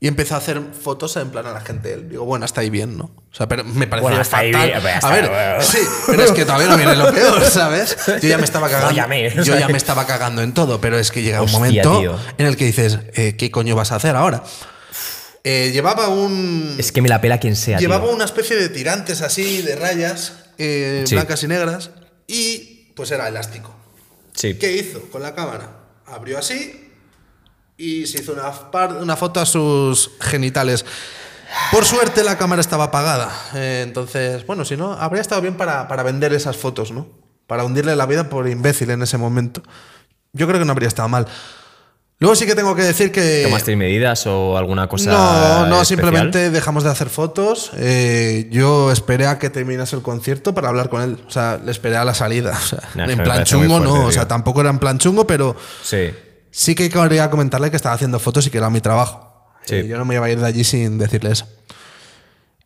y 0.00 0.06
empezó 0.06 0.34
a 0.36 0.38
hacer 0.38 0.60
fotos 0.80 1.16
en 1.16 1.30
plan 1.30 1.46
a 1.46 1.52
la 1.52 1.60
gente. 1.60 1.92
Él. 1.92 2.08
Digo, 2.08 2.24
bueno, 2.24 2.44
hasta 2.44 2.60
ahí 2.60 2.70
bien, 2.70 2.96
¿no? 2.96 3.04
O 3.06 3.34
sea, 3.34 3.48
pero 3.48 3.64
me 3.64 3.86
pareció 3.86 4.08
Bueno, 4.08 4.20
hasta 4.20 4.38
ahí 4.38 4.52
fatal. 4.52 4.68
bien, 4.68 4.80
pero 4.82 4.94
hasta- 4.94 5.08
a 5.08 5.12
ver, 5.12 5.28
bueno. 5.28 5.62
sí, 5.62 5.78
pero 6.06 6.22
es 6.22 6.32
que 6.32 6.44
todavía 6.44 6.68
no 6.68 6.76
viene 6.76 6.94
lo 6.96 7.12
peor, 7.12 7.44
¿sabes? 7.44 7.96
Yo 8.06 8.28
ya 8.28 8.38
me 8.38 8.44
estaba 8.44 8.68
cagando. 8.68 8.90
Óyame, 8.94 9.30
yo 9.44 9.58
ya 9.58 9.68
me 9.68 9.76
estaba 9.76 10.06
cagando 10.06 10.42
en 10.42 10.54
todo, 10.54 10.80
pero 10.80 10.98
es 10.98 11.10
que 11.10 11.22
llega 11.22 11.42
un 11.42 11.50
momento 11.50 11.98
tío. 12.00 12.18
en 12.38 12.46
el 12.46 12.56
que 12.56 12.66
dices, 12.66 12.98
eh, 13.14 13.34
¿qué 13.36 13.50
coño 13.50 13.74
vas 13.74 13.90
a 13.92 13.96
hacer 13.96 14.14
ahora? 14.14 14.44
Eh, 15.44 15.70
llevaba 15.72 16.08
un. 16.08 16.76
Es 16.78 16.92
que 16.92 17.00
me 17.02 17.08
la 17.08 17.20
pela 17.20 17.38
quien 17.40 17.56
sea. 17.56 17.78
llevaba 17.78 18.04
tío. 18.06 18.14
una 18.14 18.24
especie 18.24 18.56
de 18.56 18.68
tirantes 18.68 19.22
así, 19.22 19.62
de 19.62 19.76
rayas, 19.76 20.34
eh, 20.58 21.04
Sí. 21.06 21.14
blancas 21.14 21.42
y 21.42 21.48
negras, 21.48 21.90
y 22.26 22.92
pues 22.94 23.10
era 23.10 23.28
elástico. 23.28 23.74
Sí. 24.34 24.54
¿Qué 24.54 24.72
hizo 24.76 25.00
con 25.10 25.22
la 25.22 25.34
cámara? 25.34 25.70
Abrió 26.06 26.38
así 26.38 26.87
y 27.78 28.06
se 28.06 28.20
hizo 28.20 28.34
una, 29.00 29.16
foto 29.16 29.40
a 29.40 29.46
sus 29.46 30.10
genitales. 30.20 30.84
Por 31.70 31.84
suerte 31.84 32.24
la 32.24 32.36
cámara 32.36 32.60
estaba 32.60 32.84
apagada. 32.84 33.32
Eh, 33.54 33.82
entonces, 33.86 34.44
bueno, 34.44 34.64
si 34.64 34.76
no, 34.76 34.92
habría 34.92 35.22
estado 35.22 35.40
bien 35.40 35.56
para, 35.56 35.86
para 35.86 36.02
vender 36.02 36.32
esas 36.34 36.56
fotos, 36.56 36.90
¿no? 36.90 37.06
Para 37.46 37.64
hundirle 37.64 37.96
la 37.96 38.04
vida 38.04 38.28
por 38.28 38.48
imbécil 38.48 38.90
en 38.90 39.02
ese 39.02 39.16
momento. 39.16 39.62
Yo 40.32 40.46
creo 40.46 40.58
que 40.58 40.66
no 40.66 40.72
habría 40.72 40.88
estado 40.88 41.08
mal. 41.08 41.26
Luego 42.20 42.34
sí 42.34 42.46
que 42.46 42.56
tengo 42.56 42.74
que 42.74 42.82
decir 42.82 43.12
que... 43.12 43.44
¿Tomaste 43.44 43.76
medidas 43.76 44.26
o 44.26 44.58
alguna 44.58 44.88
cosa? 44.88 45.12
No, 45.12 45.66
no, 45.66 45.80
especial? 45.80 45.86
simplemente 45.86 46.50
dejamos 46.50 46.82
de 46.82 46.90
hacer 46.90 47.08
fotos. 47.08 47.70
Eh, 47.76 48.48
yo 48.50 48.90
esperé 48.90 49.28
a 49.28 49.38
que 49.38 49.50
terminase 49.50 49.94
el 49.94 50.02
concierto 50.02 50.52
para 50.52 50.68
hablar 50.68 50.88
con 50.88 51.00
él. 51.00 51.16
O 51.28 51.30
sea, 51.30 51.60
le 51.64 51.70
esperé 51.70 51.96
a 51.96 52.04
la 52.04 52.14
salida. 52.14 52.58
O 52.60 52.66
sea, 52.66 52.80
en 53.06 53.18
plan 53.22 53.44
chungo, 53.44 53.78
no. 53.78 54.06
O 54.06 54.12
sea, 54.12 54.26
tampoco 54.26 54.62
era 54.62 54.70
en 54.70 54.80
plan 54.80 54.98
chungo, 54.98 55.28
pero 55.28 55.54
Sí. 55.84 56.10
Sí 56.50 56.74
que 56.74 56.88
quería 56.90 57.30
comentarle 57.30 57.70
que 57.70 57.76
estaba 57.76 57.94
haciendo 57.94 58.18
fotos 58.18 58.46
y 58.46 58.50
que 58.50 58.58
era 58.58 58.70
mi 58.70 58.80
trabajo. 58.80 59.26
Sí. 59.64 59.76
Eh, 59.76 59.86
yo 59.86 59.98
no 59.98 60.04
me 60.04 60.14
iba 60.14 60.26
a 60.26 60.30
ir 60.30 60.40
de 60.40 60.46
allí 60.46 60.64
sin 60.64 60.98
decirle 60.98 61.32
eso. 61.32 61.46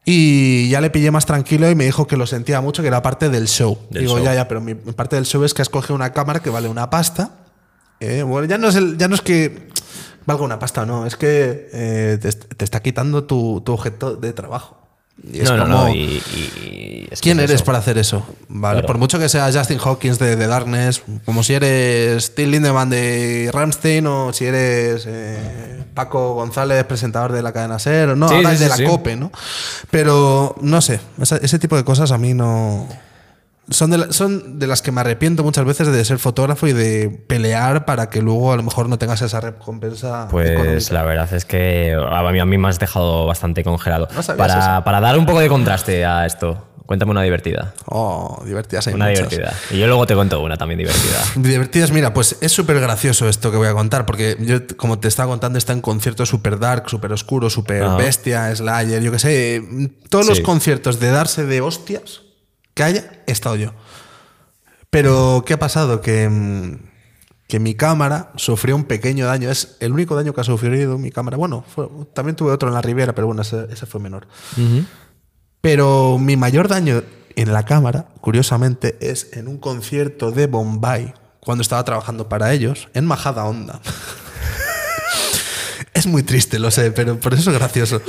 Y 0.05 0.69
ya 0.69 0.81
le 0.81 0.91
pillé 0.91 1.11
más 1.13 1.27
tranquilo 1.27 1.71
y 1.71 1.75
me 1.77 1.85
dijo 1.85 2.07
que 2.09 2.17
lo 2.17 2.27
sentía 2.27 2.61
mucho, 2.61 2.83
que 2.83 2.89
era 2.89 3.03
parte 3.03 3.29
del 3.29 3.47
show. 3.47 3.79
Del 3.91 4.03
Digo, 4.05 4.17
show. 4.17 4.25
ya, 4.25 4.35
ya, 4.35 4.49
pero 4.49 4.61
mi 4.61 4.75
parte 4.75 5.15
del 5.17 5.27
show 5.27 5.45
es 5.45 5.55
que 5.55 5.63
has 5.63 5.69
cogido 5.69 5.95
una 5.95 6.13
cámara 6.13 6.41
que 6.41 6.51
vale 6.51 6.69
una 6.69 6.91
pasta. 6.91 7.31
Eh, 8.01 8.23
bueno, 8.25 8.49
ya 8.49 8.59
no, 8.59 8.69
es 8.69 8.75
el- 8.75 8.99
ya 8.99 9.07
no 9.07 9.15
es 9.15 9.21
que 9.21 9.69
valga 10.27 10.43
una 10.45 10.59
pasta, 10.59 10.85
no, 10.85 11.07
es 11.07 11.15
que 11.17 11.69
eh, 11.73 12.19
te, 12.21 12.29
est- 12.29 12.53
te 12.57 12.65
está 12.65 12.81
quitando 12.83 13.25
tu, 13.25 13.61
tu 13.61 13.73
objeto 13.73 14.17
de 14.17 14.33
trabajo. 14.33 14.82
Y 15.31 15.41
es 15.41 15.51
no, 15.51 15.57
no, 15.57 15.63
como, 15.65 15.85
no. 15.85 15.89
Y, 15.95 15.99
y- 16.01 17.09
es 17.11 17.21
que 17.21 17.25
¿Quién 17.25 17.39
es 17.41 17.45
eres 17.45 17.57
eso. 17.57 17.65
para 17.67 17.79
hacer 17.79 17.99
eso? 17.99 18.25
Vale, 18.49 18.77
Claro. 18.77 18.87
por 18.87 18.99
mucho 18.99 19.19
que 19.19 19.29
sea 19.29 19.51
Justin 19.53 19.79
Hawkins 19.79 20.19
de, 20.19 20.35
de 20.37 20.47
Darkness, 20.47 21.03
como 21.25 21.43
si 21.43 21.53
eres 21.55 22.35
Till 22.35 22.51
Lindemann 22.51 22.89
de 22.91 23.51
Ramstein 23.53 24.07
o 24.07 24.33
si 24.33 24.47
eres 24.47 25.05
eh, 25.07 25.85
Paco 25.95 26.35
González, 26.35 26.83
presentador 26.85 27.33
de 27.33 27.43
la 27.43 27.53
cadena 27.53 27.79
Ser, 27.79 28.09
o 28.11 28.17
no, 28.17 28.29
Sí, 28.29 28.35
ahora 28.37 28.49
sí, 28.51 28.55
es 28.55 28.61
de 28.61 28.77
sí, 28.77 28.83
la. 28.85 28.89
COPE, 28.89 29.17
¿no? 29.17 29.31
Pero 29.91 30.57
no 30.63 30.81
sé, 30.81 31.01
ese 31.43 31.59
tipo 31.59 31.77
de 31.77 31.85
cosas 31.85 32.11
a 32.13 32.19
mí 32.19 32.33
no. 32.35 32.89
Son 33.73 33.91
de, 33.91 33.99
la- 33.99 34.13
son 34.13 34.59
de 34.59 34.67
las 34.67 34.83
que 34.83 34.93
me 34.93 35.01
arrepiento 35.01 35.43
muchas 35.43 35.65
veces 35.65 35.89
de 35.89 36.05
ser 36.05 36.19
fotógrafo 36.19 36.67
y 36.67 36.73
de 36.73 37.09
pelear 37.27 37.85
para 37.85 38.09
que 38.11 38.23
luego 38.23 38.53
a 38.53 38.57
lo 38.57 38.63
mejor 38.63 38.89
no 38.89 38.99
tengas 38.99 39.23
esa 39.23 39.41
recompensa. 39.41 40.29
Pues 40.31 40.51
económica. 40.51 40.95
la 40.95 41.03
verdad 41.03 41.33
es 41.35 41.45
que 41.45 41.95
a 41.95 42.23
mí, 42.31 42.39
a 42.41 42.45
mí 42.45 42.59
me 42.59 42.69
has 42.69 42.79
dejado 42.79 43.27
bastante 43.27 43.65
congelado. 43.65 44.09
No 44.15 44.37
para, 44.37 44.85
para 44.85 45.01
dar 45.01 45.19
un 45.19 45.27
poco 45.27 45.41
de 45.41 45.49
contraste 45.49 46.05
a 46.05 46.27
esto, 46.27 46.69
cuéntame 46.87 47.13
una 47.13 47.23
divertida. 47.23 47.73
Oh, 47.87 48.43
divertidas 48.45 48.87
hay 48.89 48.95
Una 48.95 49.07
muchas. 49.09 49.31
divertida. 49.31 49.55
Y 49.71 49.79
yo 49.79 49.87
luego 49.87 50.07
te 50.07 50.15
cuento 50.15 50.41
una 50.43 50.57
también 50.57 50.79
divertida. 50.79 51.23
Divertidas, 51.37 51.91
mira, 51.93 52.13
pues 52.13 52.37
es 52.41 52.53
súper 52.53 52.81
gracioso 52.81 53.29
esto 53.29 53.51
que 53.51 53.57
voy 53.57 53.69
a 53.69 53.73
contar, 53.73 54.05
porque 54.07 54.37
yo, 54.41 54.59
como 54.77 54.99
te 54.99 55.09
estaba 55.09 55.31
contando, 55.31 55.59
está 55.59 55.73
en 55.73 55.81
conciertos 55.81 56.29
súper 56.29 56.59
dark, 56.59 56.91
súper 56.91 57.13
oscuro, 57.13 57.49
súper 57.51 57.89
bestia, 57.97 58.55
Slayer, 58.55 59.03
yo 59.03 59.13
qué 59.13 59.19
sé. 59.19 59.63
Todos 60.11 60.27
los 60.27 60.41
conciertos 60.41 61.01
de 61.01 61.11
darse 61.11 61.45
de 61.47 61.61
hostias 61.61 62.23
que 62.75 62.83
haya, 62.83 63.23
estado 63.27 63.57
yo. 63.57 63.73
Pero, 64.91 65.43
¿qué 65.47 65.55
ha 65.55 65.59
pasado? 65.59 66.01
Que, 66.01 66.29
mm, 66.29 66.79
que 67.49 67.59
mi 67.61 67.75
cámara 67.75 68.31
sufrió 68.37 68.77
un 68.77 68.85
pequeño 68.85 69.27
daño. 69.27 69.51
Es 69.51 69.77
el 69.81 69.93
único 69.93 70.15
daño 70.17 70.33
que 70.35 70.41
ha 70.41 70.45
sufrido 70.45 70.99
mi 70.99 71.11
cámara. 71.11 71.37
Bueno, 71.37 71.65
fue- 71.75 71.89
también 72.15 72.37
tuve 72.37 72.53
otro 72.53 72.69
en 72.69 72.75
la 72.75 72.83
Riviera, 72.83 73.15
pero 73.15 73.27
bueno, 73.27 73.43
ese, 73.43 73.67
ese 73.71 73.87
fue 73.87 74.01
menor. 74.01 74.27
Pero 75.61 76.19
mi 76.19 76.37
mayor 76.37 76.69
daño 76.69 77.03
en 77.37 77.53
la 77.53 77.65
cámara, 77.65 78.07
curiosamente, 78.21 78.97
es 79.01 79.33
en 79.33 79.49
un 79.49 79.59
concierto 79.59 80.31
de 80.33 80.47
Bombay, 80.47 81.15
cuando 81.41 81.63
estaba 81.63 81.85
trabajando 81.85 82.29
para 82.29 82.53
ellos, 82.53 82.89
en 82.95 83.05
Majada 83.07 83.45
Onda. 83.45 83.81
es 85.95 86.07
muy 86.07 86.23
triste, 86.23 86.59
lo 86.59 86.71
sé, 86.71 86.91
pero 86.93 87.19
por 87.21 87.35
eso 87.35 87.51
es 87.51 87.59
gracioso. 87.59 88.01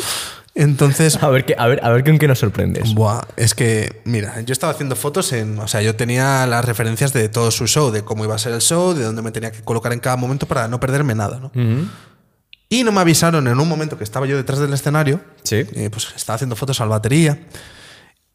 Entonces, 0.56 1.22
A 1.24 1.30
ver, 1.30 1.46
qué, 1.46 1.56
a, 1.58 1.65
ver, 1.67 1.84
a 1.84 1.89
ver 1.89 2.04
con 2.04 2.19
qué 2.19 2.28
nos 2.28 2.39
sorprendes. 2.39 2.93
Buah, 2.93 3.22
es 3.38 3.56
que, 3.56 4.02
mira, 4.06 4.39
yo 4.41 4.54
estaba 4.54 4.72
haciendo 4.72 4.96
fotos 4.96 5.34
en. 5.34 5.58
O 5.60 5.67
sea, 5.67 5.82
yo 5.82 5.96
tenía 5.96 6.46
las 6.46 6.63
referencias 6.63 7.12
de 7.12 7.28
todo 7.28 7.50
su 7.50 7.65
show, 7.67 7.89
de 7.91 8.04
cómo 8.04 8.24
iba 8.24 8.36
a 8.36 8.38
ser 8.38 8.54
el 8.54 8.62
show, 8.62 8.93
de 8.93 9.04
dónde 9.04 9.22
me 9.24 9.32
tenía 9.32 9.52
que 9.52 9.62
colocar 9.63 9.91
en 9.93 10.00
cada 10.00 10.15
momento 10.15 10.46
para 10.48 10.67
no 10.67 10.80
perderme 10.80 11.15
nada, 11.15 11.39
¿no? 11.39 11.48
Ujú. 11.48 11.88
Y 12.69 12.84
no 12.84 12.91
me 12.91 13.02
avisaron 13.02 13.48
en 13.48 13.60
un 13.60 13.67
momento 13.67 13.98
que 13.98 14.04
estaba 14.04 14.26
yo 14.28 14.36
detrás 14.38 14.60
del 14.60 14.74
escenario. 14.74 15.22
Sí. 15.43 15.58
eh, 15.74 15.89
pues 15.91 16.08
estaba 16.15 16.36
haciendo 16.36 16.56
fotos 16.56 16.80
al 16.82 16.89
batería. 16.89 17.39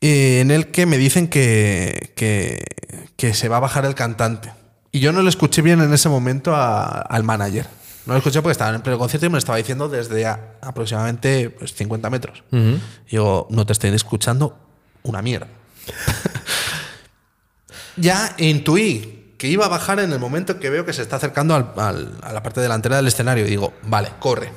eh, 0.01 0.41
en 0.41 0.51
el 0.51 0.69
que 0.69 0.87
me 0.87 0.97
dicen 0.99 1.29
que, 1.29 2.13
que, 2.17 2.65
que 3.17 3.35
se 3.35 3.49
va 3.49 3.57
a 3.57 3.61
bajar 3.61 3.85
el 3.85 3.95
cantante. 3.95 4.53
Y 4.93 5.01
yo 5.01 5.13
no 5.13 5.23
le 5.23 5.29
escuché 5.29 5.61
bien 5.63 5.81
en 5.83 5.93
ese 5.93 6.09
momento 6.09 6.55
a- 6.55 7.01
al 7.01 7.23
manager. 7.25 7.67
No 8.09 8.15
lo 8.15 8.19
escuché 8.19 8.41
porque 8.43 8.53
estaba 8.53 8.75
en 8.75 8.81
pleno 8.83 8.99
concierto 8.99 9.27
y 9.27 9.29
me 9.29 9.35
lo 9.35 9.39
estaba 9.39 9.59
diciendo 9.59 9.89
desde 9.89 10.27
a- 10.27 10.55
aproximadamente 10.63 11.51
pues, 11.51 11.75
50 11.75 12.11
metros. 12.11 12.43
Ujú. 12.51 12.79
Y 13.07 13.11
digo, 13.13 13.47
no 13.51 13.65
te 13.67 13.73
estoy 13.75 13.91
escuchando 13.91 14.59
una 15.03 15.21
mierda. 15.23 15.47
ya 17.97 18.35
intuí 18.39 19.35
que 19.39 19.49
iba 19.49 19.67
a 19.67 19.69
bajar 19.69 20.01
en 20.01 20.13
el 20.13 20.19
momento 20.19 20.59
que 20.59 20.71
veo 20.71 20.85
que 20.85 20.93
se 20.93 21.03
está 21.03 21.17
acercando 21.17 21.55
al- 21.55 21.73
al- 21.77 22.19
a 22.23 22.33
la 22.33 22.43
parte 22.43 22.61
delantera 22.61 22.97
del 22.97 23.07
escenario. 23.07 23.47
Y 23.47 23.51
digo, 23.51 23.73
vale, 23.85 24.11
corre. 24.19 24.51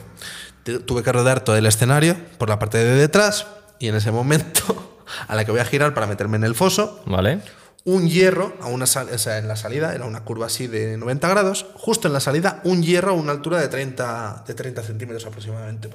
Tuve 0.63 1.03
que 1.03 1.11
rodar 1.11 1.43
todo 1.43 1.55
el 1.55 1.65
escenario 1.65 2.15
por 2.37 2.49
la 2.49 2.59
parte 2.59 2.77
de 2.77 2.95
detrás 2.95 3.47
y 3.79 3.87
en 3.87 3.95
ese 3.95 4.11
momento 4.11 5.01
a 5.27 5.35
la 5.35 5.45
que 5.45 5.51
voy 5.51 5.59
a 5.59 5.65
girar 5.65 5.93
para 5.93 6.07
meterme 6.07 6.37
en 6.37 6.43
el 6.43 6.55
foso, 6.55 7.01
¿Vale? 7.05 7.41
Un 7.83 8.07
hierro 8.07 8.53
a 8.61 8.67
una 8.67 8.85
sal- 8.85 9.09
o 9.13 9.17
sea, 9.17 9.37
en 9.39 9.47
la 9.47 9.55
salida, 9.55 9.93
era 9.95 10.05
una 10.05 10.23
curva 10.23 10.45
así 10.45 10.67
de 10.67 10.97
90 10.97 11.27
grados, 11.29 11.65
justo 11.75 12.07
en 12.07 12.13
la 12.13 12.19
salida, 12.19 12.61
un 12.63 12.83
hierro 12.83 13.11
a 13.11 13.13
una 13.15 13.31
altura 13.31 13.59
de 13.59 13.67
30, 13.67 14.43
de 14.47 14.53
30 14.53 14.83
centímetros 14.83 15.25
aproximadamente. 15.25 15.89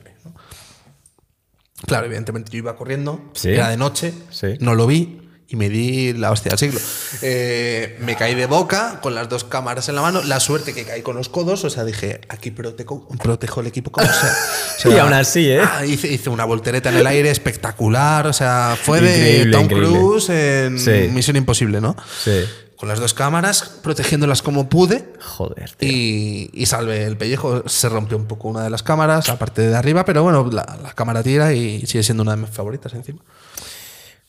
Claro, 1.87 2.07
evidentemente 2.07 2.51
yo 2.51 2.59
iba 2.59 2.75
corriendo, 2.77 3.31
Sí. 3.35 3.51
era 3.51 3.69
de 3.69 3.77
noche, 3.77 4.15
Sí. 4.31 4.57
no 4.61 4.75
lo 4.75 4.87
vi 4.87 5.26
y 5.49 5.57
me 5.57 5.69
di 5.69 6.13
la 6.13 6.33
hostia 6.33 6.51
del 6.51 6.59
siglo. 6.59 6.81
Eh, 7.23 7.97
me 8.01 8.17
caí 8.17 8.35
de 8.35 8.47
boca 8.47 9.01
con 9.01 9.15
las 9.15 9.29
dos 9.29 9.45
cámaras 9.45 9.89
en 9.89 9.95
la 9.95 10.03
mano, 10.03 10.23
la 10.25 10.41
suerte 10.41 10.75
que 10.75 10.85
caí 10.85 11.03
con 11.03 11.17
los 11.17 11.29
codos, 11.29 11.65
o 11.65 11.71
sea, 11.71 11.85
dije, 11.85 12.21
aquí 12.29 12.51
protejo, 12.51 13.07
protejo 13.23 13.61
el 13.61 13.69
equipo 13.69 13.91
como 13.93 14.07
sea. 14.07 14.35
O 14.77 14.81
sea, 14.81 14.91
Y 14.97 14.99
aún 14.99 15.13
así, 15.13 15.49
¿eh? 15.51 15.61
ah, 15.63 15.85
hice, 15.87 16.09
hice 16.13 16.31
una 16.31 16.45
voltereta 16.45 16.89
en 16.89 16.97
el 16.97 17.07
aire 17.07 17.31
espectacular, 17.31 18.27
o 18.27 18.33
sea, 18.33 18.77
fue 18.83 19.01
de 19.01 19.47
Tom 19.53 19.65
increíble. 19.65 19.89
Cruise 19.89 20.29
en 20.31 20.79
Sí. 20.79 21.09
Misión 21.13 21.37
Imposible, 21.37 21.81
¿no? 21.81 21.95
Sí. 22.25 22.45
con 22.77 22.89
las 22.89 22.99
dos 22.99 23.15
cámaras, 23.15 23.63
protegiéndolas 23.83 24.43
como 24.43 24.69
pude. 24.69 25.13
Joder, 25.23 25.71
tío. 25.77 25.89
Y, 25.91 26.51
y 26.53 26.67
salvé 26.67 27.05
el 27.05 27.17
pellejo. 27.17 27.63
Se 27.69 27.89
rompió 27.89 28.17
un 28.19 28.27
poco 28.27 28.49
una 28.49 28.63
de 28.65 28.71
las 28.71 28.83
cámaras, 28.83 29.29
aparte 29.29 29.63
de 29.63 29.75
arriba, 29.77 30.05
pero 30.05 30.23
bueno, 30.25 30.49
la, 30.53 30.77
la 30.83 30.93
cámara 30.93 31.23
tira 31.23 31.53
y 31.55 31.87
sigue 31.87 32.03
siendo 32.03 32.23
una 32.25 32.33
de 32.37 32.43
mis 32.43 32.51
favoritas 32.51 32.93
encima. 32.93 33.21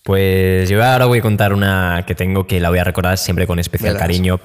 Pues 0.08 0.70
yo 0.70 0.82
ahora 0.82 1.06
voy 1.06 1.20
a 1.20 1.22
contar 1.22 1.52
una 1.52 2.06
que 2.08 2.16
tengo 2.16 2.48
que 2.48 2.62
la 2.62 2.70
voy 2.70 2.80
a 2.80 2.86
recordar 2.86 3.18
siempre 3.18 3.46
con 3.46 3.60
especial 3.60 3.96
Verás. 3.96 4.08
cariño. 4.08 4.40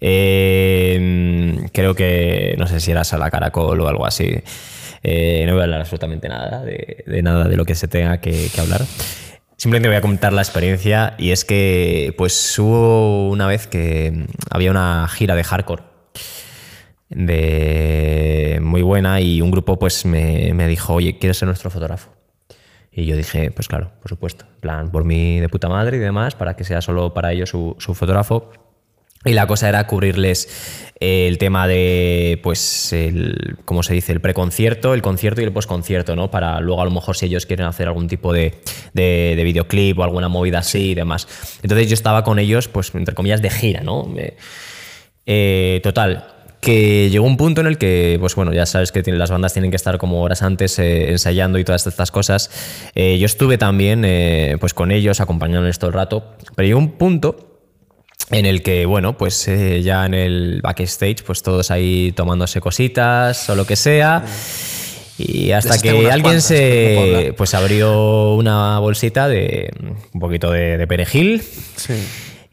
Eh, 0.00 1.68
creo 1.72 1.94
que, 1.94 2.56
no 2.58 2.66
sé 2.66 2.80
si 2.80 2.90
era 2.90 3.04
Sala 3.04 3.30
Caracol 3.30 3.80
o 3.80 3.86
algo 3.86 4.06
así. 4.06 4.42
Eh, 5.04 5.44
no 5.46 5.52
voy 5.52 5.60
a 5.60 5.64
hablar 5.66 5.82
absolutamente 5.82 6.28
nada 6.28 6.64
de, 6.64 7.04
de 7.06 7.22
nada 7.22 7.46
de 7.46 7.56
lo 7.56 7.64
que 7.64 7.76
se 7.76 7.86
tenga 7.86 8.20
que, 8.20 8.48
que 8.52 8.60
hablar. 8.60 8.80
Simplemente 9.56 9.86
voy 9.86 9.98
a 9.98 10.00
contar 10.00 10.32
la 10.32 10.42
experiencia 10.42 11.14
y 11.16 11.30
es 11.30 11.44
que 11.44 12.12
pues 12.18 12.58
hubo 12.58 13.30
una 13.30 13.46
vez 13.46 13.68
que 13.68 14.26
había 14.50 14.72
una 14.72 15.06
gira 15.06 15.36
de 15.36 15.44
hardcore 15.44 15.84
de 17.10 18.58
muy 18.60 18.82
buena 18.82 19.20
y 19.20 19.40
un 19.42 19.52
grupo 19.52 19.78
pues 19.78 20.06
me, 20.06 20.52
me 20.54 20.66
dijo, 20.66 20.94
oye, 20.94 21.18
¿quieres 21.18 21.36
ser 21.38 21.46
nuestro 21.46 21.70
fotógrafo? 21.70 22.10
Y 22.94 23.06
yo 23.06 23.16
dije, 23.16 23.50
pues 23.50 23.66
claro, 23.68 23.90
por 24.00 24.08
supuesto. 24.08 24.44
Plan, 24.60 24.90
por 24.90 25.04
mí 25.04 25.40
de 25.40 25.48
puta 25.48 25.68
madre 25.68 25.96
y 25.96 26.00
demás, 26.00 26.34
para 26.34 26.54
que 26.54 26.64
sea 26.64 26.80
solo 26.80 27.12
para 27.12 27.32
ellos 27.32 27.50
su, 27.50 27.74
su 27.78 27.94
fotógrafo. 27.94 28.52
Y 29.24 29.32
la 29.32 29.46
cosa 29.46 29.70
era 29.70 29.86
cubrirles 29.86 30.92
el 31.00 31.38
tema 31.38 31.66
de, 31.66 32.38
pues, 32.42 32.92
el, 32.92 33.56
¿cómo 33.64 33.82
se 33.82 33.94
dice? 33.94 34.12
El 34.12 34.20
preconcierto, 34.20 34.92
el 34.92 35.00
concierto 35.00 35.40
y 35.40 35.44
el 35.44 35.52
posconcierto, 35.52 36.14
¿no? 36.14 36.30
Para 36.30 36.60
luego, 36.60 36.82
a 36.82 36.84
lo 36.84 36.90
mejor, 36.90 37.16
si 37.16 37.26
ellos 37.26 37.46
quieren 37.46 37.66
hacer 37.66 37.88
algún 37.88 38.06
tipo 38.06 38.34
de, 38.34 38.54
de, 38.92 39.32
de 39.34 39.44
videoclip 39.44 39.98
o 39.98 40.04
alguna 40.04 40.28
movida 40.28 40.58
así 40.58 40.90
y 40.90 40.94
demás. 40.94 41.26
Entonces 41.62 41.88
yo 41.88 41.94
estaba 41.94 42.22
con 42.22 42.38
ellos, 42.38 42.68
pues, 42.68 42.94
entre 42.94 43.14
comillas, 43.14 43.40
de 43.40 43.48
gira, 43.48 43.80
¿no? 43.80 44.06
Eh, 45.26 45.80
total, 45.82 46.33
que 46.64 47.08
llegó 47.10 47.26
un 47.26 47.36
punto 47.36 47.60
en 47.60 47.66
el 47.68 47.78
que, 47.78 48.16
pues 48.18 48.34
bueno, 48.34 48.52
ya 48.52 48.66
sabes 48.66 48.90
que 48.90 49.02
tiene- 49.02 49.18
las 49.18 49.30
bandas 49.30 49.52
tienen 49.52 49.70
que 49.70 49.76
estar 49.76 49.98
como 49.98 50.22
horas 50.22 50.42
antes 50.42 50.78
eh, 50.78 51.10
ensayando 51.12 51.58
y 51.58 51.64
todas 51.64 51.86
estas 51.86 52.10
cosas. 52.10 52.50
Eh, 52.94 53.18
yo 53.18 53.26
estuve 53.26 53.58
también 53.58 54.04
eh, 54.04 54.56
pues 54.58 54.74
con 54.74 54.90
ellos, 54.90 55.20
acompañándoles 55.20 55.78
todo 55.78 55.88
el 55.90 55.94
rato, 55.94 56.34
pero 56.56 56.66
llegó 56.66 56.78
un 56.80 56.92
punto 56.92 57.60
en 58.30 58.46
el 58.46 58.62
que, 58.62 58.86
bueno, 58.86 59.16
pues 59.18 59.48
ya 59.82 60.06
en 60.06 60.14
el 60.14 60.60
backstage, 60.62 61.22
pues 61.24 61.42
todos 61.42 61.70
ahí 61.70 62.10
tomándose 62.16 62.60
cositas 62.60 63.48
o 63.50 63.54
lo 63.54 63.66
que 63.66 63.76
sea. 63.76 64.24
Y 65.18 65.52
hasta 65.52 65.78
que 65.78 65.90
alguien 65.90 66.22
cuantas, 66.22 66.34
no 66.34 66.40
se 66.56 67.34
pues 67.36 67.54
abrió 67.54 68.34
una 68.34 68.80
bolsita 68.80 69.28
de 69.28 69.70
un 70.12 70.18
poquito 70.20 70.50
de, 70.50 70.76
de 70.76 70.86
perejil 70.88 71.40
Sí. 71.76 71.94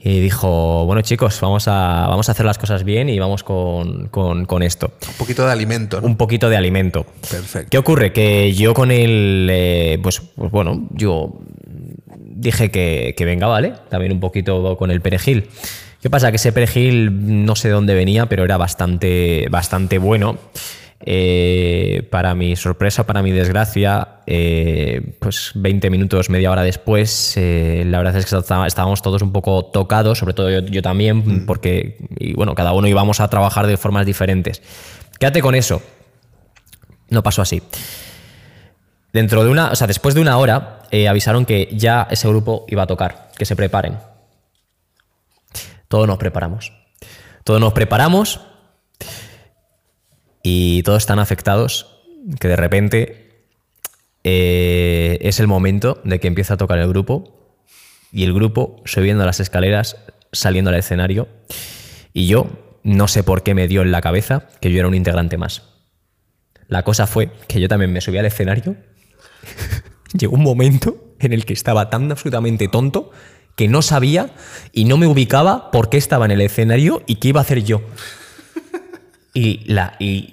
Y 0.03 0.19
dijo, 0.19 0.85
bueno 0.85 1.01
chicos, 1.01 1.39
vamos 1.41 1.67
a, 1.67 2.07
vamos 2.07 2.27
a 2.27 2.31
hacer 2.31 2.45
las 2.45 2.57
cosas 2.57 2.83
bien 2.83 3.07
y 3.09 3.19
vamos 3.19 3.43
con, 3.43 4.07
con- 4.07 4.45
con 4.45 4.63
esto. 4.63 4.93
Un 5.09 5.13
poquito 5.15 5.45
de 5.45 5.51
alimento, 5.51 6.01
¿no? 6.01 6.07
Un 6.07 6.17
poquito 6.17 6.49
de 6.49 6.57
alimento. 6.57 7.05
Perfecto. 7.29 7.67
¿Qué 7.69 7.77
ocurre? 7.77 8.11
Que 8.11 8.51
yo 8.53 8.73
con 8.73 8.89
el, 8.91 9.47
eh, 9.51 9.99
pues, 10.01 10.21
pues 10.35 10.49
bueno, 10.51 10.87
yo 10.91 11.33
dije 12.17 12.71
que, 12.71 13.13
que 13.15 13.25
venga, 13.25 13.45
¿vale? 13.47 13.73
También 13.89 14.11
un 14.11 14.19
poquito 14.19 14.75
con 14.77 14.89
el 14.89 15.01
perejil. 15.01 15.49
¿Qué 16.01 16.09
pasa? 16.09 16.31
Que 16.31 16.37
ese 16.37 16.51
perejil 16.51 17.45
no 17.45 17.55
sé 17.55 17.67
de 17.67 17.75
dónde 17.75 17.93
venía, 17.93 18.25
pero 18.25 18.43
era 18.43 18.57
bastante, 18.57 19.45
bastante 19.51 19.99
bueno. 19.99 20.37
Eh, 21.05 22.07
para 22.11 22.35
mi 22.35 22.55
sorpresa, 22.55 23.05
para 23.05 23.21
mi 23.23 23.31
desgracia, 23.31 24.19
eh, 24.27 25.15
pues 25.19 25.51
20 25.55 25.89
minutos, 25.89 26.29
media 26.29 26.51
hora 26.51 26.63
después, 26.63 27.33
eh, 27.37 27.83
la 27.87 27.97
verdad 27.97 28.15
es 28.17 28.25
que 28.25 28.35
está- 28.37 28.67
estábamos 28.67 29.01
todos 29.01 29.21
un 29.21 29.31
poco 29.31 29.65
tocados, 29.65 30.19
sobre 30.19 30.33
todo 30.33 30.49
yo, 30.49 30.59
yo 30.61 30.81
también, 30.81 31.45
porque, 31.45 31.97
y 32.19 32.33
bueno, 32.33 32.53
cada 32.55 32.73
uno 32.73 32.87
íbamos 32.87 33.19
a 33.19 33.27
trabajar 33.29 33.67
de 33.67 33.77
formas 33.77 34.05
diferentes. 34.05 34.61
Quédate 35.19 35.41
con 35.41 35.55
eso. 35.55 35.81
No 37.09 37.23
pasó 37.23 37.41
así. 37.41 37.61
Dentro 39.13 39.43
de 39.43 39.49
una, 39.49 39.71
o 39.71 39.75
sea, 39.75 39.87
después 39.87 40.15
de 40.15 40.21
una 40.21 40.37
hora, 40.37 40.79
avisaron 41.09 41.45
que 41.45 41.69
ya 41.73 42.07
ese 42.09 42.27
grupo 42.27 42.65
iba 42.69 42.83
a 42.83 42.87
tocar, 42.87 43.29
que 43.37 43.45
se 43.45 43.55
preparen. 43.55 43.97
Todos 45.87 46.07
nos 46.07 46.17
preparamos. 46.17 46.71
Todos 47.43 47.59
nos 47.59 47.73
preparamos 47.73 48.39
y 50.43 50.83
todos 50.83 51.03
están 51.03 51.19
afectados 51.19 52.01
que 52.39 52.47
de 52.47 52.55
repente 52.55 53.45
eh, 54.23 55.17
es 55.21 55.39
el 55.39 55.47
momento 55.47 56.01
de 56.03 56.19
que 56.19 56.27
empieza 56.27 56.55
a 56.55 56.57
tocar 56.57 56.79
el 56.79 56.87
grupo 56.87 57.57
y 58.11 58.23
el 58.23 58.33
grupo 58.33 58.81
subiendo 58.85 59.25
las 59.25 59.39
escaleras, 59.39 59.97
saliendo 60.31 60.69
al 60.69 60.77
escenario 60.77 61.27
y 62.13 62.27
yo 62.27 62.47
no 62.83 63.07
sé 63.07 63.23
por 63.23 63.43
qué 63.43 63.53
me 63.53 63.67
dio 63.67 63.81
en 63.81 63.91
la 63.91 64.01
cabeza 64.01 64.47
que 64.59 64.71
yo 64.71 64.79
era 64.79 64.87
un 64.87 64.95
integrante 64.95 65.37
más. 65.37 65.63
La 66.67 66.83
cosa 66.83 67.07
fue 67.07 67.31
que 67.47 67.59
yo 67.59 67.67
también 67.67 67.91
me 67.91 68.01
subí 68.01 68.17
al 68.17 68.25
escenario. 68.25 68.75
Llegó 70.17 70.35
un 70.35 70.43
momento 70.43 71.15
en 71.19 71.33
el 71.33 71.45
que 71.45 71.53
estaba 71.53 71.89
tan 71.89 72.11
absolutamente 72.11 72.67
tonto 72.67 73.11
que 73.55 73.67
no 73.67 73.81
sabía 73.81 74.33
y 74.71 74.85
no 74.85 74.97
me 74.97 75.07
ubicaba 75.07 75.71
por 75.71 75.89
qué 75.89 75.97
estaba 75.97 76.25
en 76.25 76.31
el 76.31 76.41
escenario 76.41 77.03
y 77.05 77.15
qué 77.15 77.29
iba 77.29 77.41
a 77.41 77.43
hacer 77.43 77.63
yo. 77.63 77.81
Y, 79.33 79.61
la, 79.71 79.95
y 79.97 80.29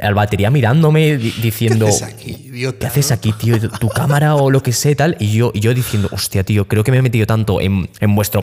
al 0.00 0.14
batería 0.14 0.50
mirándome 0.50 1.18
di- 1.18 1.34
diciendo... 1.42 1.84
¿Qué 1.84 1.90
haces 1.92 2.02
aquí, 2.02 2.30
idiota? 2.46 2.78
¿Qué 2.78 2.86
haces 2.86 3.12
aquí, 3.12 3.30
tío? 3.34 3.60
¿Tu- 3.60 3.68
¿Tu 3.68 3.88
cámara 3.90 4.36
o 4.36 4.50
lo 4.50 4.62
que 4.62 4.72
sé, 4.72 4.94
tal? 4.94 5.16
Y 5.20 5.32
yo, 5.32 5.50
y 5.52 5.60
yo 5.60 5.74
diciendo, 5.74 6.08
hostia, 6.10 6.42
tío, 6.42 6.66
creo 6.66 6.82
que 6.82 6.90
me 6.92 6.96
he 6.96 7.02
metido 7.02 7.26
tanto 7.26 7.60
en, 7.60 7.90
en 8.00 8.14
vuestro. 8.14 8.42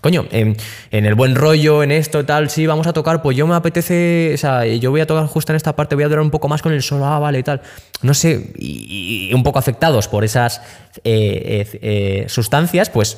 Coño, 0.00 0.26
en, 0.32 0.56
en 0.90 1.06
el 1.06 1.14
buen 1.14 1.36
rollo, 1.36 1.84
en 1.84 1.92
esto, 1.92 2.24
tal, 2.26 2.50
sí, 2.50 2.66
vamos 2.66 2.88
a 2.88 2.92
tocar, 2.92 3.22
pues 3.22 3.36
yo 3.36 3.46
me 3.46 3.54
apetece. 3.54 4.32
O 4.34 4.36
sea, 4.36 4.66
yo 4.66 4.90
voy 4.90 5.00
a 5.00 5.06
tocar 5.06 5.26
justo 5.26 5.52
en 5.52 5.56
esta 5.56 5.76
parte, 5.76 5.94
voy 5.94 6.02
a 6.02 6.08
durar 6.08 6.22
un 6.22 6.30
poco 6.32 6.48
más 6.48 6.60
con 6.60 6.72
el 6.72 6.82
solo, 6.82 7.06
ah, 7.06 7.20
vale, 7.20 7.44
tal. 7.44 7.62
No 8.02 8.14
sé, 8.14 8.52
y, 8.58 9.28
y 9.30 9.34
un 9.34 9.44
poco 9.44 9.60
afectados 9.60 10.08
por 10.08 10.24
esas 10.24 10.60
eh, 11.04 11.68
eh, 11.72 11.78
eh, 11.82 12.24
sustancias, 12.28 12.90
pues 12.90 13.16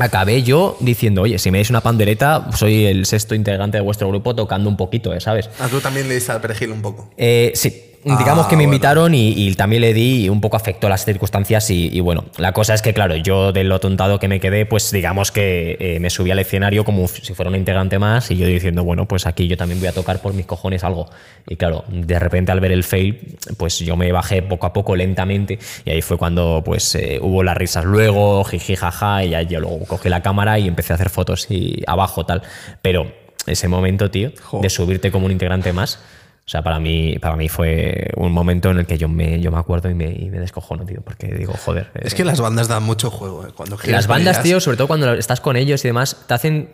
acabé 0.00 0.42
yo 0.42 0.76
diciendo, 0.80 1.22
oye, 1.22 1.38
si 1.38 1.50
me 1.50 1.58
dais 1.58 1.70
una 1.70 1.80
pandereta, 1.80 2.48
soy 2.56 2.86
el 2.86 3.06
sexto 3.06 3.34
integrante 3.34 3.78
de 3.78 3.82
vuestro 3.82 4.08
grupo 4.08 4.34
tocando 4.34 4.68
un 4.68 4.76
poquito, 4.76 5.14
¿eh? 5.14 5.20
¿sabes? 5.20 5.50
Ah, 5.58 5.68
tú 5.70 5.80
también 5.80 6.08
le 6.08 6.14
diste 6.14 6.32
al 6.32 6.40
perejil 6.40 6.70
un 6.70 6.82
poco. 6.82 7.10
Eh, 7.16 7.52
sí, 7.54 7.95
Ah, 8.08 8.16
digamos 8.18 8.46
que 8.46 8.56
me 8.56 8.62
bueno. 8.64 8.74
invitaron 8.74 9.14
y, 9.14 9.32
y 9.32 9.54
también 9.54 9.82
le 9.82 9.92
di 9.94 10.24
y 10.24 10.28
un 10.28 10.40
poco 10.40 10.56
afectó 10.56 10.88
las 10.88 11.04
circunstancias 11.04 11.70
y, 11.70 11.88
y 11.92 12.00
bueno, 12.00 12.24
la 12.38 12.52
cosa 12.52 12.74
es 12.74 12.82
que 12.82 12.92
claro, 12.94 13.16
yo 13.16 13.52
de 13.52 13.64
lo 13.64 13.80
tontado 13.80 14.18
que 14.18 14.28
me 14.28 14.38
quedé, 14.40 14.66
pues 14.66 14.90
digamos 14.90 15.32
que 15.32 15.76
eh, 15.80 15.98
me 16.00 16.10
subí 16.10 16.30
al 16.30 16.38
escenario 16.38 16.84
como 16.84 17.08
si 17.08 17.34
fuera 17.34 17.48
un 17.50 17.56
integrante 17.56 17.98
más 17.98 18.30
y 18.30 18.36
yo 18.36 18.46
diciendo, 18.46 18.84
bueno, 18.84 19.06
pues 19.06 19.26
aquí 19.26 19.48
yo 19.48 19.56
también 19.56 19.80
voy 19.80 19.88
a 19.88 19.92
tocar 19.92 20.20
por 20.20 20.34
mis 20.34 20.46
cojones 20.46 20.84
algo. 20.84 21.08
Y 21.48 21.56
claro, 21.56 21.84
de 21.88 22.18
repente 22.18 22.52
al 22.52 22.60
ver 22.60 22.72
el 22.72 22.84
fail, 22.84 23.36
pues 23.56 23.78
yo 23.80 23.96
me 23.96 24.10
bajé 24.12 24.42
poco 24.42 24.66
a 24.66 24.72
poco 24.72 24.94
lentamente 24.96 25.58
y 25.84 25.90
ahí 25.90 26.02
fue 26.02 26.16
cuando 26.16 26.62
pues 26.64 26.94
eh, 26.94 27.18
hubo 27.20 27.42
las 27.42 27.56
risas 27.56 27.84
luego, 27.84 28.44
jiji, 28.44 28.76
jaja, 28.76 29.24
y 29.24 29.30
ya 29.30 29.42
yo 29.42 29.60
luego 29.60 29.84
cogí 29.86 30.08
la 30.08 30.22
cámara 30.22 30.58
y 30.58 30.68
empecé 30.68 30.92
a 30.92 30.96
hacer 30.96 31.10
fotos 31.10 31.46
y 31.50 31.82
abajo 31.86 32.24
tal. 32.26 32.42
Pero 32.82 33.12
ese 33.46 33.68
momento, 33.68 34.10
tío, 34.10 34.32
Jo. 34.42 34.60
de 34.60 34.70
subirte 34.70 35.10
como 35.10 35.26
un 35.26 35.32
integrante 35.32 35.72
más. 35.72 36.00
O 36.46 36.48
sea, 36.48 36.62
para 36.62 36.78
mí, 36.78 37.18
para 37.18 37.34
mí 37.34 37.48
fue 37.48 38.08
un 38.16 38.30
momento 38.30 38.70
en 38.70 38.78
el 38.78 38.86
que 38.86 38.96
yo 38.98 39.08
me, 39.08 39.40
yo 39.40 39.50
me 39.50 39.58
acuerdo 39.58 39.90
y 39.90 39.94
me, 39.94 40.12
y 40.12 40.30
me 40.30 40.38
descojono, 40.38 40.86
tío, 40.86 41.00
porque 41.02 41.26
digo, 41.34 41.52
joder. 41.64 41.90
Es 41.94 42.12
eh, 42.12 42.16
que 42.16 42.24
las 42.24 42.40
bandas 42.40 42.68
dan 42.68 42.84
mucho 42.84 43.10
juego. 43.10 43.44
eh, 43.44 43.50
Cuando 43.52 43.76
las 43.84 44.06
bandas, 44.06 44.36
ellas. 44.36 44.42
tío, 44.44 44.60
sobre 44.60 44.76
todo 44.76 44.86
cuando 44.86 45.12
estás 45.14 45.40
con 45.40 45.56
ellos 45.56 45.84
y 45.84 45.88
demás, 45.88 46.16
te 46.28 46.34
hacen 46.34 46.70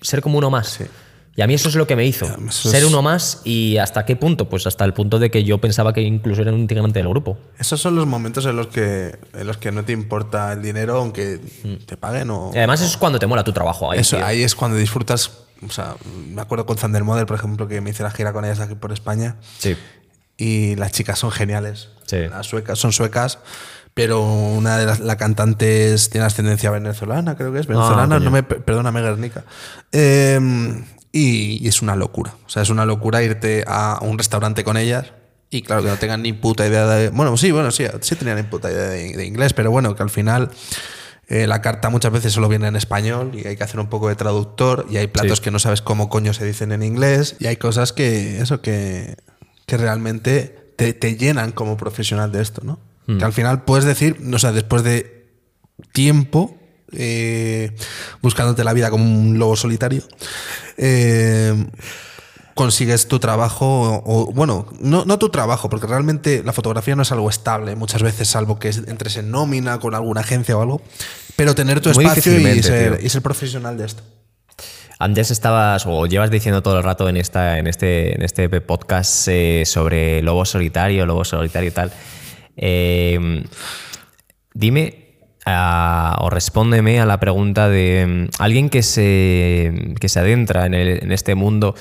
ser 0.00 0.22
como 0.22 0.38
uno 0.38 0.50
más. 0.50 0.80
Y 1.36 1.40
a 1.40 1.46
mí 1.46 1.54
eso 1.54 1.68
es 1.68 1.76
lo 1.76 1.86
que 1.86 1.94
me 1.94 2.04
hizo. 2.04 2.26
ser 2.50 2.84
uno 2.84 3.00
más 3.00 3.40
y 3.44 3.76
hasta 3.78 4.04
qué 4.04 4.16
punto? 4.16 4.48
Pues 4.48 4.66
hasta 4.66 4.84
el 4.84 4.92
punto 4.92 5.20
de 5.20 5.30
que 5.30 5.44
yo 5.44 5.58
pensaba 5.58 5.92
que 5.94 6.02
incluso 6.02 6.42
era 6.42 6.52
un 6.52 6.58
integrante 6.58 6.98
del 6.98 7.08
grupo. 7.08 7.38
Esos 7.60 7.80
son 7.80 7.94
los 7.94 8.06
momentos 8.06 8.44
en 8.46 8.56
los 8.56 8.66
que, 8.66 9.16
en 9.34 9.46
los 9.46 9.56
que 9.56 9.70
no 9.70 9.84
te 9.84 9.92
importa 9.92 10.52
el 10.52 10.62
dinero, 10.62 10.96
aunque 10.96 11.38
te 11.86 11.96
paguen 11.96 12.28
o. 12.30 12.50
Y 12.52 12.58
además 12.58 12.80
eso 12.80 12.90
es 12.90 12.96
cuando 12.96 13.20
te 13.20 13.28
mola 13.28 13.44
tu 13.44 13.52
trabajo. 13.52 13.92
Ahí, 13.92 14.00
Eso, 14.00 14.16
tío. 14.16 14.26
ahí 14.26 14.42
es 14.42 14.56
cuando 14.56 14.76
disfrutas. 14.76 15.41
O 15.66 15.70
sea, 15.70 15.96
me 16.28 16.40
acuerdo 16.42 16.66
con 16.66 16.76
Thunder 16.76 17.04
Model, 17.04 17.26
por 17.26 17.36
ejemplo, 17.36 17.68
que 17.68 17.80
me 17.80 17.90
hice 17.90 18.02
la 18.02 18.10
gira 18.10 18.32
con 18.32 18.44
ellas 18.44 18.60
aquí 18.60 18.74
por 18.74 18.92
España. 18.92 19.36
Sí. 19.58 19.76
Y 20.36 20.74
las 20.76 20.92
chicas 20.92 21.18
son 21.18 21.30
geniales. 21.30 21.88
Sí. 22.06 22.16
Las 22.28 22.46
suecas 22.46 22.78
son 22.78 22.92
suecas. 22.92 23.38
Pero 23.94 24.22
una 24.22 24.78
de 24.78 24.86
las 24.86 25.00
la 25.00 25.16
cantante 25.18 25.92
es- 25.92 26.08
tiene 26.08 26.26
ascendencia 26.26 26.70
venezolana, 26.70 27.36
creo 27.36 27.52
que 27.52 27.60
es. 27.60 27.66
Venezolana, 27.66 28.16
Ah, 28.16 28.20
no 28.20 28.30
me, 28.30 28.42
perdóname, 28.42 29.02
Guernica. 29.02 29.44
Eh, 29.92 30.40
y, 31.12 31.62
y 31.64 31.68
es 31.68 31.82
una 31.82 31.94
locura. 31.94 32.34
O 32.46 32.48
sea, 32.48 32.62
es 32.62 32.70
una 32.70 32.86
locura 32.86 33.22
irte 33.22 33.64
a 33.66 33.98
un 34.00 34.16
restaurante 34.16 34.64
con 34.64 34.78
ellas 34.78 35.12
y 35.50 35.60
claro, 35.60 35.82
que 35.82 35.88
no 35.88 35.96
tengan 35.98 36.22
ni 36.22 36.32
puta 36.32 36.66
idea 36.66 36.86
de... 36.86 37.10
Bueno, 37.10 37.36
sí, 37.36 37.50
bueno, 37.50 37.70
sí, 37.70 37.84
sí 38.00 38.16
tenían 38.16 38.38
ni 38.38 38.44
puta 38.44 38.70
idea 38.72 38.84
de, 38.88 39.14
de 39.14 39.26
inglés, 39.26 39.52
pero 39.52 39.70
bueno, 39.70 39.94
que 39.94 40.02
al 40.02 40.08
final 40.08 40.48
eh, 41.32 41.46
la 41.46 41.62
carta 41.62 41.88
muchas 41.90 42.12
veces 42.12 42.32
solo 42.32 42.48
viene 42.48 42.66
en 42.68 42.76
español 42.76 43.32
y 43.34 43.46
hay 43.46 43.56
que 43.56 43.64
hacer 43.64 43.80
un 43.80 43.88
poco 43.88 44.08
de 44.08 44.16
traductor 44.16 44.86
y 44.90 44.98
hay 44.98 45.06
platos 45.06 45.38
Sí. 45.38 45.44
que 45.44 45.50
no 45.50 45.58
sabes 45.58 45.80
cómo 45.82 46.08
coño 46.08 46.34
se 46.34 46.44
dicen 46.44 46.72
en 46.72 46.82
inglés 46.82 47.36
y 47.40 47.46
hay 47.46 47.56
cosas 47.56 47.92
que, 47.92 48.40
eso, 48.40 48.60
que, 48.60 49.16
que 49.66 49.76
realmente 49.78 50.74
te, 50.76 50.92
te 50.92 51.16
llenan 51.16 51.52
como 51.52 51.76
profesional 51.76 52.30
de 52.32 52.42
esto, 52.42 52.60
¿no? 52.64 52.78
Que 53.18 53.24
al 53.24 53.32
final 53.32 53.64
puedes 53.64 53.84
decir, 53.84 54.16
o 54.32 54.38
sea, 54.38 54.52
después 54.52 54.82
de 54.84 55.26
tiempo 55.92 56.56
eh, 56.92 57.74
buscándote 58.22 58.62
la 58.64 58.72
vida 58.74 58.90
como 58.90 59.04
un 59.04 59.38
lobo 59.38 59.56
solitario, 59.56 60.02
eh, 60.76 61.66
consigues 62.54 63.08
tu 63.08 63.18
trabajo, 63.18 63.66
o, 63.66 64.02
o, 64.28 64.32
bueno, 64.32 64.66
no, 64.80 65.04
no, 65.04 65.18
tu 65.18 65.30
trabajo, 65.30 65.70
porque 65.70 65.86
realmente 65.86 66.42
la 66.44 66.52
fotografía 66.52 66.94
no 66.94 67.02
es 67.02 67.10
algo 67.12 67.28
estable 67.30 67.76
muchas 67.76 68.02
veces, 68.02 68.28
salvo 68.28 68.58
que 68.58 68.68
entres 68.68 69.16
en 69.16 69.30
nómina 69.30 69.78
con 69.80 69.94
alguna 69.94 70.20
agencia 70.20 70.56
o 70.56 70.62
algo, 70.62 70.82
pero 71.36 71.54
tener 71.54 71.80
tu 71.80 71.90
Muy 71.92 72.04
espacio 72.04 72.38
y 72.38 72.62
ser, 72.62 72.96
tío. 72.98 73.06
y 73.06 73.08
ser 73.08 73.22
profesional 73.22 73.76
de 73.76 73.86
esto. 73.86 74.02
Antes 74.98 75.30
estabas, 75.32 75.84
o 75.86 76.06
llevas 76.06 76.30
diciendo 76.30 76.62
todo 76.62 76.76
el 76.78 76.84
rato 76.84 77.08
en, 77.08 77.16
esta, 77.16 77.58
en, 77.58 77.66
este, 77.66 78.14
en 78.14 78.22
este 78.22 78.48
podcast 78.60 79.26
eh, 79.28 79.64
sobre 79.66 80.22
lobo 80.22 80.44
solitario, 80.44 81.06
lobo 81.06 81.24
solitario 81.24 81.68
y 81.70 81.72
tal. 81.72 81.92
Eh, 82.56 83.42
dime 84.54 84.98
o 85.44 86.30
respóndeme 86.30 87.00
a 87.00 87.06
la 87.06 87.18
pregunta 87.18 87.68
de 87.68 88.06
mm, 88.06 88.40
alguien 88.40 88.70
que 88.70 88.84
se, 88.84 89.94
que 90.00 90.08
se 90.08 90.20
adentra 90.20 90.66
en, 90.66 90.74
el- 90.74 91.02
en 91.02 91.10
este 91.10 91.34
mundo. 91.34 91.74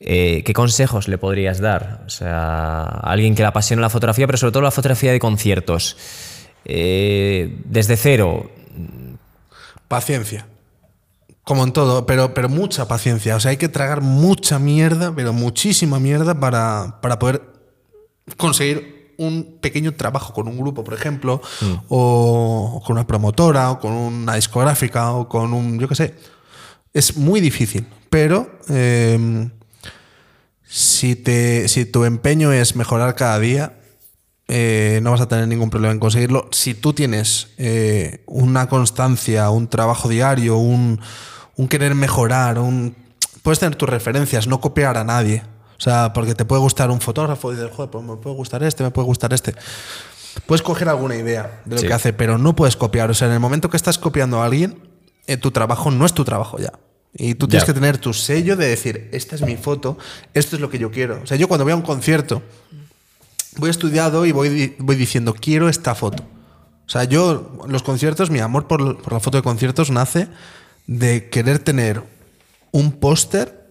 eh, 0.00 0.42
¿Qué 0.44 0.52
consejos 0.52 1.06
le 1.06 1.16
podrías 1.18 1.60
dar? 1.60 2.02
O 2.06 2.10
sea, 2.10 2.80
a 2.82 3.12
alguien 3.12 3.36
que 3.36 3.42
le 3.42 3.48
apasiona 3.48 3.82
la 3.82 3.90
fotografía, 3.90 4.26
pero 4.26 4.36
sobre 4.38 4.50
todo 4.52 4.62
la 4.64 4.72
fotografía 4.72 5.12
de 5.12 5.20
conciertos. 5.20 5.96
Eh, 6.64 7.56
desde 7.66 7.96
cero, 7.96 8.50
Paciencia. 9.92 10.46
Como 11.44 11.64
en 11.64 11.72
todo, 11.74 12.06
pero, 12.06 12.32
pero 12.32 12.48
mucha 12.48 12.88
paciencia. 12.88 13.36
O 13.36 13.40
sea, 13.40 13.50
hay 13.50 13.58
que 13.58 13.68
tragar 13.68 14.00
mucha 14.00 14.58
mierda, 14.58 15.14
pero 15.14 15.34
muchísima 15.34 16.00
mierda 16.00 16.40
para, 16.40 16.98
para 17.02 17.18
poder 17.18 17.42
conseguir 18.38 19.14
un 19.18 19.58
pequeño 19.60 19.92
trabajo 19.92 20.32
con 20.32 20.48
un 20.48 20.56
grupo, 20.56 20.82
por 20.82 20.94
ejemplo, 20.94 21.42
o, 21.90 22.72
o 22.76 22.82
con 22.82 22.96
una 22.96 23.06
promotora, 23.06 23.70
o 23.70 23.80
con 23.80 23.92
una 23.92 24.36
discográfica, 24.36 25.12
o 25.12 25.28
con 25.28 25.52
un, 25.52 25.78
yo 25.78 25.88
qué 25.88 25.94
sé. 25.94 26.14
Es 26.94 27.18
muy 27.18 27.42
difícil, 27.42 27.86
pero 28.08 28.50
eh, 28.70 29.50
si, 30.66 31.16
te, 31.16 31.68
si 31.68 31.84
tu 31.84 32.06
empeño 32.06 32.50
es 32.50 32.76
mejorar 32.76 33.14
cada 33.14 33.38
día, 33.38 33.78
eh, 34.54 35.00
no 35.02 35.12
vas 35.12 35.22
a 35.22 35.28
tener 35.28 35.48
ningún 35.48 35.70
problema 35.70 35.92
en 35.94 35.98
conseguirlo. 35.98 36.46
Si 36.52 36.74
tú 36.74 36.92
tienes 36.92 37.48
eh, 37.56 38.22
una 38.26 38.68
constancia, 38.68 39.48
un 39.48 39.66
trabajo 39.66 40.10
diario, 40.10 40.58
un, 40.58 41.00
un 41.56 41.68
querer 41.68 41.94
mejorar, 41.94 42.58
un, 42.58 42.94
puedes 43.42 43.60
tener 43.60 43.76
tus 43.76 43.88
referencias, 43.88 44.46
no 44.46 44.60
copiar 44.60 44.98
a 44.98 45.04
nadie. 45.04 45.42
O 45.78 45.80
sea, 45.80 46.12
porque 46.12 46.34
te 46.34 46.44
puede 46.44 46.60
gustar 46.60 46.90
un 46.90 47.00
fotógrafo 47.00 47.50
y 47.50 47.56
dices, 47.56 47.70
joder, 47.74 47.90
pues 47.90 48.04
me 48.04 48.16
puede 48.16 48.36
gustar 48.36 48.62
este, 48.62 48.84
me 48.84 48.90
puede 48.90 49.06
gustar 49.06 49.32
este. 49.32 49.54
Puedes 50.46 50.60
coger 50.60 50.90
alguna 50.90 51.16
idea 51.16 51.62
de 51.64 51.76
lo 51.76 51.80
Sí. 51.80 51.86
que 51.86 51.94
hace, 51.94 52.12
pero 52.12 52.36
no 52.36 52.54
puedes 52.54 52.76
copiar. 52.76 53.10
O 53.10 53.14
sea, 53.14 53.28
en 53.28 53.34
el 53.34 53.40
momento 53.40 53.70
que 53.70 53.78
estás 53.78 53.96
copiando 53.96 54.42
a 54.42 54.44
alguien, 54.44 54.78
eh, 55.26 55.38
tu 55.38 55.50
trabajo 55.50 55.90
no 55.90 56.04
es 56.04 56.12
tu 56.12 56.24
trabajo 56.24 56.58
ya. 56.58 56.72
Y 57.14 57.36
tú 57.36 57.48
tienes 57.48 57.64
que 57.64 57.72
tener 57.72 57.96
tu 57.96 58.12
sello 58.12 58.54
de 58.56 58.66
decir, 58.68 59.08
esta 59.12 59.34
es 59.34 59.40
mi 59.42 59.56
foto, 59.56 59.96
esto 60.34 60.56
es 60.56 60.60
lo 60.62 60.68
que 60.68 60.78
yo 60.78 60.90
quiero. 60.90 61.20
O 61.22 61.26
sea, 61.26 61.38
yo 61.38 61.48
cuando 61.48 61.64
voy 61.64 61.72
a 61.72 61.76
un 61.76 61.82
concierto, 61.82 62.42
voy 63.56 63.70
estudiado 63.70 64.26
y 64.26 64.32
voy, 64.32 64.74
voy 64.78 64.96
diciendo, 64.96 65.34
quiero 65.34 65.68
esta 65.68 65.94
foto. 65.94 66.22
O 66.86 66.90
sea, 66.90 67.04
yo, 67.04 67.58
los 67.68 67.82
conciertos, 67.82 68.30
mi 68.30 68.40
amor 68.40 68.66
por, 68.66 69.00
por 69.00 69.12
la 69.12 69.20
foto 69.20 69.38
de 69.38 69.42
conciertos 69.42 69.90
nace 69.90 70.28
de 70.86 71.28
querer 71.30 71.58
tener 71.58 72.02
un 72.72 72.92
póster 72.92 73.62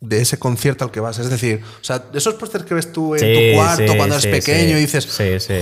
de 0.00 0.20
ese 0.20 0.38
concierto 0.38 0.84
al 0.84 0.90
que 0.90 1.00
vas. 1.00 1.18
Es 1.18 1.30
decir, 1.30 1.62
o 1.80 1.84
sea, 1.84 2.04
esos 2.14 2.34
pósters 2.34 2.64
que 2.64 2.74
ves 2.74 2.92
tú 2.92 3.14
en 3.14 3.20
Sí, 3.20 3.34
tu 3.34 3.56
cuarto 3.56 3.92
sí, 3.92 3.96
cuando 3.96 4.14
eres 4.14 4.22
sí, 4.22 4.30
pequeño 4.30 4.78
y 4.78 4.80
dices, 4.80 5.08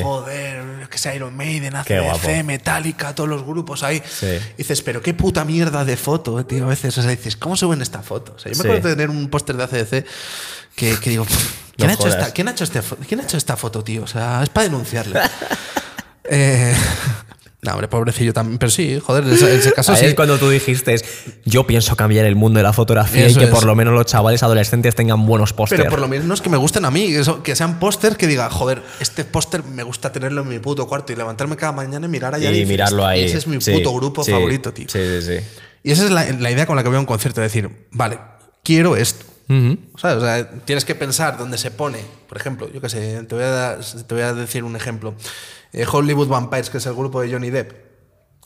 joder, 0.03 0.89
que 0.89 0.99
sea 0.99 1.15
Iron 1.15 1.37
Maiden. 1.37 1.75
ACDC, 1.75 2.45
Metallica, 2.45 3.15
todos 3.15 3.29
los 3.29 3.45
grupos 3.45 3.83
ahí. 3.83 4.03
Y 4.23 4.57
dices, 4.59 4.83
pero 4.83 5.01
qué 5.03 5.15
puta 5.15 5.45
mierda 5.45 5.85
de 5.85 5.97
foto, 5.97 6.39
eh, 6.39 6.45
tío, 6.45 6.65
a 6.65 6.69
veces. 6.69 6.97
O 6.99 7.03
sea, 7.03 7.11
dices, 7.11 7.37
¿cómo 7.37 7.57
suben 7.57 7.81
esta 7.81 8.03
foto? 8.03 8.35
O 8.37 8.39
sea, 8.39 8.53
yo 8.53 8.59
me 8.59 8.69
acuerdo 8.69 8.89
de 8.89 8.95
tener 8.95 9.11
un 9.11 9.29
póster 9.29 9.57
de 9.57 9.65
ACDC 9.65 10.07
que, 10.77 11.01
que 11.01 11.11
digo, 11.11 11.27
¿quién, 11.77 11.89
No 11.89 11.93
ha 11.93 11.95
hecho 11.95 12.09
esta, 12.09 12.31
¿quién, 12.33 12.49
ha 12.49 12.51
hecho 12.53 12.65
este 12.65 12.81
¿quién 13.09 13.21
ha 13.21 13.23
hecho 13.25 13.37
esta 13.37 13.57
foto, 13.57 13.83
tío? 13.83 14.05
O 14.05 14.07
sea, 14.07 14.43
es 14.43 14.51
para 14.51 14.65
denunciarle. 14.65 15.19
eh, 16.25 16.75
no, 17.63 17.73
hombre, 17.73 17.89
pobrecillo 17.89 18.33
también. 18.33 18.59
Pero 18.59 18.71
sí, 18.71 19.01
joder, 19.01 19.25
en 19.25 19.33
ese, 19.33 19.73
caso 19.73 19.93
Ahí 19.93 19.99
sí. 20.01 20.07
es 20.07 20.15
cuando 20.15 20.39
tú 20.39 20.51
dijiste, 20.51 20.95
yo 21.47 21.67
pienso 21.67 21.97
cambiar 21.97 22.27
el 22.27 22.37
mundo 22.37 22.59
de 22.59 22.63
la 22.63 22.75
fotografía 22.75 23.27
Eso 23.27 23.39
y 23.39 23.43
que 23.43 23.45
es. 23.47 23.51
por 23.51 23.65
lo 23.65 23.75
menos 23.75 23.95
los 23.95 24.07
chavales 24.07 24.43
adolescentes 24.43 24.95
tengan 24.95 25.25
buenos 25.27 25.55
pósters. 25.55 25.81
Pero 25.81 25.91
por 25.91 26.01
lo 26.01 26.09
menos 26.09 26.43
que 26.43 26.51
me 26.51 26.59
gusten 26.59 26.85
a 26.85 26.91
mí, 26.91 27.13
que, 27.43 27.57
sean 27.57 27.81
póster 27.81 28.17
que 28.17 28.27
diga, 28.27 28.49
joder, 28.51 28.83
este 29.01 29.25
póster 29.25 29.65
me 29.65 29.83
gusta 29.83 30.13
tenerlo 30.13 30.43
en 30.43 30.49
mi 30.49 30.59
puto 30.59 30.87
cuarto 30.87 31.13
y 31.13 31.17
levantarme 31.17 31.57
cada 31.57 31.73
mañana 31.73 32.07
y 32.07 32.11
mirar 32.11 32.35
allá 32.35 32.53
y 32.53 32.67
mirarlo 32.67 33.05
ahí. 33.05 33.25
Ese 33.25 33.39
es 33.39 33.47
mi 33.47 33.61
Sí, 33.61 33.73
puto 33.73 33.93
grupo 33.95 34.23
sí, 34.23 34.31
favorito, 34.31 34.73
tío. 34.73 34.87
Sí, 34.89 34.99
sí, 34.99 35.23
sí. 35.23 35.45
Y 35.83 35.91
esa 35.91 36.05
es 36.05 36.11
la, 36.11 36.25
la 36.25 36.51
idea 36.51 36.67
con 36.67 36.77
la 36.77 36.83
que 36.83 36.89
voy 36.91 36.97
a 36.97 37.01
un 37.01 37.07
concierto, 37.07 37.41
decir, 37.41 37.71
vale, 37.91 38.19
quiero 38.63 38.97
esto. 38.97 39.25
Ujú. 39.49 39.79
¿Sabes? 39.97 40.17
O 40.17 40.21
sea, 40.27 40.51
tienes 40.65 40.85
que 40.85 40.95
pensar 40.95 41.39
dónde 41.39 41.57
se 41.59 41.71
pone. 41.71 41.99
Por 42.29 42.37
ejemplo, 42.37 42.69
yo 42.73 42.81
qué 42.81 42.89
sé, 42.89 43.23
te 43.25 43.35
voy 43.35 43.45
a, 43.45 43.49
dar- 43.51 43.79
te 43.81 44.15
voy 44.15 44.23
a 44.23 44.33
decir 44.35 44.65
un 44.65 44.75
ejemplo. 44.77 45.15
Eh, 45.73 45.87
Hollywood 45.91 46.29
Vampires, 46.29 46.71
que 46.71 46.79
es 46.79 46.87
el 46.87 46.95
grupo 46.95 47.21
de 47.21 47.31
Johnny 47.33 47.51
Depp, 47.51 47.73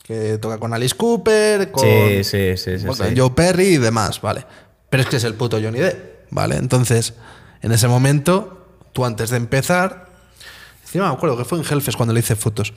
que 0.03 0.37
toca 0.37 0.57
con 0.59 0.73
Alice 0.73 0.95
Cooper, 0.95 1.71
con, 1.71 1.83
Sí, 1.83 2.23
sí, 2.23 2.57
sí, 2.57 2.79
sí, 2.79 2.85
con 2.85 2.95
sí. 2.95 3.03
Joe 3.17 3.31
Perry 3.31 3.65
y 3.75 3.77
demás, 3.77 4.21
¿vale? 4.21 4.45
Pero 4.89 5.03
es 5.03 5.09
que 5.09 5.15
es 5.17 5.23
el 5.23 5.33
puto 5.35 5.59
Johnny 5.61 5.79
Depp, 5.79 6.27
¿vale? 6.31 6.57
Entonces, 6.57 7.13
en 7.61 7.71
ese 7.71 7.87
momento, 7.87 8.67
tú 8.93 9.05
antes 9.05 9.29
de 9.29 9.37
empezar, 9.37 10.07
encima 10.83 11.07
me 11.07 11.13
acuerdo 11.15 11.37
que 11.37 11.45
fue 11.45 11.57
en 11.59 11.65
Hellfest 11.65 11.97
cuando 11.97 12.13
le 12.13 12.19
hice 12.19 12.35
fotos. 12.35 12.73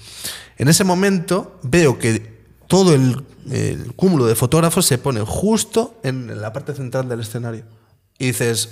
En 0.57 0.69
ese 0.69 0.85
momento 0.85 1.59
veo 1.63 1.99
que 1.99 2.35
todo 2.69 2.95
el, 2.95 3.23
el 3.51 3.93
cúmulo 3.97 4.27
de 4.27 4.35
fotógrafos 4.35 4.87
se 4.87 4.97
pone 4.99 5.21
justo 5.23 5.99
en 6.05 6.41
la 6.41 6.53
parte 6.53 6.73
central 6.75 7.09
del 7.09 7.21
escenario. 7.21 7.65
Y 8.19 8.27
dices, 8.27 8.69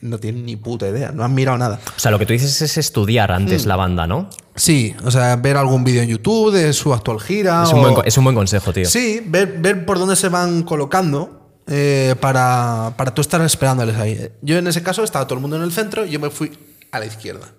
no 0.00 0.18
tienen 0.18 0.44
ni 0.46 0.56
puta 0.56 0.88
idea, 0.88 1.12
no 1.12 1.24
han 1.24 1.34
mirado 1.34 1.58
nada. 1.58 1.80
O 1.96 1.98
sea, 1.98 2.10
lo 2.10 2.18
que 2.18 2.26
tú 2.26 2.32
dices 2.32 2.60
es 2.62 2.76
estudiar 2.78 3.30
antes 3.32 3.64
Mm. 3.64 3.68
la 3.68 3.76
banda, 3.76 4.06
¿no? 4.06 4.28
Sí, 4.54 4.94
o 5.04 5.10
sea, 5.10 5.36
ver 5.36 5.56
algún 5.56 5.84
vídeo 5.84 6.02
en 6.02 6.08
YouTube 6.08 6.52
de 6.52 6.72
su 6.72 6.92
actual 6.92 7.20
gira. 7.20 7.62
Es 7.64 7.72
un, 7.72 7.80
buen, 7.80 7.94
co- 7.94 8.04
es 8.04 8.16
un 8.18 8.24
buen 8.24 8.36
consejo, 8.36 8.72
tío. 8.72 8.86
Sí, 8.88 9.22
ver, 9.26 9.58
ver 9.58 9.86
por 9.86 9.98
dónde 9.98 10.16
se 10.16 10.28
van 10.28 10.62
colocando 10.62 11.34
eh, 11.68 12.14
para, 12.20 12.94
para 12.96 13.12
tú 13.14 13.20
estar 13.20 13.40
esperándoles 13.42 13.96
ahí. 13.96 14.30
Yo 14.42 14.56
en 14.58 14.66
ese 14.66 14.82
caso 14.82 15.04
estaba 15.04 15.26
todo 15.26 15.34
el 15.36 15.42
mundo 15.42 15.56
en 15.56 15.62
el 15.62 15.72
centro 15.72 16.04
y 16.06 16.10
yo 16.10 16.18
me 16.20 16.30
fui 16.30 16.58
a 16.90 16.98
la 16.98 17.06
izquierda. 17.06 17.52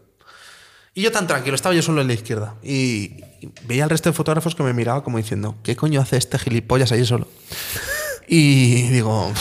Y 0.93 1.01
yo 1.03 1.11
tan 1.11 1.27
tranquilo, 1.27 1.55
estaba 1.55 1.73
yo 1.75 1.81
solo 1.81 2.01
en 2.01 2.07
la 2.07 2.13
izquierda. 2.13 2.55
Y, 2.63 3.21
y 3.41 3.49
veía 3.65 3.83
al 3.83 3.89
resto 3.89 4.09
de 4.09 4.13
fotógrafos 4.13 4.55
que 4.55 4.63
me 4.63 4.73
miraba 4.73 5.03
como 5.03 5.17
diciendo, 5.17 5.55
¿qué 5.63 5.75
coño 5.75 6.01
hace 6.01 6.17
este 6.17 6.37
gilipollas 6.39 6.91
ahí 6.91 7.05
solo? 7.05 7.27
Y 8.27 8.83
digo, 8.89 9.31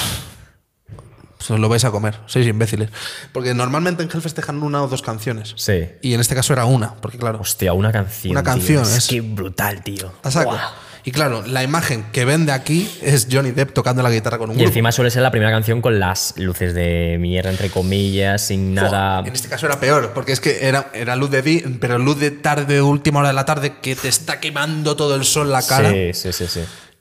os 1.50 1.58
lo 1.60 1.68
vais 1.68 1.84
a 1.84 1.90
comer, 1.90 2.18
sois 2.26 2.46
imbéciles. 2.46 2.90
Porque 3.32 3.54
normalmente 3.54 4.02
en 4.02 4.10
Hellfest 4.12 4.36
dejan 4.36 4.62
una 4.62 4.82
o 4.82 4.88
dos 4.88 5.02
canciones. 5.02 5.54
Sí. 5.56 5.86
Y 6.02 6.14
en 6.14 6.20
este 6.20 6.34
caso 6.34 6.52
era 6.52 6.64
una, 6.64 6.94
porque 6.96 7.18
claro, 7.18 7.40
Hostia, 7.40 7.72
una 7.72 7.92
canción. 7.92 8.32
Una 8.32 8.42
tío. 8.42 8.52
canción, 8.52 8.82
Es, 8.82 8.96
es- 8.96 9.06
que 9.08 9.20
brutal, 9.20 9.82
tío. 9.82 10.12
a 10.22 10.30
saco. 10.30 10.58
Y 11.04 11.10
claro, 11.12 11.42
la 11.46 11.62
imagen 11.62 12.04
que 12.12 12.26
vende 12.26 12.52
aquí 12.52 12.90
es 13.00 13.28
Johnny 13.30 13.52
Depp 13.52 13.72
tocando 13.72 14.02
la 14.02 14.10
guitarra 14.10 14.36
con 14.36 14.50
un 14.50 14.56
Y 14.56 14.58
grupo. 14.58 14.68
encima 14.68 14.92
suele 14.92 15.10
ser 15.10 15.22
la 15.22 15.30
primera 15.30 15.50
canción 15.50 15.80
con 15.80 15.98
las 15.98 16.34
luces 16.36 16.74
de 16.74 17.16
mierda, 17.18 17.50
entre 17.50 17.70
comillas, 17.70 18.42
sin 18.48 18.74
nada. 18.74 19.20
En 19.20 19.32
este 19.32 19.48
caso 19.48 19.64
era 19.64 19.80
peor, 19.80 20.10
porque 20.12 20.32
es 20.32 20.40
que 20.40 20.66
era, 20.66 20.90
era 20.92 21.16
luz 21.16 21.30
de 21.30 21.40
día, 21.40 21.62
pero 21.80 21.98
luz 21.98 22.18
de 22.18 22.30
tarde, 22.30 22.82
última 22.82 23.20
hora 23.20 23.28
de 23.28 23.34
la 23.34 23.46
tarde, 23.46 23.76
que 23.80 23.96
te 23.96 24.08
está 24.08 24.38
quemando 24.38 24.96
todo 24.96 25.14
el 25.14 25.24
sol 25.24 25.50
la 25.50 25.62
cara. 25.62 25.90
Sí, 25.90 26.10
sí, 26.12 26.32
sí, 26.32 26.46
sí. 26.46 26.60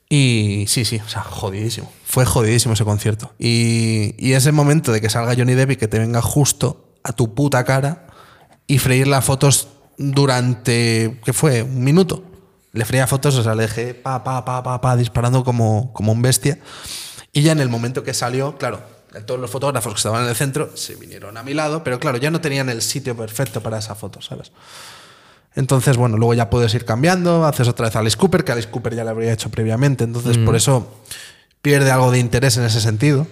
Y 0.10 0.66
sí, 0.68 0.86
sí, 0.86 1.02
o 1.06 1.10
sea, 1.10 1.22
jodidísimo. 1.22 1.92
Fue 2.06 2.26
jodidísimo 2.26 2.74
ese 2.74 2.86
concierto. 2.86 3.34
Y, 3.38 4.16
y 4.18 4.34
ese 4.34 4.52
momento 4.52 4.92
de 4.92 5.02
que 5.02 5.10
salga 5.10 5.36
Johnny 5.36 5.54
Depp 5.54 5.72
y 5.72 5.76
que 5.76 5.88
te 5.88 6.00
venga 6.00 6.22
justo 6.22 6.96
a 7.04 7.14
tu 7.14 7.36
puta 7.36 7.64
cara 7.66 8.08
y 8.68 8.80
freír 8.80 9.08
las 9.08 9.26
fotos 9.26 9.68
durante, 9.98 11.20
¿qué 11.26 11.34
fue? 11.34 11.64
¿Un 11.64 11.84
minuto? 11.84 12.24
Le 12.74 12.86
freía 12.86 13.08
fotos, 13.08 13.36
o 13.36 13.44
sea, 13.44 13.56
le 13.56 13.64
dejé 13.64 13.94
pa, 13.94 14.24
pa, 14.24 14.46
pa, 14.46 14.62
pa, 14.64 14.80
pa, 14.80 14.96
disparando 14.96 15.44
como, 15.44 15.92
como 15.94 16.12
un 16.12 16.22
bestia. 16.22 16.60
Y 17.34 17.42
ya 17.42 17.52
en 17.52 17.60
el 17.60 17.70
momento 17.70 18.04
que 18.04 18.14
salió, 18.14 18.58
claro, 18.58 18.82
todos 19.26 19.40
los 19.40 19.50
fotógrafos 19.50 19.94
que 19.94 19.98
estaban 19.98 20.24
en 20.24 20.30
el 20.30 20.36
centro 20.36 20.76
se 20.76 20.96
vinieron 20.96 21.38
a 21.38 21.44
mi 21.44 21.54
lado, 21.54 21.84
pero 21.84 22.00
claro, 22.00 22.18
ya 22.18 22.30
no 22.30 22.42
tenían 22.42 22.70
el 22.70 22.82
sitio 22.82 23.16
perfecto 23.16 23.62
para 23.62 23.80
esa 23.80 23.96
foto, 23.96 24.22
¿sabes? 24.22 24.52
Entonces, 25.58 25.98
bueno, 25.98 26.18
luego 26.18 26.36
ya 26.36 26.52
puedes 26.52 26.72
ir 26.76 26.86
cambiando, 26.86 27.44
haces 27.44 27.68
otra 27.68 27.88
vez 27.88 27.96
a 27.96 28.00
Alice 28.00 28.16
Cooper, 28.16 28.44
que 28.44 28.52
Alice 28.52 28.70
Cooper 28.70 28.96
ya 28.96 29.04
lo 29.04 29.10
habría 29.10 29.34
hecho 29.34 29.50
previamente, 29.50 30.04
entonces 30.04 30.38
por 30.38 30.56
eso 30.56 31.02
pierde 31.64 31.90
algo 31.90 32.12
de 32.12 32.20
interés 32.20 32.58
en 32.58 32.64
ese 32.64 32.80
sentido, 32.80 33.26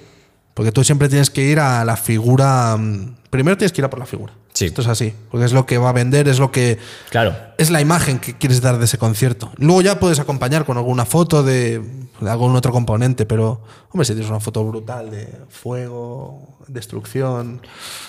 porque 0.55 0.71
tú 0.71 0.83
siempre 0.83 1.07
tienes 1.07 1.29
que 1.29 1.43
ir 1.43 1.59
a 1.59 1.85
la 1.85 1.95
figura 1.95 2.75
mm, 2.77 3.15
primero 3.35 3.57
tienes 3.57 3.71
que 3.71 3.81
ir 3.81 3.85
a 3.85 3.89
por 3.89 3.99
la 3.99 4.05
figura. 4.05 4.33
Sí. 4.53 4.65
Esto 4.65 4.81
es 4.81 4.87
así, 4.87 5.13
porque 5.31 5.45
es 5.45 5.53
lo 5.53 5.65
que 5.65 5.77
va 5.77 5.89
a 5.89 5.93
vender, 5.93 6.27
es 6.27 6.39
lo 6.39 6.51
que 6.51 6.77
Claro. 7.09 7.35
es 7.57 7.69
la 7.71 7.81
imagen 7.81 8.19
que 8.19 8.37
quieres 8.37 8.61
dar 8.61 8.77
de 8.79 8.85
ese 8.85 8.97
concierto. 8.97 9.51
Luego 9.57 9.81
ya 9.81 9.99
puedes 9.99 10.19
acompañar 10.19 10.65
con 10.65 10.77
alguna 10.77 11.05
foto 11.05 11.43
de, 11.43 11.79
de 12.21 12.29
algún 12.29 12.55
otro 12.55 12.71
componente, 12.71 13.25
pero 13.25 13.61
hombre, 13.91 14.05
si 14.05 14.13
tienes 14.13 14.29
una 14.29 14.39
foto 14.39 14.63
brutal 14.65 15.11
de 15.11 15.27
fuego, 15.49 16.41
destrucción, 16.67 17.61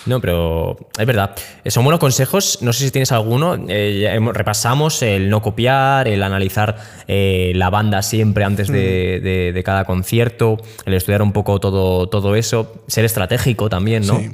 No, 0.05 0.19
pero 0.21 0.77
es 0.97 1.05
verdad. 1.05 1.35
Eh, 1.63 1.69
Son 1.71 1.83
buenos 1.83 1.99
consejos. 1.99 2.59
No 2.61 2.71
sé 2.73 2.85
si 2.85 2.91
tienes 2.91 3.11
alguno. 3.11 3.55
Eh, 3.67 4.17
repasamos 4.33 5.01
el 5.03 5.29
no 5.29 5.41
copiar, 5.41 6.07
el 6.07 6.23
analizar 6.23 6.77
eh, 7.07 7.51
la 7.55 7.69
banda 7.69 8.01
siempre 8.01 8.43
antes 8.45 8.67
de, 8.69 9.19
de- 9.21 9.51
de 9.53 9.63
cada 9.63 9.85
concierto, 9.85 10.57
el 10.85 10.93
estudiar 10.93 11.21
un 11.21 11.33
poco 11.33 11.59
todo, 11.59 12.07
todo 12.09 12.35
eso, 12.35 12.73
ser 12.87 13.05
estratégico 13.05 13.69
también, 13.69 14.05
¿no? 14.07 14.17
Sí. 14.19 14.31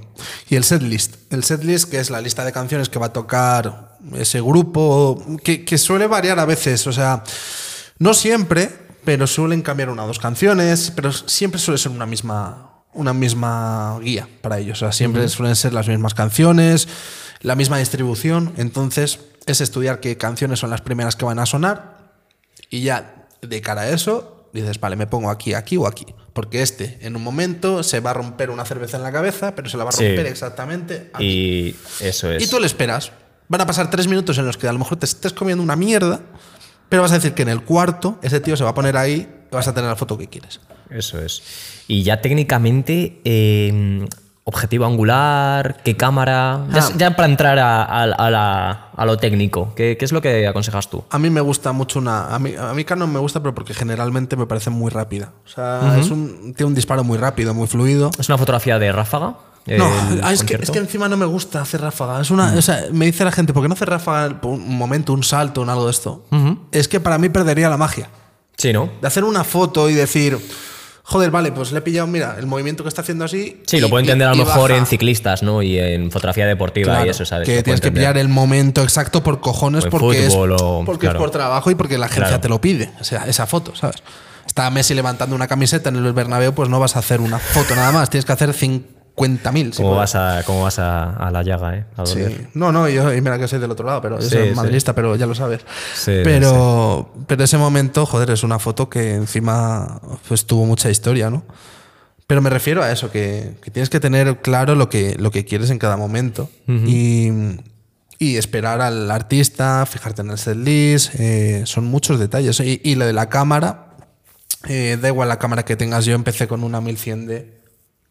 Y 0.49 0.55
el 0.55 0.63
setlist. 0.83 1.15
El 1.31 1.43
setlist, 1.43 1.89
que 1.89 1.99
es 1.99 2.09
la 2.09 2.21
lista 2.21 2.45
de 2.45 2.51
canciones 2.51 2.89
que 2.89 2.99
va 2.99 3.07
a 3.07 3.13
tocar 3.13 3.97
ese 4.15 4.41
grupo, 4.41 5.23
que, 5.43 5.63
que 5.63 5.77
suele 5.77 6.07
variar 6.07 6.39
a 6.39 6.45
veces. 6.45 6.85
O 6.87 6.93
sea, 6.93 7.23
no 7.99 8.13
siempre, 8.13 8.69
pero 9.03 9.27
suelen 9.27 9.61
cambiar 9.61 9.89
una 9.89 10.03
o 10.03 10.07
dos 10.07 10.19
canciones, 10.19 10.91
pero 10.95 11.11
siempre 11.11 11.59
suele 11.59 11.77
ser 11.77 11.91
una 11.91 12.05
misma, 12.05 12.83
una 12.93 13.13
misma 13.13 13.99
guía 14.01 14.27
para 14.41 14.59
ellos. 14.59 14.81
O 14.81 14.85
sea, 14.85 14.91
siempre 14.91 15.27
suelen 15.29 15.55
ser 15.55 15.73
las 15.73 15.87
mismas 15.87 16.13
canciones, 16.13 16.87
la 17.41 17.55
misma 17.55 17.77
distribución. 17.77 18.53
Entonces, 18.57 19.19
es 19.45 19.61
estudiar 19.61 19.99
qué 19.99 20.17
canciones 20.17 20.59
son 20.59 20.69
las 20.69 20.81
primeras 20.81 21.15
que 21.15 21.25
van 21.25 21.39
a 21.39 21.45
sonar 21.45 21.97
y 22.69 22.81
ya 22.81 23.27
de 23.41 23.61
cara 23.61 23.81
a 23.81 23.89
eso, 23.89 24.32
dices, 24.61 24.79
vale, 24.79 24.95
me 24.95 25.07
pongo 25.07 25.29
aquí, 25.29 25.53
aquí 25.53 25.77
o 25.77 25.87
aquí. 25.87 26.05
Porque 26.33 26.61
este, 26.61 26.97
en 27.01 27.15
un 27.15 27.23
momento, 27.23 27.83
se 27.83 27.99
va 27.99 28.11
a 28.11 28.13
romper 28.13 28.49
una 28.49 28.65
cerveza 28.65 28.97
en 28.97 29.03
la 29.03 29.11
cabeza, 29.11 29.55
pero 29.55 29.69
se 29.69 29.77
la 29.77 29.83
va 29.83 29.89
a 29.89 29.93
Sí. 29.93 30.05
romper 30.07 30.27
exactamente 30.27 31.09
aquí. 31.13 31.25
Y 31.25 31.75
eso 32.01 32.31
es. 32.31 32.43
Y 32.43 32.47
tú 32.47 32.59
le 32.59 32.65
esperas. 32.67 33.11
Van 33.49 33.61
a 33.61 33.65
pasar 33.67 33.89
tres 33.89 34.07
minutos 34.07 34.37
en 34.37 34.45
los 34.45 34.57
que 34.57 34.67
a 34.67 34.73
lo 34.73 34.79
mejor 34.79 34.97
te 34.97 35.05
estés 35.05 35.33
comiendo 35.33 35.63
una 35.63 35.75
mierda, 35.75 36.21
pero 36.89 37.01
vas 37.01 37.11
a 37.11 37.15
decir 37.15 37.33
que 37.33 37.41
en 37.41 37.49
el 37.49 37.61
cuarto 37.63 38.17
ese 38.21 38.39
tío 38.39 38.55
se 38.57 38.63
va 38.63 38.71
a 38.71 38.73
poner 38.73 38.95
ahí 38.97 39.27
y 39.51 39.53
vas 39.55 39.67
a 39.67 39.73
tener 39.73 39.89
la 39.89 39.95
foto 39.95 40.17
que 40.17 40.27
quieres. 40.27 40.59
Eso 40.89 41.19
es. 41.19 41.41
Y 41.87 42.03
ya 42.03 42.21
técnicamente, 42.21 43.19
eh, 43.25 44.07
objetivo 44.45 44.85
angular, 44.85 45.81
qué 45.85 45.95
cámara. 45.95 46.65
Ya, 46.71 46.81
Ah. 46.83 46.89
ya 46.97 47.15
para 47.15 47.27
entrar 47.29 47.57
a, 47.59 47.83
a- 47.83 48.03
a 48.03 48.29
la- 48.29 48.87
a 48.95 49.05
lo 49.05 49.17
técnico, 49.17 49.73
¿qué, 49.75 49.95
qué 49.97 50.03
es 50.05 50.11
lo 50.11 50.21
que 50.21 50.47
aconsejas 50.47 50.89
tú? 50.89 51.03
A 51.09 51.17
mí 51.19 51.29
me 51.29 51.39
gusta 51.41 51.71
mucho 51.71 51.99
una. 51.99 52.27
A 52.33 52.39
mí, 52.39 52.53
a 52.59 52.73
mí 52.73 52.83
Canon 52.83 53.11
me 53.11 53.19
gusta, 53.19 53.39
pero 53.41 53.55
porque 53.55 53.73
generalmente 53.73 54.35
me 54.35 54.45
parece 54.45 54.69
muy 54.69 54.91
rápida. 54.91 55.31
O 55.45 55.49
sea, 55.49 55.97
es 55.99 56.09
un, 56.11 56.53
tiene 56.55 56.67
un 56.67 56.75
disparo 56.75 57.03
muy 57.03 57.17
rápido, 57.17 57.53
muy 57.53 57.67
fluido. 57.67 58.11
¿Es 58.19 58.27
una 58.29 58.37
fotografía 58.37 58.77
de 58.79 58.91
ráfaga? 58.91 59.35
No, 59.65 59.85
ah, 60.23 60.33
es, 60.33 60.43
que, 60.43 60.55
es 60.55 60.69
que 60.71 60.79
encima 60.79 61.07
no 61.07 61.15
me 61.15 61.25
gusta 61.25 61.61
hacer 61.61 61.79
ráfaga. 61.79 62.19
Es 62.19 62.29
una, 62.29 62.53
o 62.53 62.61
sea, 62.61 62.81
me 62.91 63.05
dice 63.05 63.23
la 63.23 63.31
gente, 63.31 63.53
¿por 63.53 63.61
qué 63.63 63.69
no 63.69 63.75
hacer 63.75 63.89
ráfaga 63.89 64.41
por 64.41 64.51
un 64.51 64.77
momento, 64.77 65.13
un 65.13 65.23
salto, 65.23 65.61
un 65.61 65.69
algo 65.69 65.85
de 65.85 65.91
esto? 65.91 66.25
Es 66.73 66.89
que 66.89 66.99
para 66.99 67.17
mí 67.17 67.29
perdería 67.29 67.69
la 67.69 67.77
magia. 67.77 68.09
Sí, 68.57 68.73
¿no? 68.73 68.89
De 69.01 69.07
hacer 69.07 69.23
una 69.23 69.45
foto 69.45 69.89
y 69.89 69.93
decir, 69.93 70.37
joder, 71.03 71.29
vale, 71.31 71.51
pues 71.51 71.71
le 71.71 71.79
he 71.79 71.81
pillado, 71.81 72.07
mira, 72.07 72.35
el 72.39 72.45
movimiento 72.47 72.83
que 72.83 72.89
está 72.89 73.01
haciendo 73.01 73.25
así. 73.25 73.61
Sí, 73.67 73.77
y- 73.77 73.79
lo 73.81 73.89
puedo 73.89 74.01
y- 74.01 74.05
entender 74.05 74.27
a 74.27 74.31
lo 74.31 74.37
mejor 74.45 74.69
baja. 74.71 74.77
en 74.79 74.85
ciclistas, 74.85 75.43
¿no? 75.43 75.61
Y 75.61 75.77
en 75.77 76.09
fotografía 76.11 76.45
deportiva 76.47 76.93
Claro, 76.93 77.05
y 77.05 77.09
eso, 77.09 77.25
¿sabes? 77.25 77.47
Que 77.47 77.57
Lo 77.57 77.63
tienes 77.63 77.81
que 77.81 77.91
pillar 77.91 78.17
el 78.17 78.29
momento 78.29 78.81
exacto 78.83 79.21
por 79.23 79.39
cojones 79.41 79.85
porque, 79.85 80.25
es, 80.27 80.33
o- 80.33 80.83
porque 80.85 81.01
claro. 81.07 81.19
es 81.19 81.21
por 81.21 81.31
trabajo 81.31 81.69
y 81.71 81.75
porque 81.75 81.97
la 81.97 82.05
agencia 82.07 82.27
Claro. 82.27 82.41
te 82.41 82.49
lo 82.49 82.59
pide. 82.61 82.91
O 82.99 83.03
sea, 83.03 83.25
esa 83.27 83.45
foto, 83.45 83.75
¿sabes? 83.75 83.97
Está 84.47 84.69
Messi 84.69 84.93
levantando 84.93 85.35
una 85.35 85.47
camiseta 85.47 85.89
en 85.89 85.95
el 85.97 86.13
Bernabéu, 86.13 86.53
pues 86.53 86.69
no 86.69 86.79
vas 86.79 86.95
a 86.95 86.99
hacer 86.99 87.21
una 87.21 87.39
foto 87.39 87.75
nada 87.75 87.91
más, 87.91 88.09
tienes 88.09 88.25
que 88.25 88.31
hacer 88.33 88.53
50.000. 89.15 89.73
si 89.73 89.81
¿Cómo 89.83 89.95
vas, 89.95 90.15
a, 90.15 90.41
¿Cómo 90.45 90.63
vas 90.63 90.79
a, 90.79 91.11
a 91.13 91.29
la 91.31 91.43
llaga, 91.43 91.75
eh? 91.77 91.85
A. 91.97 92.05
Sí. 92.05 92.19
No, 92.55 92.71
no, 92.71 92.89
yo, 92.89 93.13
y 93.13 93.21
mira 93.21 93.37
que 93.37 93.47
soy 93.47 93.59
del 93.59 93.69
otro 93.71 93.85
lado, 93.85 94.01
pero 94.01 94.19
yo 94.19 94.23
Sí, 94.27 94.35
soy 94.35 94.49
sí. 94.49 94.55
madridista, 94.55 94.93
pero 94.95 95.15
ya 95.15 95.25
lo 95.27 95.35
sabes. 95.35 95.61
Pero, 96.05 97.13
pero 97.27 97.43
ese 97.43 97.57
momento, 97.57 98.05
joder, 98.05 98.31
es 98.31 98.43
una 98.43 98.59
foto 98.59 98.89
que 98.89 99.13
encima 99.15 100.01
pues, 100.27 100.45
tuvo 100.45 100.65
mucha 100.65 100.89
historia, 100.89 101.29
¿no? 101.29 101.43
Pero 102.25 102.41
me 102.41 102.49
refiero 102.49 102.81
a 102.81 102.91
eso, 102.91 103.11
que, 103.11 103.55
que 103.61 103.69
tienes 103.69 103.89
que 103.89 103.99
tener 103.99 104.39
claro 104.41 104.75
lo 104.75 104.89
que, 104.89 105.15
lo 105.19 105.29
que 105.29 105.45
quieres 105.45 105.69
en 105.69 105.77
cada 105.77 105.97
momento. 105.97 106.49
y, 106.67 107.29
y 108.17 108.37
esperar 108.37 108.81
al 108.81 109.11
artista, 109.11 109.85
fijarte 109.85 110.21
en 110.21 110.31
el 110.31 110.37
setlist, 110.37 111.13
eh, 111.19 111.63
son 111.65 111.85
muchos 111.85 112.19
detalles. 112.19 112.59
Y, 112.61 112.79
y 112.83 112.95
lo 112.95 113.05
de 113.05 113.13
la 113.13 113.27
cámara, 113.29 113.97
eh, 114.69 114.97
da 114.99 115.09
igual 115.09 115.27
la 115.29 115.37
cámara 115.37 115.65
que 115.65 115.75
tengas, 115.75 116.05
yo 116.05 116.15
empecé 116.15 116.47
con 116.47 116.63
una 116.63 116.79
1100D, 116.81 117.45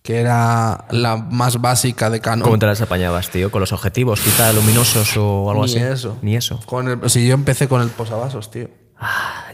que 0.02 0.18
era 0.20 0.84
la 0.90 1.16
más 1.16 1.60
básica 1.60 2.10
de 2.10 2.20
Canon. 2.20 2.42
¿Cómo 2.44 2.58
te 2.58 2.66
las 2.66 2.80
apañabas, 2.80 3.30
tío? 3.30 3.50
¿Con 3.50 3.60
los 3.60 3.72
objetivos, 3.72 4.20
quizá 4.20 4.52
luminosos 4.52 5.16
o 5.16 5.50
algo 5.50 5.64
Ni 5.64 5.70
así? 5.70 5.78
eso. 5.78 6.18
Ni 6.22 6.36
eso. 6.36 6.60
Con 6.66 6.88
el, 6.88 7.10
sí, 7.10 7.26
yo 7.26 7.34
empecé 7.34 7.68
con 7.68 7.82
el 7.82 7.88
posavasos, 7.88 8.50
tío. 8.50 8.68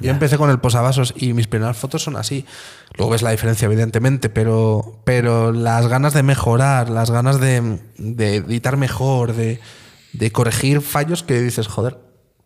yo 0.01 0.11
empecé 0.11 0.37
con 0.39 0.51
el 0.51 0.59
posavasos 0.59 1.13
y 1.17 1.33
mis 1.35 1.47
primeras 1.49 1.77
fotos 1.77 2.03
son 2.03 2.17
así. 2.17 2.47
Luego 2.97 3.13
ves 3.13 3.23
la 3.23 3.31
diferencia, 3.31 3.67
evidentemente, 3.67 4.31
pero, 4.31 5.01
pero 5.05 5.53
las 5.53 5.87
ganas 5.87 6.15
de 6.15 6.23
mejorar, 6.23 6.89
las 6.89 7.11
ganas 7.11 7.41
de, 7.41 7.81
de 7.99 8.37
editar 8.37 8.77
mejor, 8.79 9.35
de, 9.35 9.61
de 10.15 10.33
corregir 10.33 10.81
fallos 10.81 11.23
que 11.23 11.41
dices, 11.41 11.67
joder, 11.67 11.99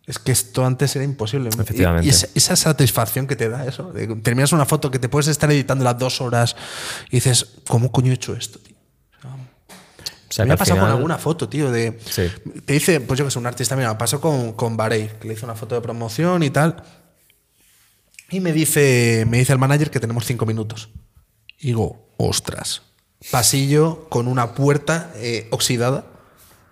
es 0.05 0.19
que 0.19 0.31
esto 0.31 0.65
antes 0.65 0.95
era 0.95 1.05
imposible. 1.05 1.49
Efectivamente. 1.49 2.05
Y, 2.05 2.09
esa, 2.09 2.27
esa 2.35 2.55
satisfacción 2.55 3.27
que 3.27 3.35
te 3.35 3.49
da 3.49 3.65
eso. 3.65 3.91
de 3.93 4.07
terminas 4.17 4.51
una 4.51 4.65
foto 4.65 4.91
que 4.91 4.99
te 4.99 5.09
puedes 5.09 5.27
estar 5.27 5.51
editando 5.51 5.83
las 5.83 5.97
dos 5.97 6.21
horas 6.21 6.55
y 7.09 7.17
dices, 7.17 7.47
¿cómo 7.67 7.91
coño 7.91 8.11
he 8.11 8.15
hecho 8.15 8.35
esto, 8.35 8.59
tío? 8.59 8.73
O 10.33 10.35
sea, 10.35 10.45
me 10.45 10.55
ha 10.55 10.57
pasado 10.57 10.79
con 10.79 10.89
alguna 10.89 11.19
foto, 11.19 11.47
tío, 11.47 11.71
de... 11.71 11.99
Sí. 12.09 12.23
Te 12.65 12.73
dice, 12.73 12.99
pues 13.01 13.19
yo 13.19 13.25
que 13.25 13.29
sé, 13.29 13.37
un 13.37 13.45
artista, 13.45 13.75
mira, 13.75 13.89
me 13.89 13.99
pasó 13.99 14.19
con, 14.19 14.53
con 14.53 14.75
Barey, 14.75 15.11
que 15.21 15.27
le 15.27 15.35
hizo 15.35 15.45
una 15.45 15.53
foto 15.53 15.75
de 15.75 15.81
promoción 15.81 16.41
y 16.41 16.49
tal. 16.49 16.83
Y 18.31 18.39
me 18.39 18.51
dice, 18.51 19.27
me 19.29 19.37
dice 19.37 19.53
el 19.53 19.59
manager 19.59 19.91
que 19.91 19.99
tenemos 19.99 20.25
cinco 20.25 20.47
minutos. 20.47 20.89
Y 21.59 21.67
digo, 21.67 22.15
ostras. 22.17 22.81
Pasillo 23.29 24.09
con 24.09 24.27
una 24.27 24.55
puerta 24.55 25.11
eh, 25.17 25.47
oxidada. 25.51 26.05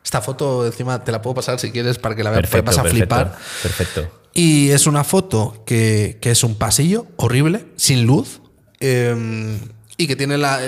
Esta 0.04 0.22
foto 0.22 0.66
encima 0.66 1.04
te 1.04 1.12
la 1.12 1.22
puedo 1.22 1.36
pasar 1.36 1.60
si 1.60 1.72
quieres 1.72 1.98
para 2.00 2.16
que 2.16 2.24
la 2.24 2.32
veas, 2.32 2.44
vas 2.44 2.78
a 2.78 2.84
perfecto, 2.84 2.90
flipar. 2.90 3.38
Perfecto. 3.62 4.08
Y 4.34 4.70
es 4.72 4.88
una 4.88 5.04
foto 5.04 5.64
que, 5.66 6.18
que 6.22 6.32
es 6.32 6.44
un 6.44 6.56
pasillo 6.56 7.06
horrible, 7.18 7.66
sin 7.76 8.06
luz, 8.06 8.42
eh, 8.80 9.60
y 9.98 10.08
que 10.08 10.16
tiene 10.16 10.38
la, 10.38 10.60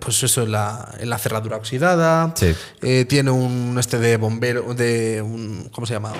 pues 0.00 0.22
eso, 0.22 0.44
la, 0.46 0.92
la 1.02 1.18
cerradura 1.18 1.56
oxidada. 1.56 2.32
Sí. 2.34 2.54
Eh, 2.82 3.04
tiene 3.04 3.30
un 3.30 3.76
este 3.78 3.98
de 3.98 4.16
bombero, 4.16 4.74
de 4.74 5.22
un. 5.22 5.68
¿Cómo 5.72 5.86
se 5.86 5.92
llama? 5.94 6.12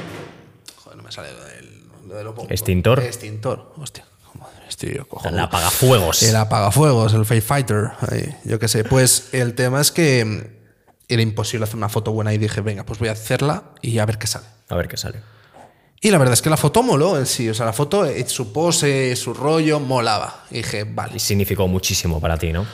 Joder, 0.76 0.96
no 0.98 1.02
me 1.02 1.10
sale 1.10 1.32
lo 1.32 1.44
del- 1.44 1.80
lo 2.08 2.14
de 2.16 2.24
bombos. 2.24 2.46
¿Extintor? 2.50 3.00
Extintor, 3.00 3.72
hostia. 3.76 4.04
Cojonudo. 5.08 5.36
El 5.38 5.44
apagafuegos. 5.44 6.22
El 6.22 6.36
apagafuegos, 6.36 7.12
el 7.12 7.26
Face 7.26 7.42
Fighter, 7.42 7.90
ahí, 8.10 8.34
yo 8.44 8.58
qué 8.58 8.66
sé. 8.66 8.82
Pues 8.84 9.28
el 9.32 9.54
tema 9.54 9.80
es 9.80 9.90
que 9.90 10.59
era 11.11 11.22
imposible 11.22 11.64
hacer 11.64 11.76
una 11.76 11.88
foto 11.88 12.12
buena 12.12 12.32
y 12.32 12.38
dije, 12.38 12.61
venga, 12.61 12.84
pues 12.84 12.98
voy 12.98 13.08
a 13.08 13.12
hacerla 13.12 13.72
y 13.82 13.98
a 13.98 14.06
ver 14.06 14.18
qué 14.18 14.26
sale. 14.26 14.46
A 14.68 14.76
ver 14.76 14.88
qué 14.88 14.96
sale. 14.96 15.20
Y 16.00 16.11
la 16.11 16.18
verdad 16.18 16.32
es 16.32 16.40
que 16.40 16.48
la 16.48 16.56
foto 16.56 16.82
moló 16.82 17.18
en 17.18 17.26
sí. 17.26 17.48
O 17.50 17.54
sea, 17.54 17.66
la 17.66 17.72
foto, 17.74 18.06
eh, 18.06 18.26
su 18.26 18.52
pose, 18.52 19.14
su 19.16 19.34
rollo, 19.34 19.80
molaba. 19.80 20.44
Y 20.50 20.58
dije, 20.58 20.84
vale. 20.84 21.16
Y 21.16 21.18
significó 21.18 21.68
muchísimo 21.68 22.20
para 22.20 22.38
ti, 22.38 22.52
¿no? 22.52 22.64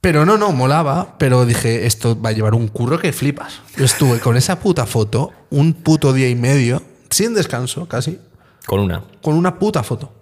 Pero 0.00 0.24
no, 0.24 0.38
no, 0.38 0.52
molaba. 0.52 1.16
Pero 1.18 1.44
dije, 1.46 1.86
esto 1.86 2.20
va 2.20 2.28
a 2.30 2.32
llevar 2.32 2.54
un 2.54 2.68
curro 2.68 2.98
que 2.98 3.12
flipas. 3.12 3.60
Yo 3.76 3.84
estuve 3.84 4.20
con 4.20 4.36
esa 4.36 4.60
puta 4.60 4.86
foto 4.86 5.32
un 5.50 5.72
puto 5.72 6.12
día 6.12 6.28
y 6.28 6.36
medio, 6.36 6.82
sin 7.10 7.34
descanso 7.34 7.88
casi, 7.88 8.20
Con 8.66 8.80
una. 8.80 9.02
con 9.20 9.34
una 9.34 9.58
puta 9.58 9.82
foto. 9.82 10.14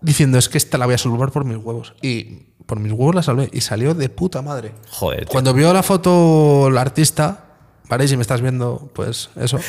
Diciendo, 0.00 0.38
es 0.38 0.48
que 0.48 0.58
esta 0.58 0.78
la 0.78 0.86
voy 0.86 0.94
a 0.94 0.98
salvar 0.98 1.32
por 1.32 1.44
mis 1.44 1.56
huevos. 1.56 1.94
Y 2.02 2.53
por 2.66 2.80
mis 2.80 2.92
huevos 2.92 3.14
la 3.14 3.22
salvé. 3.22 3.50
Y 3.52 3.60
salió 3.60 3.94
de 3.94 4.08
puta 4.08 4.42
madre. 4.42 4.74
Joder, 4.90 5.20
tío. 5.20 5.28
Cuando 5.28 5.52
vio 5.54 5.72
la 5.72 5.82
foto 5.82 6.68
el 6.68 6.78
artista, 6.78 7.44
vale, 7.88 8.08
si 8.08 8.16
me 8.16 8.22
estás 8.22 8.40
viendo, 8.40 8.90
pues 8.94 9.30
eso. 9.36 9.58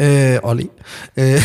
Eh, 0.00 0.38
Oli. 0.44 0.70
Eh, 1.16 1.42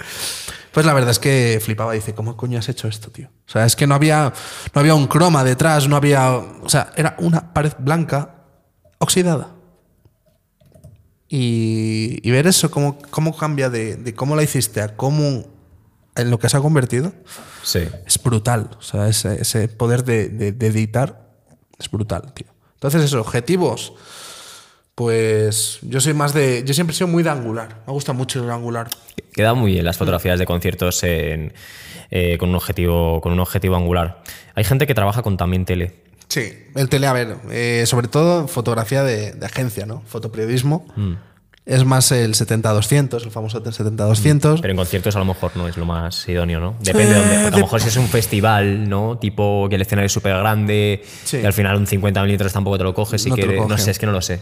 pues 0.72 0.84
la 0.84 0.92
verdad 0.94 1.10
es 1.10 1.20
que 1.20 1.60
flipaba. 1.62 1.92
Dice, 1.92 2.12
¿cómo 2.12 2.36
coño 2.36 2.58
has 2.58 2.68
hecho 2.68 2.88
esto, 2.88 3.10
tío? 3.10 3.28
O 3.46 3.50
sea, 3.50 3.66
es 3.66 3.76
que 3.76 3.86
no 3.86 3.94
había, 3.94 4.32
no 4.74 4.80
había 4.80 4.96
un 4.96 5.06
croma 5.06 5.44
detrás, 5.44 5.86
no 5.86 5.94
había. 5.94 6.28
O 6.34 6.68
sea, 6.68 6.90
era 6.96 7.14
una 7.20 7.52
pared 7.54 7.72
blanca 7.78 8.34
oxidada. 8.98 9.54
Y, 11.28 12.18
y 12.26 12.30
ver 12.32 12.48
eso, 12.48 12.68
cómo, 12.68 12.98
cómo 13.10 13.36
cambia 13.36 13.70
de, 13.70 13.94
de 13.94 14.14
cómo 14.14 14.34
la 14.34 14.42
hiciste 14.42 14.80
a 14.80 14.96
cómo 14.96 15.44
en 16.18 16.30
lo 16.30 16.38
que 16.38 16.48
se 16.48 16.56
ha 16.56 16.60
convertido, 16.60 17.12
Sí. 17.62 17.80
es 18.06 18.22
brutal. 18.22 18.70
O 18.78 18.82
sea, 18.82 19.08
ese, 19.08 19.40
ese 19.40 19.68
poder 19.68 20.04
de, 20.04 20.28
de- 20.28 20.52
de 20.52 20.66
editar 20.66 21.28
es 21.78 21.90
brutal, 21.90 22.32
tío. 22.34 22.46
Entonces, 22.74 23.02
esos 23.02 23.20
objetivos, 23.20 23.92
pues 24.94 25.78
yo 25.82 26.00
soy 26.00 26.14
más 26.14 26.32
de. 26.34 26.62
Yo 26.66 26.74
siempre 26.74 26.92
he 26.92 26.96
sido 26.96 27.08
muy 27.08 27.22
de 27.22 27.30
angular. 27.30 27.82
Me 27.86 27.92
gusta 27.92 28.12
mucho 28.12 28.42
el 28.42 28.50
angular. 28.50 28.88
Queda 29.32 29.54
muy 29.54 29.72
bien 29.72 29.84
las 29.84 29.96
fotografías 29.96 30.38
de 30.38 30.46
conciertos 30.46 31.02
en, 31.04 31.52
eh, 32.10 32.36
con, 32.38 32.48
un 32.50 32.56
objetivo, 32.56 33.20
con 33.20 33.32
un 33.32 33.40
objetivo 33.40 33.76
angular. 33.76 34.22
Hay 34.54 34.64
gente 34.64 34.86
que 34.86 34.94
trabaja 34.94 35.22
con 35.22 35.36
también 35.36 35.64
tele. 35.64 36.02
Sí, 36.28 36.52
el 36.74 36.88
tele, 36.88 37.06
a 37.06 37.12
ver, 37.12 37.36
eh, 37.50 37.84
sobre 37.86 38.08
todo 38.08 38.48
fotografía 38.48 39.02
de, 39.02 39.32
de 39.32 39.46
agencia, 39.46 39.86
¿no? 39.86 40.02
Fotoperiodismo. 40.06 40.86
Mm. 40.96 41.12
Es 41.68 41.84
más 41.84 42.10
el 42.12 42.32
70-200, 42.34 43.24
el 43.24 43.30
famoso 43.30 43.62
70-200. 43.62 44.60
Pero 44.62 44.70
en 44.72 44.76
conciertos 44.78 45.14
a 45.16 45.18
lo 45.18 45.26
mejor 45.26 45.54
no 45.54 45.68
es 45.68 45.76
lo 45.76 45.84
más 45.84 46.26
idóneo, 46.26 46.60
¿no? 46.60 46.76
Depende 46.80 47.12
de 47.12 47.18
dónde. 47.20 47.34
Eh, 47.34 47.38
Porque 47.42 47.56
a 47.56 47.58
lo 47.58 47.64
mejor 47.66 47.80
si 47.82 47.88
es 47.88 47.96
un 47.98 48.08
festival, 48.08 48.88
¿no? 48.88 49.18
Tipo 49.18 49.66
que 49.68 49.74
el 49.74 49.82
escenario 49.82 50.06
es 50.06 50.12
súper 50.12 50.34
grande 50.38 51.04
Sí. 51.24 51.36
y 51.42 51.44
al 51.44 51.52
final 51.52 51.76
un 51.76 51.86
50 51.86 52.22
milímetros 52.22 52.54
tampoco 52.54 52.78
te 52.78 52.84
lo 52.84 52.94
coges 52.94 53.26
y 53.26 53.28
No 53.28 53.36
que 53.36 53.46
no 53.68 53.76
sé, 53.76 53.90
es 53.90 53.98
que 53.98 54.06
no 54.06 54.12
lo 54.12 54.22
sé. 54.22 54.40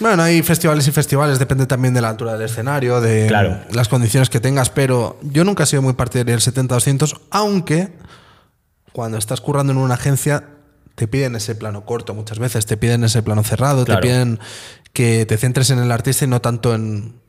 Bueno, 0.00 0.24
hay 0.24 0.42
festivales 0.42 0.88
y 0.88 0.90
festivales, 0.90 1.38
depende 1.38 1.66
también 1.66 1.94
de 1.94 2.00
la 2.00 2.08
altura 2.08 2.32
del 2.32 2.42
escenario, 2.42 3.00
de 3.00 3.28
Claro. 3.28 3.60
las 3.70 3.86
condiciones 3.88 4.28
que 4.28 4.40
tengas, 4.40 4.70
pero 4.70 5.20
yo 5.22 5.44
nunca 5.44 5.62
he 5.62 5.66
sido 5.66 5.82
muy 5.82 5.92
partidario 5.92 6.32
del 6.32 6.40
70-200, 6.40 7.14
aunque 7.30 7.90
cuando 8.92 9.18
estás 9.18 9.40
currando 9.40 9.72
en 9.72 9.78
una 9.78 9.94
agencia 9.94 10.48
te 10.96 11.06
piden 11.06 11.36
ese 11.36 11.54
plano 11.54 11.84
corto 11.84 12.12
muchas 12.12 12.40
veces, 12.40 12.66
te 12.66 12.76
piden 12.76 13.04
ese 13.04 13.22
plano 13.22 13.44
cerrado, 13.44 13.84
Claro. 13.84 14.00
te 14.00 14.08
piden 14.08 14.40
que 14.94 15.26
te 15.26 15.36
centres 15.36 15.68
en 15.68 15.80
el 15.80 15.92
artista 15.92 16.24
y 16.24 16.28
no 16.28 16.40
tanto 16.40 16.74
en, 16.74 17.20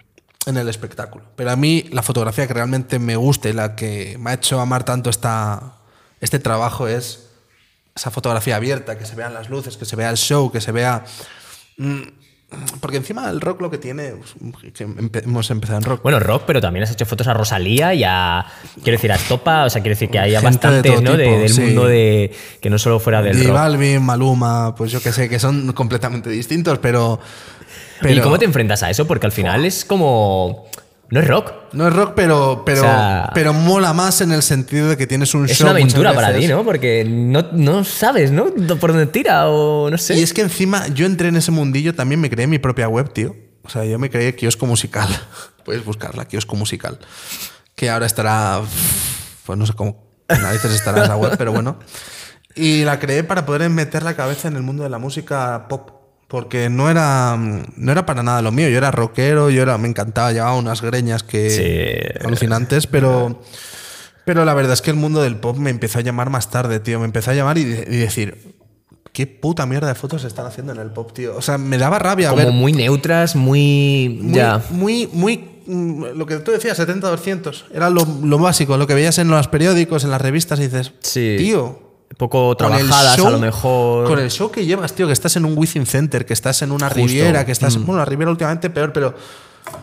en 0.45 0.55
el 0.55 0.69
espectáculo. 0.69 1.25
Pero 1.35 1.51
a 1.51 1.55
mí 1.57 1.85
la 1.91 2.03
fotografía 2.03 2.47
que 2.47 2.53
realmente 2.53 2.99
me 2.99 3.17
gusta 3.17 3.49
y 3.49 3.53
la 3.53 3.75
que 3.75 4.17
me 4.19 4.29
ha 4.29 4.33
hecho 4.35 4.61
amar 4.61 4.85
tanto 4.85 5.09
este 5.09 6.39
trabajo 6.39 6.87
es 6.87 7.27
esa 7.95 8.11
fotografía 8.11 8.55
abierta, 8.55 8.97
que 8.97 9.05
se 9.05 9.15
vean 9.15 9.33
las 9.33 9.49
luces, 9.49 9.77
que 9.77 9.85
se 9.85 9.95
vea 9.95 10.09
el 10.09 10.17
show, 10.17 10.51
que 10.51 10.61
se 10.61 10.71
vea... 10.71 11.03
Porque 12.79 12.97
encima 12.97 13.29
el 13.29 13.41
rock 13.41 13.61
lo 13.61 13.69
que 13.71 13.77
tiene, 13.77 14.13
que 14.73 14.87
empe- 14.87 15.23
hemos 15.23 15.49
empezado 15.51 15.79
en 15.79 15.83
rock. 15.85 16.01
Bueno, 16.03 16.19
rock, 16.19 16.43
pero 16.47 16.61
también 16.61 16.83
has 16.83 16.91
hecho 16.91 17.05
fotos 17.05 17.27
a 17.27 17.33
Rosalía 17.33 17.93
y 17.93 18.03
a. 18.03 18.45
Quiero 18.83 18.97
decir, 18.97 19.11
a 19.11 19.17
Topa, 19.17 19.65
o 19.65 19.69
sea, 19.69 19.81
quiero 19.81 19.95
decir 19.95 20.09
que 20.09 20.19
haya 20.19 20.39
de 20.39 20.45
bastantes, 20.45 21.01
¿no? 21.01 21.17
De- 21.17 21.37
del 21.39 21.49
sí. 21.49 21.61
mundo 21.61 21.85
de. 21.85 22.33
Que 22.61 22.69
no 22.69 22.77
solo 22.77 22.99
fuera 22.99 23.21
del 23.21 23.35
J 23.37 23.47
rock. 23.47 23.55
Balvin, 23.57 24.01
Maluma, 24.03 24.75
pues 24.75 24.91
yo 24.91 25.01
que 25.01 25.11
sé, 25.11 25.29
que 25.29 25.39
son 25.39 25.73
completamente 25.73 26.29
distintos, 26.29 26.79
pero... 26.79 27.19
pero 28.01 28.13
¿Y 28.13 28.19
cómo 28.21 28.37
te 28.37 28.45
enfrentas 28.45 28.83
a 28.83 28.89
eso? 28.89 29.05
Porque 29.07 29.25
al 29.25 29.31
final 29.31 29.65
es 29.65 29.85
como. 29.85 30.65
No 31.09 31.19
es 31.19 31.27
rock. 31.27 31.51
No 31.73 31.87
es 31.87 31.93
rock, 31.93 32.13
pero, 32.15 32.63
pero, 32.65 32.81
O 32.81 32.83
sea- 32.83 33.31
pero 33.33 33.53
mola 33.53 33.93
más 33.93 34.21
en 34.21 34.31
el 34.31 34.41
sentido 34.41 34.89
de 34.89 34.97
que 34.97 35.05
tienes 35.07 35.33
un 35.35 35.45
Es 35.45 35.57
show 35.57 35.65
una 35.67 35.71
aventura 35.71 36.13
para 36.13 36.33
ti, 36.35 36.47
¿no? 36.47 36.63
Porque 36.63 37.05
no, 37.07 37.45
no 37.53 37.83
sabes, 37.83 38.31
¿no? 38.31 38.45
Por 38.79 38.91
dónde 38.91 39.05
tira 39.07 39.47
o 39.49 39.89
no 39.89 39.97
sé. 39.97 40.15
Y 40.15 40.23
es 40.23 40.33
que 40.33 40.41
encima 40.41 40.87
yo 40.87 41.05
entré 41.05 41.27
en 41.27 41.35
ese 41.35 41.51
mundillo, 41.51 41.93
también 41.93 42.19
me 42.21 42.29
creé 42.29 42.47
mi 42.47 42.57
propia 42.59 42.87
web, 42.87 43.13
tío. 43.13 43.35
O 43.63 43.69
sea, 43.69 43.85
yo 43.85 43.99
me 43.99 44.09
creé 44.09 44.35
kiosco 44.35 44.65
musical. 44.65 45.07
Puedes 45.63 45.83
buscarla, 45.85 46.25
kiosco 46.25 46.55
musical. 46.55 46.99
Que 47.75 47.89
ahora 47.89 48.05
estará. 48.05 48.61
Pues 49.45 49.59
no 49.59 49.65
sé 49.65 49.73
cómo 49.73 50.03
narices 50.27 50.71
estará 50.71 51.03
esa 51.03 51.17
web, 51.17 51.35
pero 51.37 51.51
bueno. 51.51 51.77
Y 52.55 52.83
la 52.83 52.99
creé 52.99 53.23
para 53.23 53.45
poder 53.45 53.69
meter 53.69 54.01
la 54.03 54.15
cabeza 54.15 54.47
en 54.47 54.55
el 54.55 54.63
mundo 54.63 54.83
de 54.83 54.89
la 54.89 54.97
música 54.97 55.67
pop. 55.67 55.91
Porque 56.35 56.69
no 56.69 56.89
era, 56.89 57.37
no 57.37 57.91
era 57.93 58.05
para 58.05 58.21
nada 58.23 58.41
lo 58.41 58.51
mío. 58.51 58.67
Yo 58.67 58.77
era 58.77 58.91
rockero, 58.91 59.49
yo 59.49 59.61
era, 59.61 59.77
me 59.77 59.87
encantaba, 59.87 60.33
llevaba 60.33 60.57
unas 60.57 60.81
greñas 60.81 61.23
que 61.23 61.49
Sí. 62.19 62.25
alucinantes, 62.27 62.87
pero. 62.87 63.41
Pero 64.25 64.43
la 64.43 64.53
verdad 64.53 64.73
es 64.73 64.81
que 64.81 64.89
el 64.91 64.97
mundo 64.97 65.21
del 65.21 65.37
pop 65.37 65.55
me 65.57 65.69
empezó 65.69 65.99
a 65.99 66.01
llamar 66.01 66.29
más 66.29 66.51
tarde, 66.51 66.81
tío. 66.81 66.99
Me 66.99 67.05
empezó 67.05 67.31
a 67.31 67.35
llamar 67.35 67.57
y, 67.57 67.61
y 67.61 67.65
decir, 67.95 68.53
¿qué 69.13 69.27
puta 69.27 69.65
mierda 69.65 69.87
de 69.87 69.95
fotos 69.95 70.25
están 70.25 70.45
haciendo 70.45 70.73
en 70.73 70.79
el 70.79 70.89
pop, 70.91 71.13
tío? 71.13 71.37
O 71.37 71.41
sea, 71.41 71.57
me 71.57 71.77
daba 71.77 71.99
rabia 71.99 72.31
como 72.31 72.43
ver. 72.43 72.51
muy 72.51 72.73
neutras, 72.73 73.37
muy. 73.37 74.19
Muy, 74.21 74.33
ya. 74.35 74.61
muy, 74.71 75.07
muy. 75.13 75.61
mm, 75.67 76.03
Lo 76.17 76.25
que 76.25 76.35
tú 76.39 76.51
decías, 76.51 76.77
70-200. 76.77 77.63
Era 77.73 77.89
lo, 77.89 78.05
lo 78.23 78.37
básico, 78.39 78.75
lo 78.75 78.87
que 78.87 78.93
veías 78.93 79.17
en 79.19 79.29
los 79.29 79.47
periódicos, 79.47 80.03
en 80.03 80.11
las 80.11 80.19
revistas, 80.21 80.59
y 80.59 80.63
dices, 80.63 80.91
Sí. 80.99 81.35
tío. 81.37 81.84
Poco 82.17 82.55
trabajadas 82.55 83.17
show- 83.17 83.27
a 83.27 83.31
lo 83.31 83.39
mejor. 83.39 84.07
Con 84.07 84.19
el 84.19 84.31
show 84.31 84.49
que 84.51 84.65
llevas, 84.65 84.93
tío, 84.93 85.07
que 85.07 85.13
estás 85.13 85.35
en 85.35 85.45
un 85.45 85.57
Within 85.57 85.85
Center, 85.85 86.25
que 86.25 86.33
estás 86.33 86.61
en 86.61 86.71
una 86.71 86.87
Justo. 86.87 87.01
Mm. 87.03 87.07
Riviera, 87.07 87.45
que 87.45 87.51
estás. 87.51 87.77
Bueno, 87.77 87.97
la 87.97 88.05
Riviera 88.05 88.31
últimamente 88.31 88.69
peor, 88.69 88.93
pero. 88.93 89.15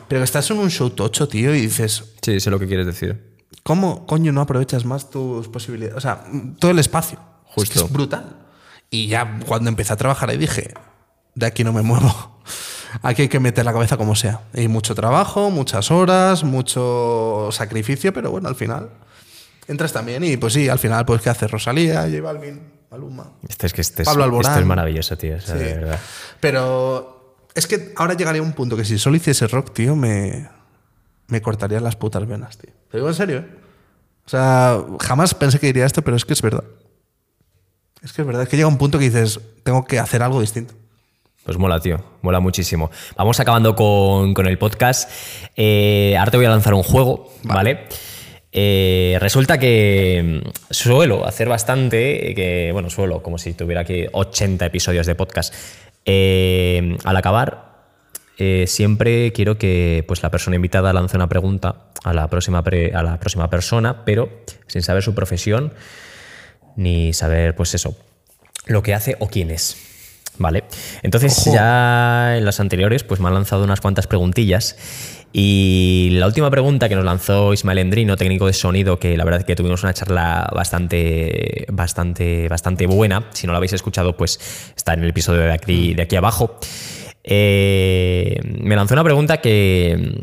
Pero 0.09 0.21
que 0.21 0.25
estás 0.25 0.49
en 0.51 0.59
un 0.59 0.71
show 0.71 0.91
tocho, 0.91 1.27
tío, 1.29 1.55
y 1.55 1.63
dices, 1.63 2.05
Sí, 2.23 2.39
sé 2.41 2.51
lo 2.51 2.59
que 2.59 2.67
quieres 2.69 2.87
decir. 2.87 3.33
¿Cómo 3.65 4.07
coño 4.07 4.33
no 4.33 4.41
aprovechas 4.41 4.85
más 4.85 5.11
tus 5.11 5.49
posibilidades? 5.49 5.97
O 5.97 6.01
sea, 6.01 6.25
todo 6.59 6.71
el 6.71 6.79
espacio. 6.79 7.19
Es, 7.49 7.55
que 7.55 7.61
Justo. 7.61 7.85
es 7.87 7.93
brutal. 7.93 8.37
Y 8.91 9.09
ya 9.09 9.41
cuando 9.47 9.69
empecé 9.69 9.93
a 9.93 9.97
trabajar 9.97 10.31
ahí 10.31 10.37
dije, 10.39 10.73
de 11.35 11.47
aquí 11.47 11.65
no 11.65 11.73
me 11.73 11.83
muevo. 11.83 12.41
Aquí 13.03 13.23
hay 13.23 13.29
que 13.29 13.41
meter 13.41 13.65
la 13.65 13.73
cabeza 13.73 13.97
como 13.97 14.15
sea. 14.15 14.41
Hay 14.55 14.69
mucho 14.69 14.95
trabajo, 14.95 15.51
muchas 15.51 15.91
horas, 15.91 16.45
mucho 16.45 17.49
sacrificio, 17.51 18.13
pero 18.13 18.31
bueno, 18.31 18.49
al 18.51 18.55
final 18.55 18.91
entras 19.67 19.93
también 19.93 20.25
y 20.25 20.37
pues 20.37 20.53
sí, 20.53 20.69
al 20.69 20.79
final 20.79 21.05
pues 21.05 21.23
¿qué 21.23 21.31
haces? 21.31 21.51
Rosalía, 21.51 22.03
J 22.03 22.21
Balvin, 22.21 22.61
Maluma. 22.91 23.33
Este 23.49 23.67
es 23.67 23.73
que 23.73 23.81
este 23.81 24.03
es, 24.03 24.09
Pablo 24.09 24.25
Alborán. 24.25 24.53
esto 24.53 24.61
es 24.61 24.67
maravilloso, 24.67 25.17
tío. 25.17 25.41
Sí. 25.41 25.53
verdad. 25.53 25.99
Pero 26.41 27.37
es 27.55 27.67
que 27.67 27.93
ahora 27.97 28.15
llegaría 28.15 28.43
un 28.43 28.53
punto 28.53 28.77
que 28.77 28.85
si 28.85 28.99
solo 28.99 29.17
hiciese 29.17 29.47
rock, 29.47 29.73
tío, 29.73 29.97
me, 29.97 30.49
me 31.29 31.41
cortaría 31.43 31.81
las 31.81 31.97
putas 31.97 32.27
venas, 32.27 32.59
tío. 32.59 32.73
Te 32.91 32.99
digo 32.99 33.09
en 33.09 33.15
serio, 33.15 33.39
¿eh? 33.39 33.47
O 34.25 34.29
sea, 34.29 34.79
jamás 35.01 35.35
pensé 35.35 35.59
que 35.59 35.67
diría 35.67 35.85
esto, 35.85 36.03
pero 36.03 36.17
es 36.17 36.25
que 36.25 36.33
es 36.33 36.43
verdad. 36.43 36.65
Es 38.03 38.13
que 38.13 38.23
es 38.23 38.27
verdad, 38.27 38.43
es 38.43 38.49
que 38.49 38.57
llega 38.57 38.69
un 38.69 38.79
punto 38.79 38.99
que 38.99 39.05
dices, 39.05 39.41
tengo 39.63 39.85
que 39.85 39.99
hacer 39.99 40.23
algo 40.23 40.41
distinto. 40.41 40.75
Pues 41.45 41.59
mola, 41.59 41.81
tío. 41.81 42.03
Mola 42.23 42.39
muchísimo. 42.39 42.91
Vamos 43.17 43.41
acabando 43.41 43.75
con, 43.75 44.33
con 44.33 44.47
el 44.47 44.59
podcast. 44.59 45.11
Eh, 45.57 46.15
ahora 46.17 46.31
te 46.31 46.37
voy 46.37 46.47
a 46.47 46.51
lanzar 46.51 46.73
un 46.75 46.85
juego, 46.85 47.33
¿vale? 47.43 47.89
Eh, 48.53 49.17
resulta 49.21 49.59
que 49.59 50.43
mm, 50.45 50.49
suelo 50.71 51.27
hacer 51.27 51.49
bastante, 51.49 52.35
que, 52.35 52.71
bueno, 52.73 52.91
suelo, 52.91 53.23
como 53.23 53.39
si 53.39 53.55
tuviera 53.55 53.81
aquí 53.81 54.05
80 54.13 54.67
episodios 54.67 55.07
de 55.07 55.15
podcast. 55.15 55.55
Eh, 56.05 56.97
al 57.05 57.17
acabar, 57.17 57.73
eh, 58.39 58.65
siempre 58.67 59.33
quiero 59.33 59.57
que 59.57 60.05
pues, 60.07 60.23
la 60.23 60.31
persona 60.31 60.57
invitada 60.57 60.93
lance 60.93 61.17
una 61.17 61.29
pregunta 61.29 61.87
a 62.05 62.13
la, 62.13 62.29
próxima 62.29 62.63
pre- 62.63 62.93
a 62.95 63.03
la 63.03 63.19
próxima 63.19 63.49
persona, 63.49 64.05
pero 64.05 64.29
sin 64.67 64.83
saber 64.83 65.03
su 65.03 65.15
profesión 65.15 65.73
ni 66.77 67.13
saber, 67.13 67.55
pues 67.55 67.75
eso, 67.75 67.97
lo 68.67 68.83
que 68.83 68.95
hace 68.95 69.17
o 69.19 69.29
quién 69.29 69.51
es. 69.51 69.89
¿Vale? 70.39 70.65
Entonces 71.03 71.39
Ojo. 71.47 71.55
ya 71.55 72.39
en 72.39 72.47
las 72.47 72.59
anteriores 72.59 73.05
pues 73.05 73.21
me 73.21 73.29
han 73.29 73.35
lanzado 73.35 73.65
unas 73.65 73.83
cuantas 73.83 74.07
preguntillas 74.07 75.22
y 75.33 76.11
la 76.13 76.27
última 76.27 76.51
pregunta 76.51 76.89
que 76.89 76.95
nos 76.95 77.05
lanzó 77.05 77.53
Ismael 77.53 77.79
Endrino, 77.79 78.17
técnico 78.17 78.47
de 78.47 78.53
sonido, 78.53 78.99
que 78.99 79.17
la 79.17 79.25
verdad 79.25 79.41
es 79.41 79.47
que 79.47 79.57
tuvimos 79.57 79.83
una 79.83 79.95
charla 79.95 80.51
bastante, 80.55 81.67
bastante, 81.71 82.49
bastante 82.49 82.87
buena. 82.87 83.29
Si 83.33 83.47
no 83.47 83.53
la 83.53 83.57
habéis 83.57 83.73
escuchado, 83.73 84.17
pues 84.17 84.39
está 84.77 84.95
en 84.95 85.05
el 85.05 85.11
episodio 85.11 85.41
de 85.41 85.53
aquí, 85.53 85.95
de 85.95 86.03
aquí 86.03 86.17
abajo. 86.17 86.59
Eh, 87.25 88.39
me 88.45 88.77
lanzó 88.77 88.95
una 88.95 89.05
pregunta 89.05 89.41
que 89.41 90.19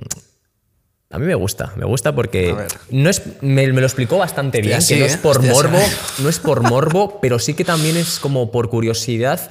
a 1.11 1.17
mí 1.17 1.25
me 1.25 1.33
gusta, 1.33 1.73
me 1.75 1.85
gusta 1.85 2.13
porque 2.13 2.55
no 2.91 3.09
es, 3.09 3.23
me, 3.41 3.65
me 3.73 3.81
lo 3.81 3.87
explicó 3.87 4.19
bastante 4.19 4.61
bien, 4.61 4.73
que 4.73 4.75
no 4.77 4.81
sí, 4.81 4.93
es 5.01 5.15
¿eh? 5.15 5.19
por 5.23 5.43
morbo, 5.43 5.79
no 6.19 6.29
es 6.29 6.37
por 6.37 6.61
morbo, 6.61 7.19
pero 7.19 7.39
sí 7.39 7.55
que 7.55 7.65
también 7.65 7.97
es 7.97 8.19
como 8.19 8.51
por 8.51 8.69
curiosidad, 8.69 9.49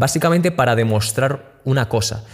básicamente 0.00 0.50
para 0.50 0.74
demostrar 0.74 1.60
una 1.64 1.88
cosa. 1.88 2.24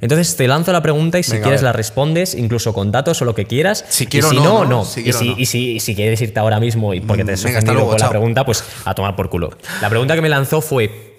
Entonces 0.00 0.36
te 0.36 0.46
lanzo 0.46 0.70
la 0.70 0.82
pregunta 0.82 1.18
y 1.18 1.22
si 1.22 1.30
Hmm. 1.30 1.34
Venga, 1.34 1.44
quieres 1.44 1.62
la 1.62 1.72
respondes, 1.72 2.34
incluso 2.34 2.72
con 2.74 2.92
datos 2.92 3.20
o 3.22 3.24
lo 3.24 3.34
que 3.34 3.46
quieras. 3.46 3.84
Si 3.88 4.06
quiero 4.06 4.28
y 4.28 4.30
si 4.30 4.36
no, 4.36 4.44
no, 4.44 4.64
¿no? 4.64 4.68
no. 4.70 4.84
Si 4.84 5.00
y, 5.00 5.12
si, 5.12 5.28
no. 5.30 5.34
y 5.38 5.46
si- 5.46 5.72
y 5.76 5.80
si 5.80 5.94
quieres 5.96 6.20
irte 6.20 6.38
ahora 6.38 6.60
mismo 6.60 6.92
y 6.94 7.00
porque 7.00 7.24
te 7.24 7.32
has 7.32 7.42
venga, 7.42 7.60
luego, 7.72 7.88
con 7.90 7.98
la 7.98 8.10
pregunta, 8.10 8.44
pues 8.44 8.62
a 8.84 8.94
tomar 8.94 9.16
por 9.16 9.30
culo. 9.30 9.50
La 9.80 9.88
pregunta 9.88 10.14
que 10.14 10.20
me 10.20 10.28
lanzó 10.28 10.60
fue, 10.60 11.16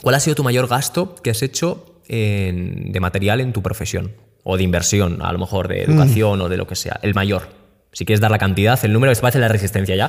¿cuál 0.00 0.14
ha 0.14 0.20
sido 0.20 0.36
tu 0.36 0.44
mayor 0.44 0.68
gasto 0.68 1.16
que 1.16 1.30
has 1.30 1.42
hecho 1.42 1.84
en- 2.08 2.92
de 2.92 3.00
material 3.00 3.40
en 3.40 3.52
tu 3.52 3.60
profesión? 3.60 4.12
O 4.44 4.56
de 4.56 4.62
inversión, 4.62 5.18
a 5.20 5.32
lo 5.32 5.38
mejor 5.40 5.66
de 5.68 5.86
Mm. 5.86 5.90
educación 5.90 6.40
o 6.40 6.48
de 6.48 6.56
lo 6.56 6.66
que 6.68 6.76
sea. 6.76 6.98
El 7.02 7.12
mayor. 7.14 7.58
Si 7.92 8.04
quieres 8.04 8.20
dar 8.20 8.30
la 8.30 8.38
cantidad, 8.38 8.78
el 8.84 8.92
número, 8.92 9.10
es 9.10 9.18
parece 9.18 9.40
la 9.40 9.48
resistencia 9.48 9.96
ya. 9.96 10.08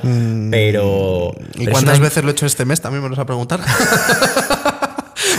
Pero. 0.52 1.32
¿Y 1.54 1.64
pero 1.64 1.72
cuántas 1.72 1.98
veces 1.98 2.22
lo 2.22 2.30
he 2.30 2.32
hecho 2.32 2.46
este 2.46 2.64
mes? 2.64 2.80
También 2.80 3.02
me 3.02 3.08
lo 3.08 3.16
vas 3.16 3.22
a 3.24 3.26
preguntar. 3.26 3.58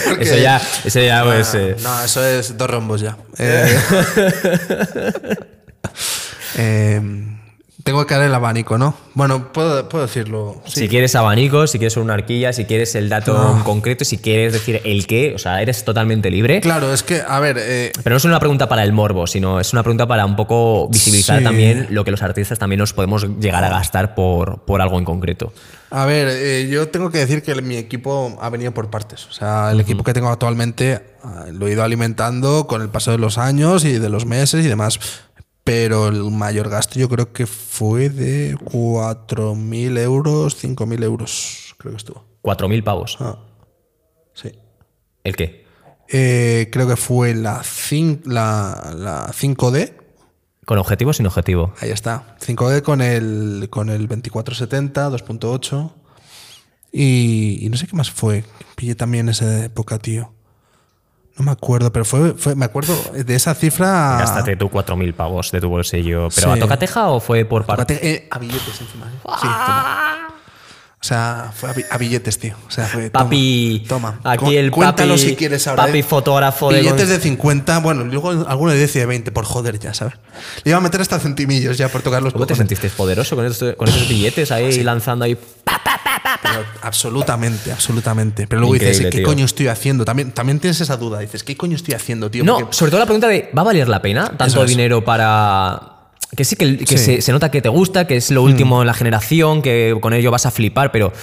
Porque- 0.10 0.24
Eso 0.24 0.38
ya, 0.38 0.62
eso 0.86 1.00
ya 1.00 1.24
pues, 1.24 1.54
Ah, 1.54 1.58
eh, 1.60 1.76
No, 1.82 2.04
eso 2.04 2.26
es 2.26 2.58
dos 2.58 2.70
rombos 2.70 3.02
ya. 3.02 3.18
Eh, 3.38 3.78
eh, 6.58 7.02
tengo 7.84 8.06
que 8.08 8.14
dar 8.16 8.24
el 8.24 8.34
abanico, 8.34 8.78
¿no? 8.78 8.96
Bueno, 9.14 9.52
puedo, 9.52 9.88
puedo 9.90 10.06
decirlo. 10.06 10.62
Sí. 10.66 10.82
Si 10.82 10.88
quieres 10.90 11.16
abanico, 11.16 11.68
si 11.68 11.78
quieres 11.78 11.98
una 11.98 12.14
horquilla, 12.14 12.54
si 12.54 12.66
quieres 12.66 12.96
el 12.96 13.10
dato 13.10 13.56
en 13.58 13.64
concreto, 13.64 14.06
si 14.06 14.18
quieres 14.18 14.54
decir 14.54 14.82
el 14.86 15.06
qué, 15.06 15.34
o 15.36 15.38
sea, 15.38 15.62
eres 15.62 15.84
totalmente 15.84 16.32
libre. 16.32 16.62
Claro, 16.62 16.94
es 16.94 17.04
que, 17.04 17.22
a 17.28 17.40
ver, 17.40 17.58
eh, 17.60 17.92
Pero 18.04 18.14
no 18.14 18.18
es 18.18 18.26
una 18.26 18.40
pregunta 18.40 18.70
para 18.70 18.84
el 18.84 18.94
morbo, 18.94 19.28
sino 19.28 19.60
es 19.60 19.74
una 19.74 19.84
pregunta 19.84 20.08
para 20.08 20.26
un 20.26 20.36
poco 20.36 20.88
visibilizar 20.90 21.40
Sí. 21.40 21.44
también 21.44 21.88
lo 21.90 22.06
que 22.06 22.12
los 22.12 22.22
artistas 22.24 22.58
también 22.58 22.80
nos 22.80 22.94
podemos 22.94 23.28
llegar 23.40 23.64
a 23.64 23.70
gastar 23.70 24.16
por, 24.16 24.62
por 24.66 24.82
algo 24.82 24.98
en 24.98 25.06
concreto. 25.06 25.52
A 25.92 26.06
ver, 26.06 26.28
eh, 26.32 26.70
yo 26.72 26.88
tengo 26.88 27.12
que 27.12 27.20
decir 27.20 27.44
que 27.44 27.54
mi 27.62 27.76
equipo 27.78 28.36
ha 28.42 28.50
venido 28.50 28.72
por 28.74 28.90
partes. 28.90 29.28
O 29.28 29.32
sea, 29.34 29.72
el 29.72 29.80
equipo 29.80 30.04
que 30.04 30.14
tengo 30.14 30.30
actualmente 30.30 31.02
ah, 31.24 31.46
lo 31.52 31.68
he 31.68 31.74
ido 31.74 31.84
alimentando 31.84 32.66
con 32.66 32.82
el 32.82 32.90
paso 32.90 33.12
de 33.12 33.20
los 33.20 33.38
años 33.38 33.86
y 33.86 34.00
de 34.00 34.10
los 34.10 34.26
meses 34.26 34.66
y 34.66 34.68
demás. 34.70 35.00
Pero 35.64 36.10
el 36.10 36.30
mayor 36.32 36.70
gasto 36.70 37.00
yo 37.00 37.08
creo 37.08 37.32
que 37.32 37.48
fue 37.48 38.10
de 38.10 38.56
4.000 38.58 39.98
euros, 40.00 40.62
5.000 40.62 41.04
euros, 41.04 41.76
creo 41.78 41.94
que 41.94 41.98
estuvo. 41.98 42.26
4.000 42.42 42.84
pavos. 42.84 43.18
Ah, 43.22 43.40
sí. 44.34 44.52
¿El 45.24 45.36
qué? 45.38 45.66
Eh, 46.10 46.70
creo 46.72 46.88
que 46.88 46.98
fue 46.98 47.34
la, 47.34 47.62
la, 48.26 48.94
la 48.96 49.28
5D. 49.28 49.94
¿Con 50.66 50.78
objetivo 50.78 51.12
o 51.12 51.14
sin 51.14 51.28
objetivo? 51.28 51.74
Ahí 51.80 51.92
está. 51.92 52.38
5D 52.42 52.82
con 52.82 53.02
el, 53.02 53.68
con 53.70 53.90
el 53.90 54.08
2470, 54.08 55.10
2.8. 55.10 55.94
Y, 56.92 57.66
y 57.66 57.70
no 57.70 57.78
sé 57.78 57.88
qué 57.88 57.96
más 57.96 58.12
fue. 58.12 58.44
Pillé 58.76 58.96
también 58.96 59.30
esa 59.30 59.64
época, 59.66 59.98
tío. 59.98 60.33
No 61.38 61.46
me 61.46 61.52
acuerdo, 61.52 61.92
pero 61.92 62.06
fue, 62.06 62.34
fue 62.36 62.56
me 62.56 62.66
acuerdo 62.66 62.94
de 63.12 63.34
esa 63.36 63.56
cifra. 63.56 64.18
Gástate 64.20 64.56
tú 64.56 64.70
4.000 64.70 65.14
pavos 65.16 65.50
de 65.52 65.60
tu 65.62 65.68
bolsillo. 65.70 66.28
¿Pero 66.36 66.54
Sí. 66.54 66.60
a 66.60 66.62
tocateja 66.62 67.08
o 67.10 67.20
fue 67.20 67.44
por 67.44 67.66
parte? 67.66 68.00
Eh, 68.08 68.28
a 68.30 68.38
billetes 68.38 68.80
encima. 68.82 69.06
¿eh? 69.08 69.18
Sí, 69.42 69.48
toma. 69.48 70.23
O 71.04 71.06
sea, 71.06 71.52
fue 71.54 71.70
a, 71.70 71.74
bi- 71.74 71.84
a 71.92 71.98
billetes, 71.98 72.40
tío. 72.40 72.56
O 72.66 72.72
sea, 72.72 72.86
fue, 72.88 73.10
toma, 73.10 73.26
Papi, 73.26 73.84
Toma. 73.90 74.22
aquí 74.24 74.46
Cu- 74.46 74.52
el 74.52 74.72
Cuéntalo 74.72 75.16
papi- 75.16 75.18
si 75.18 75.36
quieres 75.36 75.68
ahora. 75.68 75.86
papi 75.86 76.00
¿eh? 76.00 76.04
fotógrafo 76.04 76.72
de 76.72 76.80
Billetes 76.80 77.10
de 77.10 77.20
50, 77.20 77.80
bueno, 77.80 78.06
luego 78.06 78.30
alguno 78.48 78.72
de 78.72 78.78
10 78.78 78.96
y 78.96 79.00
de 79.00 79.06
20, 79.08 79.32
por 79.34 79.44
joder 79.44 79.78
ya, 79.80 79.94
¿sabes? 79.94 80.14
Le 80.64 80.70
iba 80.72 80.78
a 80.78 80.82
meter 80.82 81.02
hasta 81.02 81.20
centimillos 81.20 81.78
ya 81.78 81.90
por 81.90 82.04
tocar 82.04 82.24
los 82.24 82.32
¿Cómo 82.32 82.46
te 82.46 82.54
cojones. 82.54 82.70
sentiste 82.70 82.90
poderoso 82.96 83.36
con 83.36 83.46
esos, 83.46 83.76
con 83.76 83.90
esos 83.90 84.08
billetes 84.08 84.50
ahí 84.54 84.82
lanzando 84.82 85.26
ahí? 85.26 85.36
Pero 86.42 86.64
absolutamente, 86.82 87.74
absolutamente. 87.74 88.48
Pero 88.48 88.62
luego 88.62 88.76
Increíble, 88.76 88.98
dices, 88.98 89.12
¿qué 89.12 89.18
tío. 89.18 89.28
coño 89.28 89.44
estoy 89.44 89.68
haciendo? 89.68 90.06
También, 90.06 90.32
también 90.32 90.60
tienes 90.60 90.80
esa 90.80 90.96
duda. 90.96 91.20
Dices, 91.20 91.44
¿qué 91.44 91.58
coño 91.58 91.76
estoy 91.76 91.96
haciendo, 91.96 92.32
tío? 92.32 92.46
No, 92.46 92.60
Porque- 92.60 92.74
sobre 92.78 92.92
todo 92.92 93.00
la 93.02 93.06
pregunta 93.08 93.28
de, 93.28 93.50
¿va 93.58 93.62
a 93.62 93.66
valer 93.66 93.90
la 93.90 94.02
pena 94.02 94.32
tanto 94.38 94.64
es. 94.64 94.70
dinero 94.70 95.04
para...? 95.04 95.90
Que 96.36 96.46
sí, 96.46 96.56
que, 96.56 96.78
que 96.78 96.98
Sí. 96.98 97.06
Se, 97.06 97.22
se 97.22 97.32
nota 97.32 97.50
que 97.52 97.62
te 97.62 97.70
gusta, 97.70 98.08
que 98.08 98.16
es 98.16 98.32
lo 98.32 98.42
último 98.44 98.82
en 98.82 98.88
la 98.88 98.94
generación, 98.94 99.62
que 99.62 99.96
con 100.02 100.14
ello 100.14 100.32
vas 100.32 100.46
a 100.46 100.52
flipar, 100.52 100.92
pero... 100.92 101.14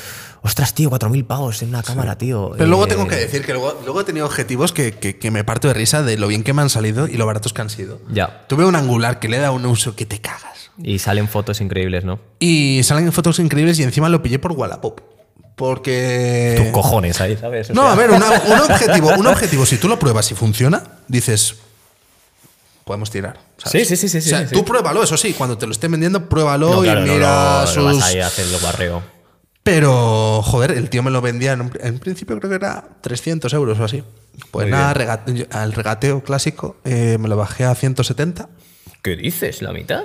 Ostras, 0.42 0.72
tío, 0.74 0.90
4.000 0.90 1.26
pavos 1.26 1.60
en 1.60 1.68
una 1.68 1.82
cámara, 1.82 2.16
tío. 2.16 2.52
Pero 2.56 2.66
luego 2.66 2.86
Eh, 2.86 2.88
tengo 2.88 3.06
que 3.06 3.14
decir 3.16 3.44
que 3.44 3.52
luego, 3.52 3.78
luego 3.84 4.00
he 4.00 4.04
tenido 4.04 4.24
objetivos 4.24 4.72
que, 4.72 4.92
que- 4.92 5.18
que 5.18 5.30
me 5.30 5.44
parto 5.44 5.68
de 5.68 5.74
risa 5.74 6.02
de 6.02 6.16
lo 6.16 6.28
bien 6.28 6.42
que 6.44 6.54
me 6.54 6.62
han 6.62 6.70
salido 6.70 7.06
y 7.06 7.18
lo 7.18 7.26
baratos 7.26 7.52
que 7.52 7.60
han 7.60 7.68
sido. 7.68 8.00
Ya. 8.10 8.46
Tuve 8.48 8.64
un 8.64 8.74
angular 8.74 9.18
que 9.18 9.28
le 9.28 9.36
da 9.36 9.50
un 9.50 9.66
uso 9.66 9.94
que 9.94 10.06
te 10.06 10.18
cagas. 10.22 10.70
Y 10.82 10.98
salen 10.98 11.28
fotos 11.28 11.60
increíbles, 11.60 12.06
¿no? 12.06 12.20
Y 12.38 12.80
salen 12.84 13.12
fotos 13.12 13.38
increíbles 13.38 13.78
y 13.80 13.82
encima 13.82 14.08
lo 14.08 14.22
pillé 14.22 14.38
por 14.38 14.52
Wallapop. 14.52 15.00
Porque. 15.56 16.54
Tus 16.56 16.68
cojones 16.68 17.20
ahí, 17.20 17.36
¿sabes? 17.36 17.68
O 17.68 17.74
No, 17.74 17.82
sea, 17.82 17.92
a 17.92 17.96
ver, 17.96 18.10
una- 18.10 18.30
un, 18.30 18.60
objetivo, 18.70 19.10
un 19.10 19.26
objetivo, 19.26 19.66
si 19.66 19.76
tú 19.76 19.88
lo 19.88 19.98
pruebas 19.98 20.30
y 20.32 20.34
funciona, 20.34 20.82
dices. 21.06 21.56
Podemos 22.90 23.08
tirar. 23.12 23.38
¿sabes? 23.56 23.86
Sí, 23.86 23.94
sí, 23.94 24.08
sí, 24.08 24.20
sí, 24.20 24.26
O 24.26 24.30
sea, 24.36 24.48
sí, 24.48 24.52
tú 24.52 24.58
sí. 24.58 24.64
pruébalo, 24.64 25.00
eso 25.04 25.16
sí, 25.16 25.32
cuando 25.32 25.56
te 25.56 25.64
lo 25.64 25.70
estén 25.70 25.92
vendiendo, 25.92 26.28
pruébalo 26.28 26.70
no, 26.74 26.82
claro, 26.82 27.06
y 27.06 27.10
mira 27.10 27.60
no, 27.60 27.66
sus. 27.68 27.76
no 27.76 27.84
vas 27.84 28.02
ahí 28.02 28.18
a 28.18 28.26
hacer 28.26 28.46
el 28.52 28.56
barreo. 28.60 29.00
Pero, 29.62 30.42
joder, 30.42 30.72
el 30.72 30.90
tío 30.90 31.04
me 31.04 31.12
lo 31.12 31.20
vendía 31.20 31.52
en, 31.52 31.60
un- 31.60 31.72
en 31.80 32.00
principio 32.00 32.36
creo 32.38 32.50
que 32.50 32.56
era 32.56 32.88
300 33.00 33.52
euros 33.52 33.78
o 33.78 33.84
así. 33.84 34.02
Pues 34.50 34.64
Muy 34.66 34.72
nada, 34.72 34.92
regate- 34.92 35.46
al 35.52 35.72
regateo 35.72 36.24
clásico 36.24 36.78
eh, 36.84 37.16
me 37.20 37.28
lo 37.28 37.36
bajé 37.36 37.64
a 37.64 37.74
170. 37.76 38.48
¿Qué 39.02 39.14
dices? 39.14 39.62
¿La 39.62 39.72
mitad? 39.72 40.02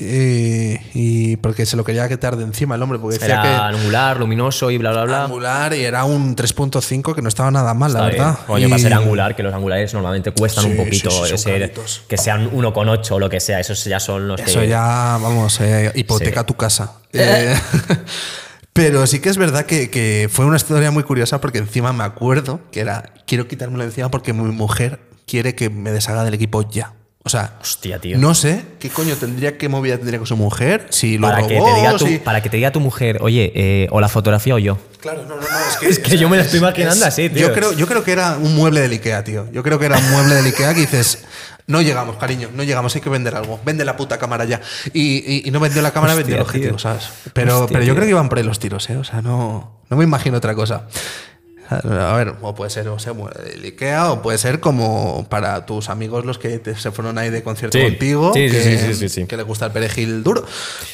Eh, 0.00 0.80
y 0.94 1.36
porque 1.38 1.66
se 1.66 1.76
lo 1.76 1.84
quería 1.84 2.08
quitar 2.08 2.36
de 2.36 2.44
encima 2.44 2.74
el 2.76 2.82
hombre, 2.82 2.98
porque 2.98 3.18
decía 3.18 3.34
Era 3.34 3.42
que 3.42 3.48
angular, 3.78 4.18
luminoso 4.20 4.70
y 4.70 4.78
bla, 4.78 4.92
bla, 4.92 5.04
bla. 5.04 5.24
angular 5.24 5.74
y 5.74 5.82
era 5.84 6.04
un 6.04 6.36
3.5 6.36 7.14
que 7.14 7.22
no 7.22 7.28
estaba 7.28 7.50
nada 7.50 7.74
mal, 7.74 7.92
la 7.92 8.02
bien. 8.06 8.12
verdad. 8.18 8.38
Coño, 8.46 8.66
Y- 8.66 8.70
para 8.70 8.82
ser 8.82 8.94
angular, 8.94 9.34
que 9.34 9.42
los 9.42 9.52
angulares 9.52 9.92
normalmente 9.94 10.30
cuestan 10.32 10.64
Sí, 10.64 10.70
un 10.70 10.76
poquito. 10.76 11.10
sí, 11.10 11.16
sí, 11.24 11.38
son 11.38 11.52
ese- 11.62 11.72
que 12.08 12.16
sean 12.16 12.48
1,8 12.52 13.16
o 13.16 13.18
lo 13.18 13.28
que 13.28 13.40
sea, 13.40 13.58
esos 13.60 13.82
ya 13.84 13.98
son 14.00 14.28
los 14.28 14.40
Eso 14.40 14.60
que. 14.60 14.68
ya, 14.68 15.18
vamos, 15.20 15.60
eh, 15.60 15.90
hipoteca 15.94 16.44
tu 16.44 16.54
casa. 16.56 16.92
Eh, 17.12 17.54
pero 18.72 19.06
sí 19.06 19.18
que 19.20 19.28
es 19.28 19.36
verdad 19.38 19.66
que, 19.66 19.90
que 19.90 20.28
fue 20.30 20.44
una 20.44 20.56
historia 20.56 20.90
muy 20.90 21.02
curiosa 21.02 21.40
porque 21.40 21.58
encima 21.58 21.92
me 21.92 22.04
acuerdo 22.04 22.60
que 22.70 22.80
era, 22.80 23.10
quiero 23.26 23.48
quitármelo 23.48 23.82
de 23.82 23.88
encima 23.90 24.10
porque 24.10 24.32
mi 24.32 24.42
mujer 24.52 25.00
quiere 25.26 25.54
que 25.54 25.68
me 25.70 25.90
deshaga 25.90 26.24
del 26.24 26.34
equipo 26.34 26.68
ya. 26.70 26.92
O 27.24 27.28
sea, 27.30 27.58
Hostia, 27.60 27.98
tío. 27.98 28.16
no 28.16 28.34
sé 28.34 28.64
qué 28.78 28.88
coño 28.88 29.14
tendría, 29.16 29.58
qué 29.58 29.68
movida 29.68 29.96
tendría 29.98 30.18
con 30.18 30.26
su 30.26 30.36
mujer, 30.36 30.86
si 30.90 31.18
lo 31.18 31.26
para, 31.26 31.38
robó, 31.40 31.48
que 31.48 31.60
te 31.60 31.74
diga 31.74 31.96
tu, 31.96 32.06
si- 32.06 32.18
para 32.18 32.42
que 32.42 32.48
te 32.48 32.56
diga 32.56 32.72
tu 32.72 32.80
mujer, 32.80 33.18
oye, 33.20 33.52
eh, 33.54 33.88
o 33.90 34.00
la 34.00 34.08
fotografía 34.08 34.54
o 34.54 34.58
yo. 34.58 34.78
Claro, 35.00 35.24
no, 35.24 35.36
no, 35.36 35.42
no, 35.42 35.46
es 35.46 35.76
que, 35.80 35.88
Es 35.88 35.98
que 35.98 36.16
yo 36.16 36.28
me 36.30 36.36
lo 36.38 36.42
estoy 36.44 36.60
imaginando 36.60 37.04
así, 37.04 37.28
tío. 37.28 37.48
Yo 37.48 37.52
creo, 37.52 37.72
yo 37.72 37.86
creo 37.86 38.02
que 38.02 38.12
era 38.12 38.38
un 38.38 38.54
mueble 38.56 38.80
del 38.80 38.92
Ikea, 38.92 39.24
tío. 39.24 39.46
Yo 39.52 39.62
creo 39.62 39.78
que 39.78 39.86
era 39.86 39.98
un 39.98 40.10
mueble 40.10 40.36
del 40.36 40.46
Ikea 40.46 40.72
que 40.72 40.80
dices, 40.80 41.24
no 41.66 41.82
llegamos, 41.82 42.16
cariño, 42.16 42.48
no 42.54 42.62
llegamos, 42.62 42.94
hay 42.94 43.02
que 43.02 43.10
vender 43.10 43.34
algo. 43.34 43.60
Vende 43.62 43.84
la 43.84 43.96
puta 43.96 44.16
cámara 44.18 44.46
ya. 44.46 44.62
Y, 44.94 45.18
y- 45.18 45.42
y 45.44 45.50
no 45.50 45.60
vendió 45.60 45.82
la 45.82 45.90
cámara, 45.90 46.14
Hostia, 46.14 46.22
vendió 46.24 46.36
el 46.36 46.42
objetivo, 46.42 46.70
tío. 46.76 46.78
¿sabes? 46.78 47.10
Pero, 47.34 47.60
Hostia, 47.62 47.74
pero 47.74 47.80
yo 47.80 47.92
tío. 47.92 47.94
creo 47.96 48.04
que 48.06 48.10
iban 48.10 48.28
por 48.30 48.38
ahí 48.38 48.44
los 48.44 48.58
tiros, 48.58 48.88
¿eh? 48.88 48.96
O 48.96 49.04
sea, 49.04 49.20
no, 49.20 49.82
no 49.90 49.96
me 49.98 50.04
imagino 50.04 50.38
otra 50.38 50.54
cosa. 50.54 50.86
A 51.70 52.16
ver, 52.16 52.34
o 52.40 52.54
puede 52.54 52.70
ser, 52.70 52.88
o 52.88 52.98
sea, 52.98 53.12
el 53.54 53.62
Ikea, 53.64 54.12
o 54.12 54.22
puede 54.22 54.38
ser 54.38 54.58
como 54.60 55.26
para 55.28 55.66
tus 55.66 55.88
amigos 55.90 56.24
los 56.24 56.38
que 56.38 56.58
te- 56.58 56.74
se 56.76 56.90
fueron 56.92 57.18
ahí 57.18 57.30
de 57.30 57.42
concierto 57.42 57.76
Sí. 57.78 57.84
contigo, 57.84 58.32
Sí, 58.34 58.48
que, 58.50 58.94
sí, 59.08 59.26
que 59.26 59.36
le 59.36 59.42
gusta 59.42 59.66
el 59.66 59.72
perejil 59.72 60.22
duro. 60.22 60.44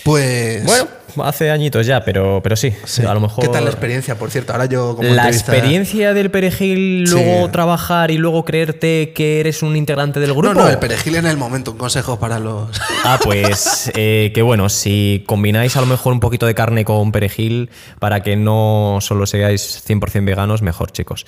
Pues. 0.04 0.64
Bueno, 0.64 0.88
hace 1.24 1.50
añitos 1.50 1.86
ya, 1.86 2.04
pero, 2.04 2.40
pero 2.42 2.56
sí, 2.56 2.72
a 3.06 3.14
lo 3.14 3.20
mejor. 3.20 3.44
¿Qué 3.44 3.48
tal 3.50 3.64
la 3.64 3.70
experiencia, 3.70 4.18
por 4.18 4.30
cierto? 4.30 4.52
Ahora 4.52 4.66
yo 4.66 4.96
como 4.96 5.08
La 5.08 5.22
entrevista- 5.26 5.52
experiencia 5.52 6.12
del 6.14 6.30
perejil, 6.30 7.04
luego 7.04 7.48
trabajar 7.50 8.10
y 8.10 8.18
luego 8.18 8.44
creerte 8.44 9.12
que 9.14 9.40
eres 9.40 9.62
un 9.62 9.76
integrante 9.76 10.18
del 10.20 10.32
grupo. 10.32 10.54
No, 10.54 10.62
no, 10.64 10.68
el 10.68 10.78
perejil 10.78 11.16
en 11.16 11.26
el 11.26 11.36
momento, 11.36 11.70
un 11.72 11.78
consejo 11.78 12.18
para 12.18 12.38
los. 12.40 12.68
Ah, 13.04 13.18
pues 13.22 13.90
eh, 13.94 14.32
que 14.34 14.42
bueno, 14.42 14.68
si 14.68 15.22
combináis 15.26 15.76
a 15.76 15.80
lo 15.80 15.86
mejor 15.86 16.12
un 16.12 16.20
poquito 16.20 16.46
de 16.46 16.54
carne 16.54 16.84
con 16.84 17.12
perejil 17.12 17.70
para 18.00 18.22
que 18.22 18.36
no 18.36 18.98
solo 19.00 19.26
seáis 19.26 19.82
100% 19.86 20.24
veganos, 20.24 20.62
mejor 20.64 20.90
chicos. 20.90 21.24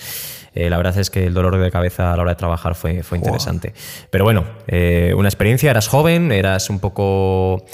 Eh, 0.54 0.70
la 0.70 0.76
verdad 0.78 0.96
es 0.98 1.10
que 1.10 1.26
el 1.26 1.34
dolor 1.34 1.58
de 1.58 1.70
cabeza 1.70 2.12
a 2.12 2.16
la 2.16 2.22
hora 2.22 2.32
de 2.32 2.36
trabajar 2.36 2.74
fue, 2.74 3.02
fue 3.02 3.18
interesante. 3.18 3.74
Pero 4.10 4.24
bueno, 4.24 4.44
eh, 4.66 5.12
una 5.16 5.28
experiencia, 5.28 5.70
eras 5.70 5.86
joven, 5.88 6.32
eras 6.32 6.70
un 6.70 6.80
poco... 6.80 7.64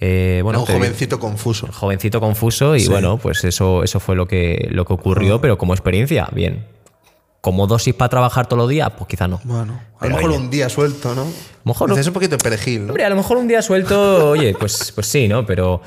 eh, 0.00 0.40
bueno, 0.42 0.60
un 0.60 0.66
te- 0.66 0.72
jovencito 0.72 1.20
confuso. 1.20 1.68
jovencito 1.70 2.18
confuso 2.20 2.74
y 2.76 2.80
Sí. 2.80 2.88
bueno, 2.88 3.18
pues 3.18 3.44
eso, 3.44 3.84
eso 3.84 4.00
fue 4.00 4.16
lo 4.16 4.26
que, 4.26 4.68
lo 4.70 4.84
que 4.86 4.92
ocurrió, 4.94 5.40
pero 5.40 5.58
como 5.58 5.74
experiencia, 5.74 6.28
bien. 6.32 6.64
Como 7.40 7.66
dosis 7.66 7.94
para 7.94 8.10
trabajar 8.10 8.46
todos 8.46 8.58
los 8.58 8.68
días, 8.68 8.90
pues 8.98 9.08
quizá 9.08 9.26
no. 9.26 9.40
Bueno, 9.44 9.80
a 9.98 10.04
lo 10.06 10.14
mejor 10.16 10.30
oye. 10.30 10.38
un 10.38 10.50
día 10.50 10.68
suelto, 10.68 11.14
¿no? 11.14 11.26
Mejor 11.64 11.88
no. 11.88 11.94
Dices 11.94 12.08
un 12.08 12.12
poquito 12.12 12.36
de 12.36 12.42
perejil, 12.42 12.82
¿no? 12.82 12.88
Hombre, 12.88 13.04
a 13.06 13.08
lo 13.08 13.16
mejor 13.16 13.38
un 13.38 13.48
día 13.48 13.62
suelto, 13.62 14.28
oye, 14.30 14.54
pues, 14.60 14.92
pues 14.94 15.06
sí, 15.06 15.26
¿no? 15.26 15.46
Pero, 15.46 15.80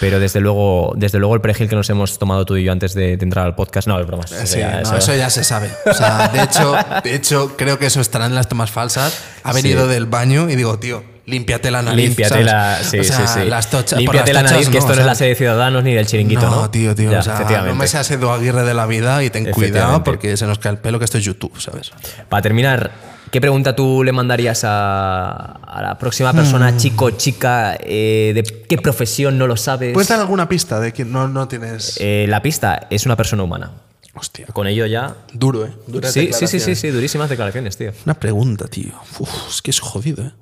pero 0.00 0.18
desde 0.18 0.40
luego, 0.40 0.94
desde 0.96 1.18
luego 1.18 1.34
el 1.34 1.42
perejil 1.42 1.68
que 1.68 1.76
nos 1.76 1.90
hemos 1.90 2.18
tomado 2.18 2.46
tú 2.46 2.56
y 2.56 2.64
yo 2.64 2.72
antes 2.72 2.94
de, 2.94 3.18
de 3.18 3.22
entrar 3.24 3.44
al 3.44 3.54
podcast, 3.54 3.86
no, 3.86 4.00
es 4.00 4.06
broma. 4.06 4.24
eso 4.24 4.46
Sí, 4.46 4.58
ya- 4.60 4.76
no, 4.76 4.80
eso- 4.80 4.96
eso 4.96 5.14
ya 5.14 5.28
se 5.28 5.44
sabe. 5.44 5.70
O 5.84 5.92
sea, 5.92 6.28
de 6.28 6.42
hecho, 6.42 6.74
de 7.04 7.14
hecho, 7.14 7.52
creo 7.56 7.78
que 7.78 7.84
eso 7.86 8.00
estará 8.00 8.24
en 8.24 8.34
las 8.34 8.48
tomas 8.48 8.70
falsas. 8.70 9.18
Ha 9.42 9.52
venido 9.52 9.84
Sí. 9.86 9.92
del 9.92 10.06
baño 10.06 10.48
y 10.48 10.56
digo, 10.56 10.78
tío, 10.78 11.02
límpiate 11.26 11.70
la 11.70 11.82
nariz. 11.82 12.04
Límpiate 12.06 12.28
¿sabes? 12.28 12.46
la, 12.46 12.78
sí, 12.82 12.98
o 12.98 13.04
sea, 13.04 13.26
sí, 13.26 13.40
sí. 13.40 13.48
Las 13.48 13.70
tochas. 13.70 13.98
Límpiate 13.98 14.32
las 14.32 14.42
la 14.44 14.50
nariz, 14.50 14.68
que 14.68 14.78
esto 14.78 14.94
no 14.94 15.00
es 15.00 15.06
la 15.06 15.14
sede 15.14 15.30
de 15.30 15.34
Ciudadanos 15.36 15.82
ni 15.84 15.94
del 15.94 16.06
chiringuito, 16.06 16.42
¿no? 16.42 16.62
No, 16.62 16.70
tío, 16.70 16.94
tío. 16.94 17.10
Ya, 17.10 17.20
o 17.20 17.22
sea, 17.22 17.62
no 17.66 17.74
me 17.74 17.86
seas 17.86 18.10
Edu 18.10 18.30
Aguirre 18.30 18.64
de 18.64 18.74
la 18.74 18.86
vida 18.86 19.22
y 19.24 19.30
ten 19.30 19.50
cuidado 19.50 20.04
porque 20.04 20.36
se 20.36 20.46
nos 20.46 20.58
cae 20.58 20.72
el 20.72 20.78
pelo 20.78 20.98
que 20.98 21.04
esto 21.04 21.18
es 21.18 21.24
YouTube, 21.24 21.58
¿sabes? 21.60 21.92
Para 22.28 22.42
terminar, 22.42 22.90
¿qué 23.30 23.40
pregunta 23.40 23.74
tú 23.74 24.04
le 24.04 24.12
mandarías 24.12 24.62
a, 24.64 25.30
a 25.62 25.82
la 25.82 25.98
próxima 25.98 26.32
persona, 26.32 26.70
Hmm. 26.72 26.76
chico, 26.76 27.10
chica, 27.10 27.76
eh, 27.80 28.32
de 28.34 28.42
qué 28.68 28.78
profesión 28.78 29.38
no 29.38 29.46
lo 29.46 29.56
sabes? 29.56 29.92
¿Puedes 29.92 30.08
dar 30.08 30.20
alguna 30.20 30.48
pista 30.48 30.80
de 30.80 30.92
que 30.92 31.04
no, 31.04 31.28
no 31.28 31.48
tienes. 31.48 31.96
Eh, 32.00 32.26
la 32.28 32.42
pista 32.42 32.86
es 32.90 33.06
una 33.06 33.16
persona 33.16 33.42
humana. 33.42 33.70
Hostia. 34.14 34.46
Con 34.52 34.66
ello 34.66 34.86
ya. 34.86 35.16
Duro, 35.32 35.66
¿eh? 35.66 35.72
Duras 35.86 36.12
Sí, 36.12 36.30
sí, 36.32 36.46
sí, 36.46 36.60
sí, 36.60 36.74
sí, 36.74 36.88
durísimas 36.90 37.28
declaraciones, 37.28 37.76
tío. 37.76 37.92
Una 38.04 38.14
pregunta, 38.14 38.68
tío. 38.68 38.92
Uf, 39.18 39.30
es 39.50 39.62
que 39.62 39.70
es 39.70 39.80
jodido, 39.80 40.24
¿eh? 40.24 40.32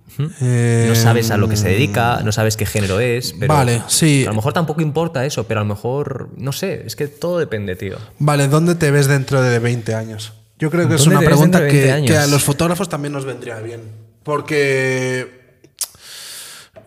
Eh, 0.43 0.87
No 0.89 0.95
sabes 0.95 1.31
a 1.31 1.39
lo 1.39 1.49
que 1.49 1.57
se 1.57 1.69
dedica, 1.69 2.21
no 2.23 2.33
sabes 2.33 2.57
qué 2.57 2.67
género 2.67 3.01
es. 3.01 3.35
Pero 3.39 3.55
Vale, 3.55 3.83
sí. 3.89 4.25
A 4.27 4.31
lo 4.31 4.37
mejor 4.37 4.53
tampoco 4.53 4.83
importa 4.83 5.25
eso, 5.25 5.45
pero 5.45 5.61
a 5.61 5.63
lo 5.63 5.69
mejor, 5.69 6.29
no 6.37 6.53
sé, 6.53 6.83
es 6.87 6.97
que 6.97 7.09
todo 7.09 7.39
depende, 7.39 7.77
tío. 7.77 7.97
Vale, 8.19 8.49
¿dónde 8.49 8.75
te 8.75 8.91
ves 8.91 9.07
dentro 9.07 9.41
de 9.41 9.59
20 9.59 9.95
años? 9.95 10.35
Yo 10.59 10.71
creo 10.71 10.87
que 10.87 10.95
es 10.95 11.01
¿Dónde 11.01 11.17
una 11.17 11.27
pregunta 11.27 11.61
dentro 11.61 11.79
de 11.79 11.87
20 11.93 12.07
que, 12.07 12.13
que 12.13 12.19
a 12.19 12.27
los 12.27 12.45
fotógrafos 12.45 12.89
también 12.89 13.13
nos 13.13 13.25
vendría 13.25 13.59
bien. 13.61 13.81
Porque 14.23 15.42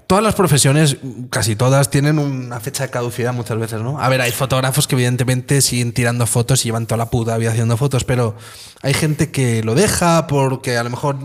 todas 0.07 0.23
las 0.23 0.35
profesiones, 0.35 0.97
casi 1.29 1.55
todas, 1.55 1.89
tienen 1.89 2.19
una 2.19 2.59
fecha 2.59 2.83
de 2.83 2.89
caducidad 2.89 3.33
muchas 3.33 3.57
veces, 3.57 3.81
¿no? 3.81 3.99
A 3.99 4.09
ver, 4.09 4.21
hay 4.21 4.31
fotógrafos 4.31 4.87
que 4.87 4.95
evidentemente 4.95 5.61
siguen 5.61 5.93
tirando 5.93 6.25
fotos 6.27 6.63
y 6.65 6.69
llevan 6.69 6.85
toda 6.85 6.97
la 6.97 7.09
puta 7.09 7.37
vida 7.37 7.51
haciendo 7.51 7.77
fotos, 7.77 8.03
pero 8.03 8.35
hay 8.81 8.93
gente 8.93 9.31
que 9.31 9.63
lo 9.63 9.75
deja 9.75 10.27
porque 10.27 10.77
a 10.77 10.83
lo 10.83 10.89
mejor 10.89 11.17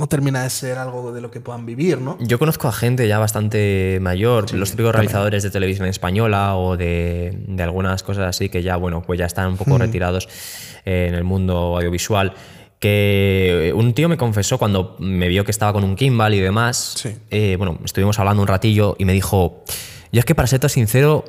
no 0.00 0.06
termina 0.06 0.42
de 0.42 0.50
ser 0.50 0.78
algo 0.78 1.12
de 1.12 1.20
lo 1.20 1.30
que 1.30 1.40
puedan 1.40 1.66
vivir, 1.66 2.00
¿no? 2.00 2.16
Yo 2.20 2.38
conozco 2.38 2.68
a 2.68 2.72
gente 2.72 3.06
ya 3.06 3.18
bastante 3.18 3.98
mayor, 4.00 4.52
los 4.54 4.70
típicos 4.70 4.94
realizadores 4.94 5.42
de 5.42 5.50
televisión 5.50 5.88
española 5.88 6.56
o 6.56 6.76
de, 6.76 7.36
de 7.46 7.62
algunas 7.62 8.02
cosas 8.02 8.26
así 8.26 8.48
que 8.48 8.62
ya, 8.62 8.76
bueno, 8.76 9.02
pues 9.02 9.18
ya 9.18 9.26
están 9.26 9.48
un 9.48 9.56
poco 9.56 9.78
retirados 9.78 10.28
en 10.84 11.14
el 11.14 11.24
mundo 11.24 11.76
audiovisual. 11.76 12.34
Que 12.80 13.72
un 13.76 13.94
tío 13.94 14.08
me 14.08 14.16
confesó 14.16 14.58
cuando 14.58 14.96
me 14.98 15.28
vio 15.28 15.44
que 15.44 15.52
estaba 15.52 15.72
con 15.72 15.84
un 15.84 15.94
Kimball 15.94 16.34
y 16.34 16.40
demás. 16.40 16.94
Sí. 16.96 17.10
eh, 17.30 17.54
bueno, 17.56 17.78
estuvimos 17.84 18.18
hablando 18.18 18.42
un 18.42 18.48
ratillo 18.48 18.96
y 18.98 19.04
me 19.04 19.12
dijo: 19.12 19.62
Yo 20.10 20.18
es 20.18 20.24
que 20.24 20.34
para 20.34 20.48
ser 20.48 20.58
tan 20.60 20.70
sincero, 20.70 21.24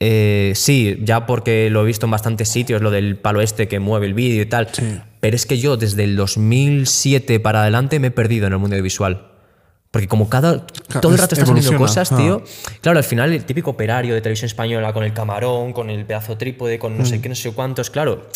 Eh, 0.00 0.52
sí, 0.56 0.98
ya 1.04 1.24
porque 1.24 1.70
lo 1.70 1.82
he 1.82 1.86
visto 1.86 2.06
en 2.06 2.10
bastantes 2.10 2.48
sitios, 2.48 2.82
lo 2.82 2.90
del 2.90 3.16
palo 3.16 3.40
este 3.40 3.68
que 3.68 3.78
mueve 3.78 4.06
el 4.06 4.12
vídeo 4.14 4.42
y 4.42 4.46
tal. 4.46 4.68
Pero 5.20 5.36
es 5.36 5.46
que 5.46 5.58
yo 5.58 5.76
desde 5.76 6.04
el 6.04 6.16
2007 6.16 7.40
para 7.40 7.62
adelante 7.62 7.98
me 8.00 8.08
he 8.08 8.10
perdido 8.10 8.46
en 8.48 8.52
el 8.52 8.58
mundo 8.58 8.80
visual. 8.82 9.30
Porque 9.92 10.08
como 10.08 10.28
cada 10.28 10.66
todo 11.00 11.12
el 11.12 11.18
rato 11.18 11.36
estás 11.36 11.48
haciendo 11.48 11.78
cosas, 11.78 12.10
ah. 12.10 12.16
tío. 12.16 12.42
Claro, 12.80 12.98
al 12.98 13.04
final 13.04 13.32
el 13.32 13.44
típico 13.44 13.70
operario 13.70 14.12
de 14.12 14.20
televisión 14.20 14.48
española 14.48 14.92
con 14.92 15.04
el 15.04 15.12
camarón, 15.12 15.72
con 15.72 15.88
el 15.88 16.04
pedazo 16.04 16.36
trípode, 16.36 16.80
con 16.80 16.98
no 16.98 17.06
sé 17.06 17.20
qué, 17.22 17.28
no 17.28 17.36
sé 17.36 17.52
cuántos, 17.52 17.90
claro. 17.90 18.26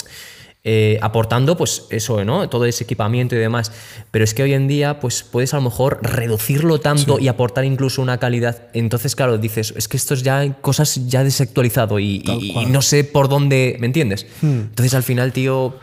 Eh, 0.64 0.98
aportando, 1.02 1.56
pues 1.56 1.84
eso, 1.90 2.24
¿no? 2.24 2.48
Todo 2.48 2.64
ese 2.66 2.84
equipamiento 2.84 3.34
y 3.34 3.38
demás. 3.38 3.72
Pero 4.10 4.24
es 4.24 4.34
que 4.34 4.42
hoy 4.42 4.52
en 4.54 4.68
día, 4.68 5.00
pues 5.00 5.22
puedes 5.22 5.54
a 5.54 5.56
lo 5.58 5.62
mejor 5.62 6.00
reducirlo 6.02 6.80
tanto 6.80 7.18
y 7.18 7.28
aportar 7.28 7.64
incluso 7.64 8.02
una 8.02 8.18
calidad. 8.18 8.64
Entonces, 8.74 9.14
claro, 9.16 9.38
dices, 9.38 9.72
es 9.76 9.88
que 9.88 9.96
esto 9.96 10.14
es 10.14 10.22
ya 10.22 10.52
cosas 10.60 11.08
ya 11.08 11.24
desactualizado 11.24 11.98
y, 12.00 12.22
no 12.68 12.82
sé 12.82 13.04
por 13.04 13.28
dónde, 13.28 13.76
¿me 13.80 13.86
entiendes? 13.86 14.26
Entonces, 14.42 14.94
al 14.94 15.02
final, 15.04 15.32
tío. 15.32 15.74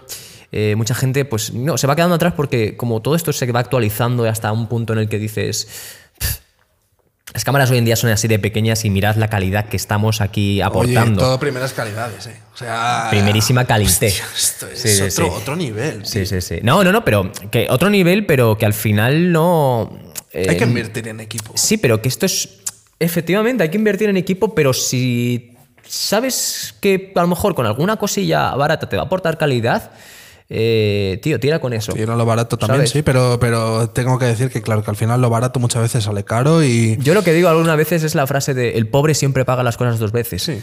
eh, 0.52 0.76
mucha 0.78 0.96
gente 0.96 1.26
pues 1.26 1.54
no 1.54 1.78
se 1.78 1.86
va 1.88 1.96
quedando 1.98 2.16
atrás 2.16 2.34
porque 2.38 2.78
como 2.78 3.02
todo 3.02 3.16
esto 3.16 3.34
se 3.34 3.52
va 3.52 3.60
actualizando 3.60 4.24
hasta 4.26 4.52
un 4.54 4.68
punto 4.68 4.94
en 4.94 5.00
el 5.00 5.10
que 5.10 5.18
dices 5.20 5.66
"Pff, 5.66 6.05
las 7.36 7.44
cámaras 7.44 7.70
hoy 7.70 7.80
en 7.80 7.84
día 7.84 7.98
son 7.98 8.12
así 8.12 8.30
de 8.30 8.40
pequeñas 8.40 8.86
y 8.86 8.90
mirad 8.90 9.18
la 9.18 9.28
calidad 9.28 9.66
que 9.66 9.76
estamos 9.76 10.22
aquí 10.22 10.62
Oye, 10.62 10.64
aportando 10.64 11.22
todo 11.22 11.38
primeras 11.38 11.74
calidades, 11.74 12.28
¿eh? 12.28 12.40
O 12.54 12.58
sea. 12.58 13.08
primerísima 13.10 13.64
Hostia, 13.64 14.08
esto 14.34 14.68
es 14.70 14.80
Sí, 14.80 14.88
sí, 14.88 15.02
otro, 15.02 15.26
sí. 15.26 15.32
otro 15.36 15.56
nivel. 15.58 16.06
Sí, 16.06 16.20
tío. 16.20 16.26
sí, 16.28 16.40
sí. 16.40 16.60
No, 16.64 16.82
no, 16.86 16.94
no, 16.94 17.04
pero 17.04 17.30
que 17.52 17.68
otro 17.70 17.90
nivel, 17.90 18.26
pero 18.26 18.58
que 18.58 18.66
al 18.66 18.74
final 18.74 19.34
no. 19.34 20.00
eh, 20.32 20.48
Hay 20.50 20.56
que 20.56 20.64
invertir 20.64 21.10
en 21.10 21.20
equipo. 21.20 21.52
Sí, 21.56 21.76
pero 21.76 22.02
que 22.02 22.08
esto 22.08 22.26
es. 22.26 22.48
Efectivamente, 23.00 23.64
hay 23.64 23.70
que 23.70 23.78
invertir 23.80 24.08
en 24.08 24.16
equipo, 24.16 24.56
pero 24.56 24.72
si 24.72 25.58
sabes 25.86 26.74
que 26.80 27.12
a 27.18 27.22
lo 27.22 27.28
mejor 27.28 27.54
con 27.54 27.66
alguna 27.66 27.98
cosilla 27.98 28.56
barata 28.56 28.88
te 28.88 28.96
va 28.96 29.02
a 29.04 29.06
aportar 29.08 29.38
calidad, 29.38 29.92
eh, 30.50 31.20
tío, 31.24 31.40
tira 31.40 31.60
con 31.60 31.74
eso. 31.74 31.94
Era 31.96 32.16
lo 32.16 32.26
barato 32.26 32.58
también, 32.58 32.78
¿Sabes? 32.80 32.92
sí, 32.92 33.02
pero, 33.02 33.38
pero 33.40 33.90
tengo 33.90 34.20
que 34.20 34.26
decir 34.26 34.50
que, 34.50 34.62
claro, 34.62 34.84
que 34.84 34.92
al 34.92 34.96
final 34.98 35.22
lo 35.22 35.30
barato 35.30 35.60
muchas 35.60 35.82
veces 35.82 36.04
sale 36.04 36.24
caro 36.24 36.64
y. 36.64 36.98
Yo 37.00 37.14
lo 37.14 37.24
que 37.24 37.34
digo 37.34 37.50
algunas 37.50 37.78
veces 37.78 38.04
es 38.04 38.14
la 38.16 38.28
frase 38.28 38.54
de 38.54 38.78
el 38.78 38.88
pobre 38.88 39.14
siempre 39.16 39.44
paga 39.46 39.64
las 39.64 39.78
cosas 39.78 39.98
dos 40.00 40.12
veces. 40.12 40.44
Sí. 40.44 40.62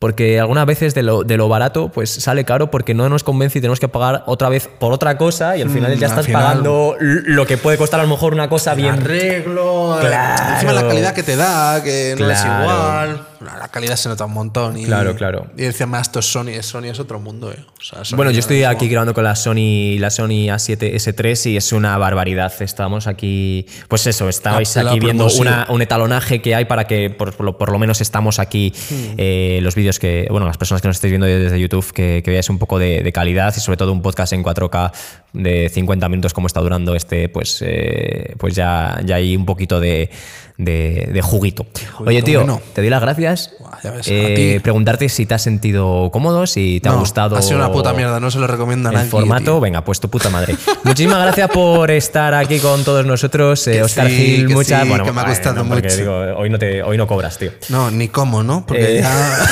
Porque 0.00 0.38
algunas 0.38 0.66
veces 0.66 0.92
de 0.94 1.02
lo, 1.02 1.22
de 1.22 1.36
lo 1.38 1.48
barato 1.48 1.88
pues 1.88 2.10
sale 2.10 2.44
caro 2.44 2.70
porque 2.70 2.92
no 2.92 3.08
nos 3.08 3.24
convence 3.24 3.58
y 3.58 3.60
tenemos 3.62 3.80
que 3.80 3.88
pagar 3.88 4.22
otra 4.26 4.50
vez 4.50 4.68
por 4.78 4.92
otra 4.92 5.16
cosa 5.16 5.56
y 5.56 5.62
al 5.62 5.70
final 5.70 5.92
Mm, 5.96 5.98
ya 5.98 6.06
al 6.08 6.12
estás 6.12 6.26
final- 6.26 6.42
pagando 6.42 6.96
lo 7.00 7.46
que 7.46 7.56
puede 7.56 7.78
costar 7.78 8.00
a 8.00 8.02
lo 8.02 8.08
mejor 8.10 8.34
una 8.34 8.48
cosa 8.50 8.74
bien 8.74 8.94
arreglo, 8.96 9.96
Claro. 10.00 10.54
encima 10.54 10.72
la 10.74 10.86
calidad 10.88 11.14
que 11.14 11.22
te 11.22 11.36
da, 11.36 11.82
que 11.82 12.16
no 12.18 12.28
es 12.30 12.44
igual. 12.44 13.26
La 13.40 13.68
calidad 13.68 13.96
se 13.96 14.08
nota 14.08 14.24
un 14.24 14.32
montón. 14.32 14.78
Y, 14.78 14.84
Claro, 14.84 15.14
claro. 15.16 15.46
Y 15.56 15.64
encima 15.64 16.00
esto 16.00 16.18
es 16.20 16.26
Sony, 16.26 16.62
Sony 16.62 16.84
es 16.84 16.98
otro 17.00 17.18
mundo, 17.20 17.50
eh. 17.52 17.56
O 17.78 17.82
sea, 17.82 18.04
Sony 18.04 18.16
Bueno, 18.16 18.30
yo 18.30 18.38
estoy 18.40 18.64
aquí 18.64 18.88
grabando 18.88 19.14
con 19.14 19.24
la 19.24 19.34
Sony, 19.36 19.98
la 19.98 20.10
Sony 20.10 20.48
A7 20.50 20.94
S3 20.94 21.50
y 21.50 21.56
es 21.56 21.72
una 21.72 21.96
barbaridad. 21.98 22.52
Estamos 22.60 23.06
aquí, 23.06 23.66
pues 23.88 24.06
eso, 24.06 24.28
estáis 24.28 24.76
aquí 24.76 25.00
viendo 25.00 25.28
una- 25.38 25.66
un 25.68 25.82
etalonaje 25.82 26.40
que 26.40 26.54
hay 26.54 26.64
para 26.64 26.86
que 26.86 27.10
por, 27.10 27.34
por 27.34 27.44
lo, 27.46 27.58
por 27.58 27.70
lo 27.72 27.78
menos 27.78 28.00
estamos 28.00 28.38
aquí 28.38 28.72
Hmm. 28.90 29.14
eh, 29.18 29.58
los 29.62 29.74
vídeos 29.74 29.98
que, 29.98 30.26
bueno, 30.30 30.46
las 30.46 30.56
personas 30.58 30.80
que 30.82 30.88
nos 30.88 30.96
estáis 30.96 31.10
viendo 31.10 31.26
desde 31.26 31.58
YouTube, 31.60 31.92
que, 31.92 32.22
que 32.24 32.30
veáis 32.30 32.48
un 32.50 32.58
poco 32.58 32.78
de, 32.78 33.02
de 33.02 33.12
calidad 33.12 33.54
y 33.56 33.60
sobre 33.60 33.76
todo 33.76 33.92
un 33.92 34.02
podcast 34.02 34.32
en 34.32 34.42
4K 34.42 34.92
de 35.32 35.68
50 35.72 36.08
minutos 36.08 36.32
como 36.32 36.46
está 36.46 36.60
durando 36.60 36.94
este, 36.94 37.28
pues, 37.28 37.58
eh, 37.66 38.34
pues 38.38 38.54
ya, 38.54 39.00
ya 39.04 39.16
hay 39.16 39.36
un 39.36 39.44
poquito 39.46 39.80
de, 39.80 40.10
de- 40.58 41.08
de 41.12 41.22
juguito. 41.22 41.66
Oye, 41.98 42.22
tío, 42.22 42.40
bueno. 42.40 42.60
te 42.74 42.80
doy 42.80 42.90
las 42.90 43.00
gracias. 43.02 43.23
Buah, 43.58 43.78
ya 43.82 43.90
ves, 43.90 44.06
a 44.08 44.10
Eh, 44.10 44.60
preguntarte 44.62 45.08
si 45.08 45.26
te 45.26 45.34
has 45.34 45.42
sentido 45.42 46.10
cómodo, 46.12 46.46
si 46.46 46.80
te 46.80 46.88
ha 46.88 46.92
gustado. 46.92 47.36
Ha 47.36 47.42
sido 47.42 47.56
una 47.58 47.72
puta 47.72 47.92
mierda, 47.92 48.20
no 48.20 48.30
se 48.30 48.38
lo 48.38 48.46
recomiendo 48.46 48.88
a 48.88 48.92
El 48.92 48.96
nadie. 48.98 49.10
formato, 49.10 49.44
tío. 49.44 49.60
venga, 49.60 49.84
pues 49.84 50.00
tu 50.00 50.08
puta 50.08 50.30
madre. 50.30 50.56
Muchísimas 50.84 51.18
gracias 51.22 51.48
por 51.50 51.90
estar 51.90 52.34
aquí 52.34 52.58
con 52.58 52.84
todos 52.84 53.04
nosotros, 53.06 53.66
eh, 53.68 53.82
Oscar 53.82 54.08
sí, 54.08 54.16
Gil. 54.16 54.48
Muchas, 54.50 54.82
sí, 54.82 54.88
bueno, 54.88 55.04
que 55.04 55.12
me 55.12 55.20
ha 55.20 55.24
ay, 55.24 55.30
costado 55.30 55.62
no, 55.62 55.68
porque 55.68 55.88
mucho. 55.88 55.96
digo, 55.96 56.14
hoy 56.38 56.50
no 56.50 56.58
te, 56.58 56.82
hoy 56.82 56.96
no 56.96 57.06
cobras, 57.06 57.38
tío. 57.38 57.52
No, 57.68 57.90
ni 57.90 58.08
cómo, 58.08 58.42
¿no? 58.42 58.64
Porque 58.66 58.98
Eh. 58.98 59.00
ya. 59.02 59.46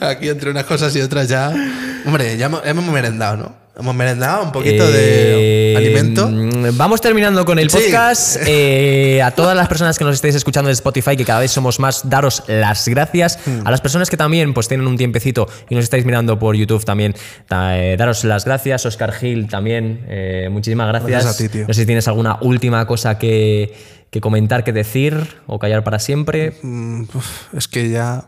Aquí 0.08 0.28
entre 0.28 0.50
unas 0.50 0.64
cosas 0.64 0.94
y 0.96 1.00
otras 1.02 1.28
ya. 1.28 1.52
Hombre, 2.06 2.36
ya 2.36 2.50
hemos 2.64 2.84
merendado, 2.86 3.36
¿no? 3.36 3.61
Hemos 3.74 3.94
merendado 3.94 4.44
un 4.44 4.52
poquito 4.52 4.86
de 4.86 5.72
Eh, 5.72 5.76
alimento. 5.76 6.28
mm, 6.28 6.76
Vamos 6.76 7.00
terminando 7.00 7.44
con 7.46 7.58
el 7.58 7.70
Sí. 7.70 7.78
podcast. 7.78 8.36
Eh, 8.46 9.22
a 9.22 9.30
todas 9.30 9.56
las 9.56 9.66
personas 9.66 9.98
que 9.98 10.04
nos 10.04 10.14
estéis 10.16 10.34
escuchando 10.34 10.68
en 10.68 10.72
Spotify, 10.74 11.16
que 11.16 11.24
cada 11.24 11.40
vez 11.40 11.50
somos 11.52 11.80
más, 11.80 12.08
daros 12.08 12.42
las 12.48 12.86
gracias. 12.86 13.38
Hmm. 13.46 13.66
A 13.66 13.70
las 13.70 13.80
personas 13.80 14.10
que 14.10 14.16
también 14.18 14.52
pues 14.52 14.68
tienen 14.68 14.86
un 14.86 14.98
tiempecito 14.98 15.48
y 15.70 15.74
nos 15.74 15.84
estáis 15.84 16.04
mirando 16.04 16.38
por 16.38 16.54
YouTube 16.54 16.84
también, 16.84 17.14
ta- 17.48 17.78
eh, 17.78 17.96
daros 17.96 18.24
las 18.24 18.44
gracias. 18.44 18.84
Oscar 18.84 19.12
Gil 19.12 19.48
también, 19.48 20.06
muchísimas 20.50 20.88
gracias. 20.88 21.10
Gracias 21.10 21.34
a 21.34 21.38
ti, 21.38 21.48
tío. 21.48 21.66
No 21.66 21.72
sé 21.72 21.80
si 21.80 21.86
tienes 21.86 22.06
alguna 22.08 22.36
última 22.42 22.86
cosa 22.86 23.18
que, 23.18 23.72
que 24.10 24.20
comentar, 24.20 24.64
que 24.64 24.72
decir 24.72 25.16
o 25.46 25.58
callar 25.58 25.82
para 25.82 25.98
siempre. 25.98 26.58
Mm, 26.62 27.04
es 27.56 27.68
que 27.68 27.88
ya. 27.88 28.26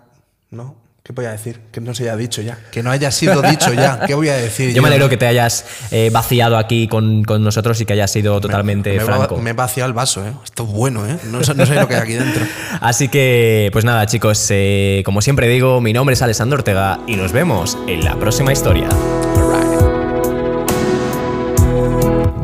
¿No? 0.51 0.76
¿Qué 1.07 1.12
voy 1.12 1.26
a 1.26 1.32
decir? 1.32 1.61
Que 1.70 1.82
no 1.82 1.92
se 1.92 2.05
haya 2.05 2.16
dicho 2.16 2.40
ya. 2.40 2.57
Que 2.72 2.82
no 2.82 2.90
haya 2.90 3.11
sido 3.11 3.42
dicho 3.42 3.74
ya. 3.74 4.00
¿Qué 4.07 4.14
voy 4.14 4.30
a 4.30 4.36
decir? 4.38 4.72
Yo 4.72 4.80
me 4.80 4.88
alegro 4.88 5.11
que 5.11 5.18
te 5.18 5.26
hayas 5.26 5.66
eh, 5.90 6.09
vaciado 6.11 6.57
aquí 6.57 6.88
con, 6.88 7.24
con 7.24 7.44
nosotros 7.44 7.78
y 7.82 7.84
que 7.84 7.92
hayas 7.92 8.11
sido 8.11 8.40
totalmente 8.40 8.92
me, 8.96 9.05
va- 9.05 9.16
franco. 9.16 9.36
me 9.36 9.50
he 9.50 9.52
vaciado 9.52 9.86
el 9.88 9.92
vaso, 9.92 10.26
¿eh? 10.26 10.32
Esto 10.42 10.62
es 10.64 10.70
bueno, 10.70 11.07
¿eh? 11.07 11.18
No, 11.30 11.44
sé- 11.44 11.52
no 11.55 11.66
sé 11.66 11.74
lo 11.74 11.86
que 11.86 11.96
hay 11.96 12.00
aquí 12.00 12.12
dentro. 12.14 12.46
Así 12.80 13.09
que, 13.09 13.68
pues 13.74 13.84
nada, 13.84 14.07
chicos, 14.07 14.46
eh, 14.48 15.02
como 15.05 15.20
siempre 15.20 15.46
digo, 15.46 15.82
mi 15.82 15.92
nombre 15.92 16.14
es 16.14 16.22
Alessandro 16.22 16.57
Ortega 16.57 16.98
y 17.07 17.16
nos 17.16 17.32
vemos 17.32 17.76
en 17.86 18.02
la 18.02 18.16
próxima 18.18 18.55
historia. 18.55 18.88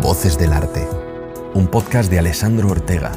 Voces 0.03 0.37
del 0.39 0.53
Arte, 0.53 0.87
un 1.55 1.67
podcast 1.67 2.11
de 2.11 2.19
Alessandro 2.19 2.69
Ortega. 2.69 3.11